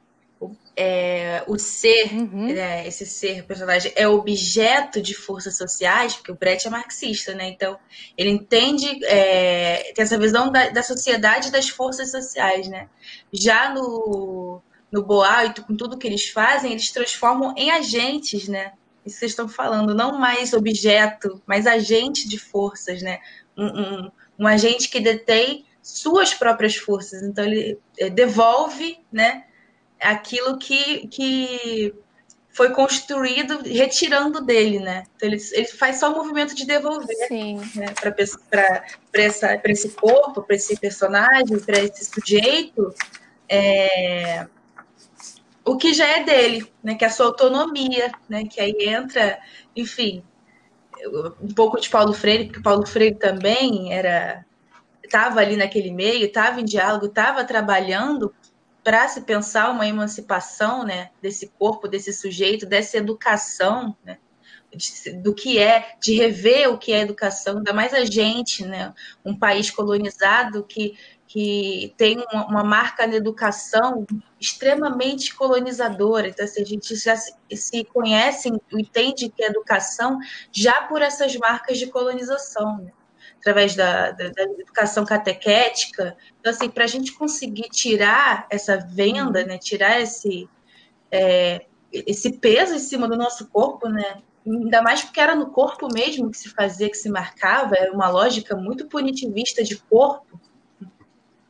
é, 0.77 1.45
o 1.47 1.59
ser, 1.59 2.13
uhum. 2.13 2.53
né, 2.53 2.87
esse 2.87 3.05
ser, 3.05 3.45
personagem, 3.45 3.93
é 3.95 4.09
objeto 4.09 5.03
de 5.03 5.15
forças 5.15 5.57
sociais, 5.57 6.15
porque 6.15 6.33
o 6.33 6.37
Brecht 6.37 6.67
é 6.67 6.71
marxista, 6.71 7.35
né? 7.35 7.49
Então, 7.49 7.79
ele 8.17 8.31
entende, 8.31 9.05
é, 9.05 9.93
tem 9.95 10.03
essa 10.03 10.19
visão 10.19 10.51
da, 10.51 10.71
da 10.71 10.83
sociedade 10.83 11.51
das 11.51 11.69
forças 11.69 12.11
sociais, 12.11 12.69
né? 12.69 12.89
Já 13.33 13.73
no, 13.75 14.63
no 14.91 15.03
Boal, 15.05 15.53
com 15.67 15.77
tudo 15.77 15.99
que 15.99 16.07
eles 16.07 16.29
fazem, 16.31 16.73
eles 16.73 16.91
transformam 16.91 17.55
em 17.57 17.71
agentes, 17.71 18.49
né? 18.49 18.73
isso 19.05 19.17
que 19.17 19.21
vocês 19.21 19.33
estão 19.33 19.49
falando, 19.49 19.95
não 19.95 20.19
mais 20.19 20.53
objeto, 20.53 21.43
mas 21.47 21.67
agente 21.67 22.29
de 22.29 22.39
forças, 22.39 23.03
né? 23.03 23.19
Um, 23.57 23.67
um, 23.67 24.11
um 24.39 24.47
agente 24.47 24.89
que 24.89 25.01
detém 25.01 25.67
suas 25.83 26.33
próprias 26.33 26.77
forças. 26.77 27.23
Então 27.23 27.45
ele 27.45 27.79
eh, 27.99 28.09
devolve, 28.09 28.99
né? 29.13 29.45
Aquilo 30.03 30.59
que, 30.59 31.07
que 31.09 31.95
foi 32.51 32.71
construído 32.71 33.63
retirando 33.63 34.41
dele, 34.41 34.79
né? 34.79 35.05
Então 35.17 35.29
ele, 35.29 35.43
ele 35.53 35.67
faz 35.67 36.01
só 36.01 36.13
o 36.13 36.17
movimento 36.17 36.55
de 36.55 36.67
devolver 36.67 37.17
né? 37.75 37.87
para 38.01 39.73
esse 39.73 39.89
corpo, 39.91 40.43
para 40.43 40.57
esse 40.57 40.79
personagem, 40.79 41.59
para 41.61 41.79
esse 41.81 42.05
sujeito. 42.05 42.95
É, 43.49 44.47
o 45.65 45.77
que 45.77 45.95
já 45.95 46.07
é 46.07 46.25
dele, 46.25 46.71
né? 46.83 46.95
Que 46.95 47.05
é 47.05 47.09
a 47.09 47.11
sua 47.11 47.27
autonomia, 47.27 48.13
né? 48.29 48.45
Que 48.45 48.61
aí 48.61 48.75
entra, 48.81 49.39
enfim, 49.75 50.23
um 51.41 51.55
pouco 51.55 51.81
de 51.81 51.89
Paulo 51.89 52.13
Freire, 52.13 52.47
porque 52.47 52.63
Paulo 52.63 52.87
Freire 52.87 53.17
também 53.17 53.93
era 53.93 54.45
estava 55.03 55.41
ali 55.41 55.57
naquele 55.57 55.91
meio, 55.91 56.25
estava 56.25 56.61
em 56.61 56.65
diálogo, 56.65 57.07
estava 57.07 57.45
trabalhando 57.45 58.35
para 58.83 59.09
se 59.09 59.21
pensar 59.23 59.71
uma 59.71 59.87
emancipação, 59.87 60.85
né? 60.85 61.11
Desse 61.21 61.49
corpo, 61.59 61.89
desse 61.89 62.13
sujeito, 62.13 62.67
dessa 62.67 62.97
educação, 62.97 63.97
né? 64.05 64.19
do 65.23 65.35
que 65.35 65.59
é, 65.59 65.97
de 66.01 66.15
rever 66.15 66.71
o 66.71 66.79
que 66.79 66.93
é 66.93 67.01
educação, 67.01 67.59
ainda 67.59 67.75
mais 67.75 67.93
a 67.93 68.07
gente, 68.07 68.65
né? 68.65 68.95
Um 69.23 69.39
país 69.39 69.71
colonizado 69.71 70.65
que 70.65 70.97
que 71.33 71.95
tem 71.97 72.19
uma, 72.31 72.47
uma, 72.47 72.63
marca 72.63 73.07
na 73.07 73.15
educação 73.15 74.05
extremamente 74.39 75.35
colonizadora. 75.35 76.29
Então, 76.29 76.45
assim, 76.45 76.61
a 76.61 76.65
gente 76.67 76.95
já 76.95 77.17
se, 77.17 77.33
se 77.55 77.85
conhece 77.85 78.51
entende 78.71 79.31
que 79.31 79.43
a 79.43 79.47
educação 79.47 80.19
já 80.53 80.83
por 80.83 81.01
essas 81.01 81.35
marcas 81.37 81.79
de 81.79 81.87
colonização, 81.87 82.83
né? 82.83 82.93
Através 83.43 83.75
da, 83.75 84.13
da, 84.13 84.29
da, 84.29 84.43
educação 84.45 85.05
catequética. 85.05 86.17
Então, 86.41 86.53
assim, 86.53 86.71
para 86.71 86.85
a 86.85 86.87
gente 86.87 87.13
conseguir 87.13 87.69
tirar 87.71 88.47
essa 88.49 88.77
venda, 88.79 89.45
né? 89.45 89.59
tirar 89.59 90.01
esse, 90.01 90.49
é, 91.11 91.67
esse 91.93 92.39
peso 92.39 92.75
em 92.75 92.79
cima 92.79 93.09
do 93.09 93.17
nosso 93.17 93.49
corpo, 93.49 93.89
né? 93.89 94.23
ainda 94.47 94.81
mais 94.81 95.03
porque 95.03 95.21
era 95.21 95.35
no 95.35 95.51
corpo 95.51 95.89
mesmo 95.93 96.31
que 96.31 96.39
se 96.39 96.49
fazia, 96.51 96.89
que 96.89 96.97
se 96.97 97.11
marcava, 97.11 97.75
era 97.77 97.93
uma 97.93 98.09
lógica 98.09 98.57
muito 98.57 98.87
punitivista 98.87 99.63
de 99.63 99.77
corpo, 99.77 100.41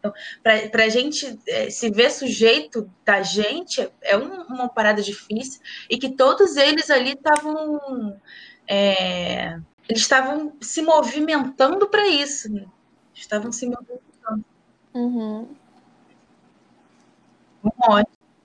então, 0.02 0.12
para 0.42 0.84
a 0.84 0.88
gente 0.88 1.38
é, 1.46 1.70
se 1.70 1.88
ver 1.88 2.10
sujeito 2.10 2.90
da 3.04 3.22
gente, 3.22 3.88
é 4.02 4.16
um, 4.16 4.42
uma 4.42 4.68
parada 4.68 5.00
difícil, 5.00 5.60
e 5.88 5.96
que 5.96 6.10
todos 6.10 6.56
eles 6.56 6.90
ali 6.90 7.12
estavam. 7.12 8.20
É, 8.66 9.58
eles 9.88 10.02
estavam 10.02 10.52
se 10.60 10.82
movimentando 10.82 11.86
para 11.88 12.06
isso. 12.08 12.52
Né? 12.52 12.66
Estavam 13.14 13.52
se 13.52 13.66
movimentando. 13.66 14.44
Uhum. 14.94 15.48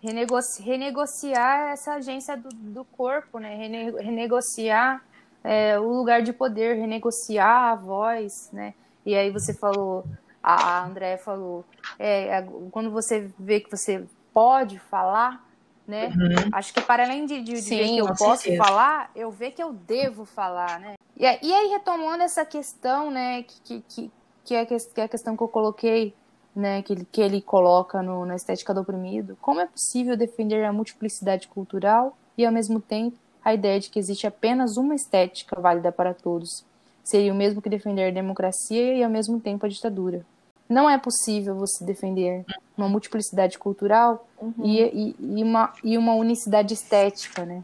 Renegoci 0.01 0.61
renegociar 0.61 1.71
essa 1.71 1.95
agência 1.95 2.37
do, 2.37 2.49
do 2.49 2.85
corpo, 2.85 3.39
né? 3.39 3.55
Rene 3.55 3.91
renegociar 3.99 5.03
é, 5.43 5.79
o 5.79 5.87
lugar 5.91 6.21
de 6.21 6.31
poder, 6.31 6.75
renegociar 6.75 7.71
a 7.71 7.75
voz, 7.75 8.49
né? 8.53 8.73
E 9.05 9.15
aí 9.15 9.31
você 9.31 9.53
falou 9.53 10.05
a 10.47 10.85
André 10.85 11.17
falou, 11.17 11.65
é, 11.99 12.41
quando 12.71 12.89
você 12.89 13.29
vê 13.37 13.59
que 13.59 13.69
você 13.69 14.05
pode 14.33 14.79
falar, 14.79 15.45
né? 15.85 16.07
Uhum. 16.07 16.49
Acho 16.53 16.73
que 16.73 16.81
para 16.81 17.03
além 17.03 17.25
de, 17.25 17.41
de, 17.41 17.57
Sim, 17.61 17.77
ver 17.77 17.87
que 17.87 17.97
eu 17.97 18.07
posso 18.07 18.43
certeza. 18.43 18.63
falar, 18.63 19.11
eu 19.13 19.29
ver 19.29 19.51
que 19.51 19.61
eu 19.61 19.73
devo 19.73 20.23
falar, 20.23 20.79
né? 20.79 20.93
E, 21.19 21.23
e 21.23 21.53
aí, 21.53 21.69
retomando 21.69 22.23
essa 22.23 22.45
questão, 22.45 23.11
né, 23.11 23.43
que, 23.43 23.81
que, 23.87 24.11
que, 24.45 24.55
é, 24.55 24.65
que 24.65 25.01
é 25.01 25.03
a 25.03 25.07
questão 25.07 25.35
que 25.35 25.43
eu 25.43 25.47
coloquei, 25.47 26.13
né, 26.55 26.81
que 26.81 26.93
ele, 26.93 27.07
que 27.11 27.21
ele 27.21 27.41
coloca 27.41 28.01
no, 28.01 28.25
na 28.25 28.35
estética 28.35 28.73
do 28.73 28.81
oprimido, 28.81 29.37
como 29.41 29.59
é 29.59 29.65
possível 29.65 30.15
defender 30.15 30.63
a 30.63 30.73
multiplicidade 30.73 31.47
cultural 31.47 32.17
e, 32.37 32.45
ao 32.45 32.51
mesmo 32.51 32.79
tempo, 32.79 33.17
a 33.43 33.53
ideia 33.53 33.79
de 33.79 33.89
que 33.89 33.99
existe 33.99 34.27
apenas 34.27 34.77
uma 34.77 34.95
estética 34.95 35.59
válida 35.59 35.91
para 35.91 36.13
todos? 36.13 36.63
Seria 37.03 37.33
o 37.33 37.35
mesmo 37.35 37.61
que 37.61 37.69
defender 37.69 38.09
a 38.09 38.11
democracia 38.11 38.93
e, 38.93 39.03
ao 39.03 39.09
mesmo 39.09 39.39
tempo, 39.39 39.65
a 39.65 39.69
ditadura 39.69 40.25
não 40.69 40.89
é 40.89 40.97
possível 40.97 41.55
você 41.55 41.83
defender 41.83 42.45
uma 42.77 42.89
multiplicidade 42.89 43.57
cultural 43.57 44.27
uhum. 44.39 44.53
e, 44.63 44.81
e, 44.81 45.15
e, 45.19 45.43
uma, 45.43 45.73
e 45.83 45.97
uma 45.97 46.13
unicidade 46.15 46.73
estética, 46.73 47.45
né? 47.45 47.63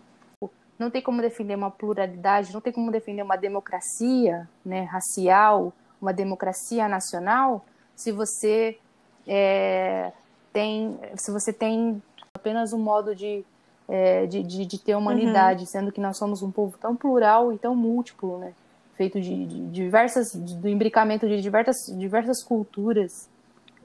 Não 0.84 0.91
tem 0.91 1.01
como 1.01 1.22
defender 1.22 1.55
uma 1.55 1.72
pluralidade, 1.72 2.53
não 2.53 2.60
tem 2.60 2.73
como 2.73 2.91
defender 2.91 3.22
uma 3.22 3.38
democracia 3.38 4.49
né, 4.65 4.84
racial, 4.84 5.72
uma 6.01 6.11
democracia 6.11 6.89
nacional, 6.89 7.64
se 7.95 8.11
você 8.11 8.77
é, 9.26 10.11
tem, 10.51 10.99
se 11.15 11.31
você 11.31 11.53
tem 11.53 12.03
apenas 12.34 12.73
um 12.73 12.80
modo 12.80 13.15
de, 13.15 13.45
é, 13.88 14.26
de, 14.26 14.43
de, 14.43 14.65
de, 14.65 14.77
ter 14.77 14.95
humanidade, 14.95 15.61
uhum. 15.61 15.68
sendo 15.68 15.91
que 15.91 16.01
nós 16.01 16.18
somos 16.18 16.41
um 16.41 16.51
povo 16.51 16.77
tão 16.77 16.97
plural 16.97 17.53
e 17.53 17.57
tão 17.57 17.73
múltiplo, 17.73 18.39
né? 18.39 18.53
feito 18.95 19.22
de, 19.22 19.45
de 19.45 19.68
diversas, 19.69 20.35
do 20.35 20.68
imbricamento 20.68 21.27
de 21.27 21.41
diversas, 21.41 21.77
diversas 21.97 22.43
culturas. 22.43 23.30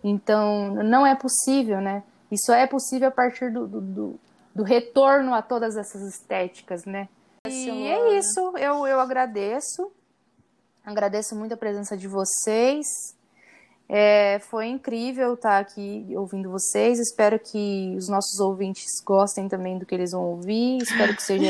Então, 0.03 0.75
não 0.75 1.07
é 1.07 1.15
possível, 1.15 1.81
né? 1.81 2.03
Isso 2.31 2.53
é 2.53 2.67
possível 2.67 3.09
a 3.09 3.13
partir 3.13 3.53
do, 3.53 3.67
do, 3.67 3.81
do 3.81 4.21
retorno 4.63 5.35
a 5.35 5.43
todas 5.43 5.77
essas 5.77 6.03
estéticas, 6.03 6.85
né? 6.85 7.09
E 7.47 7.71
é 7.71 8.19
isso, 8.19 8.57
eu, 8.59 8.87
eu 8.87 9.01
agradeço. 9.01 9.91
Agradeço 10.85 11.35
muito 11.35 11.55
a 11.55 11.57
presença 11.57 11.97
de 11.97 12.09
vocês. 12.09 12.87
É, 13.91 14.39
foi 14.51 14.67
incrível 14.67 15.33
estar 15.33 15.59
aqui 15.59 16.07
ouvindo 16.15 16.51
vocês. 16.51 16.99
Espero 16.99 17.39
que 17.39 17.95
os 17.97 18.07
nossos 18.07 18.39
ouvintes 18.39 18.85
gostem 19.03 19.49
também 19.49 19.79
do 19.79 19.87
que 19.87 19.95
eles 19.95 20.13
vão 20.13 20.25
ouvir. 20.25 20.77
Espero 20.83 21.17
que 21.17 21.23
seja 21.23 21.47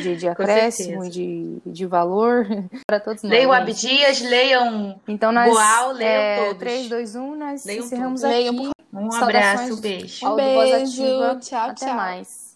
de, 0.00 0.16
de 0.16 0.26
acréscimo 0.28 1.04
e 1.04 1.10
de, 1.10 1.58
de 1.66 1.86
valor 1.86 2.46
para 2.86 3.00
todos 3.00 3.24
nós. 3.24 3.32
Leiam 3.32 3.52
Abdias, 3.52 4.20
leiam 4.20 5.00
então 5.08 5.32
nós, 5.32 5.50
Boal, 5.50 5.92
leiam 5.92 6.12
é, 6.12 6.44
todos. 6.44 6.58
3, 6.58 6.88
2, 6.88 7.16
1, 7.16 7.36
nós 7.36 7.64
leiam 7.64 7.84
encerramos 7.84 8.20
todos. 8.20 8.36
aqui. 8.36 8.50
Leiam, 8.50 8.72
Um 8.92 9.12
abraço, 9.12 9.76
beijo. 9.80 10.26
Um 10.26 10.36
beijo, 10.36 11.02
tchau, 11.40 11.70
Até 11.70 11.86
tchau. 11.86 11.94
mais. 11.94 12.47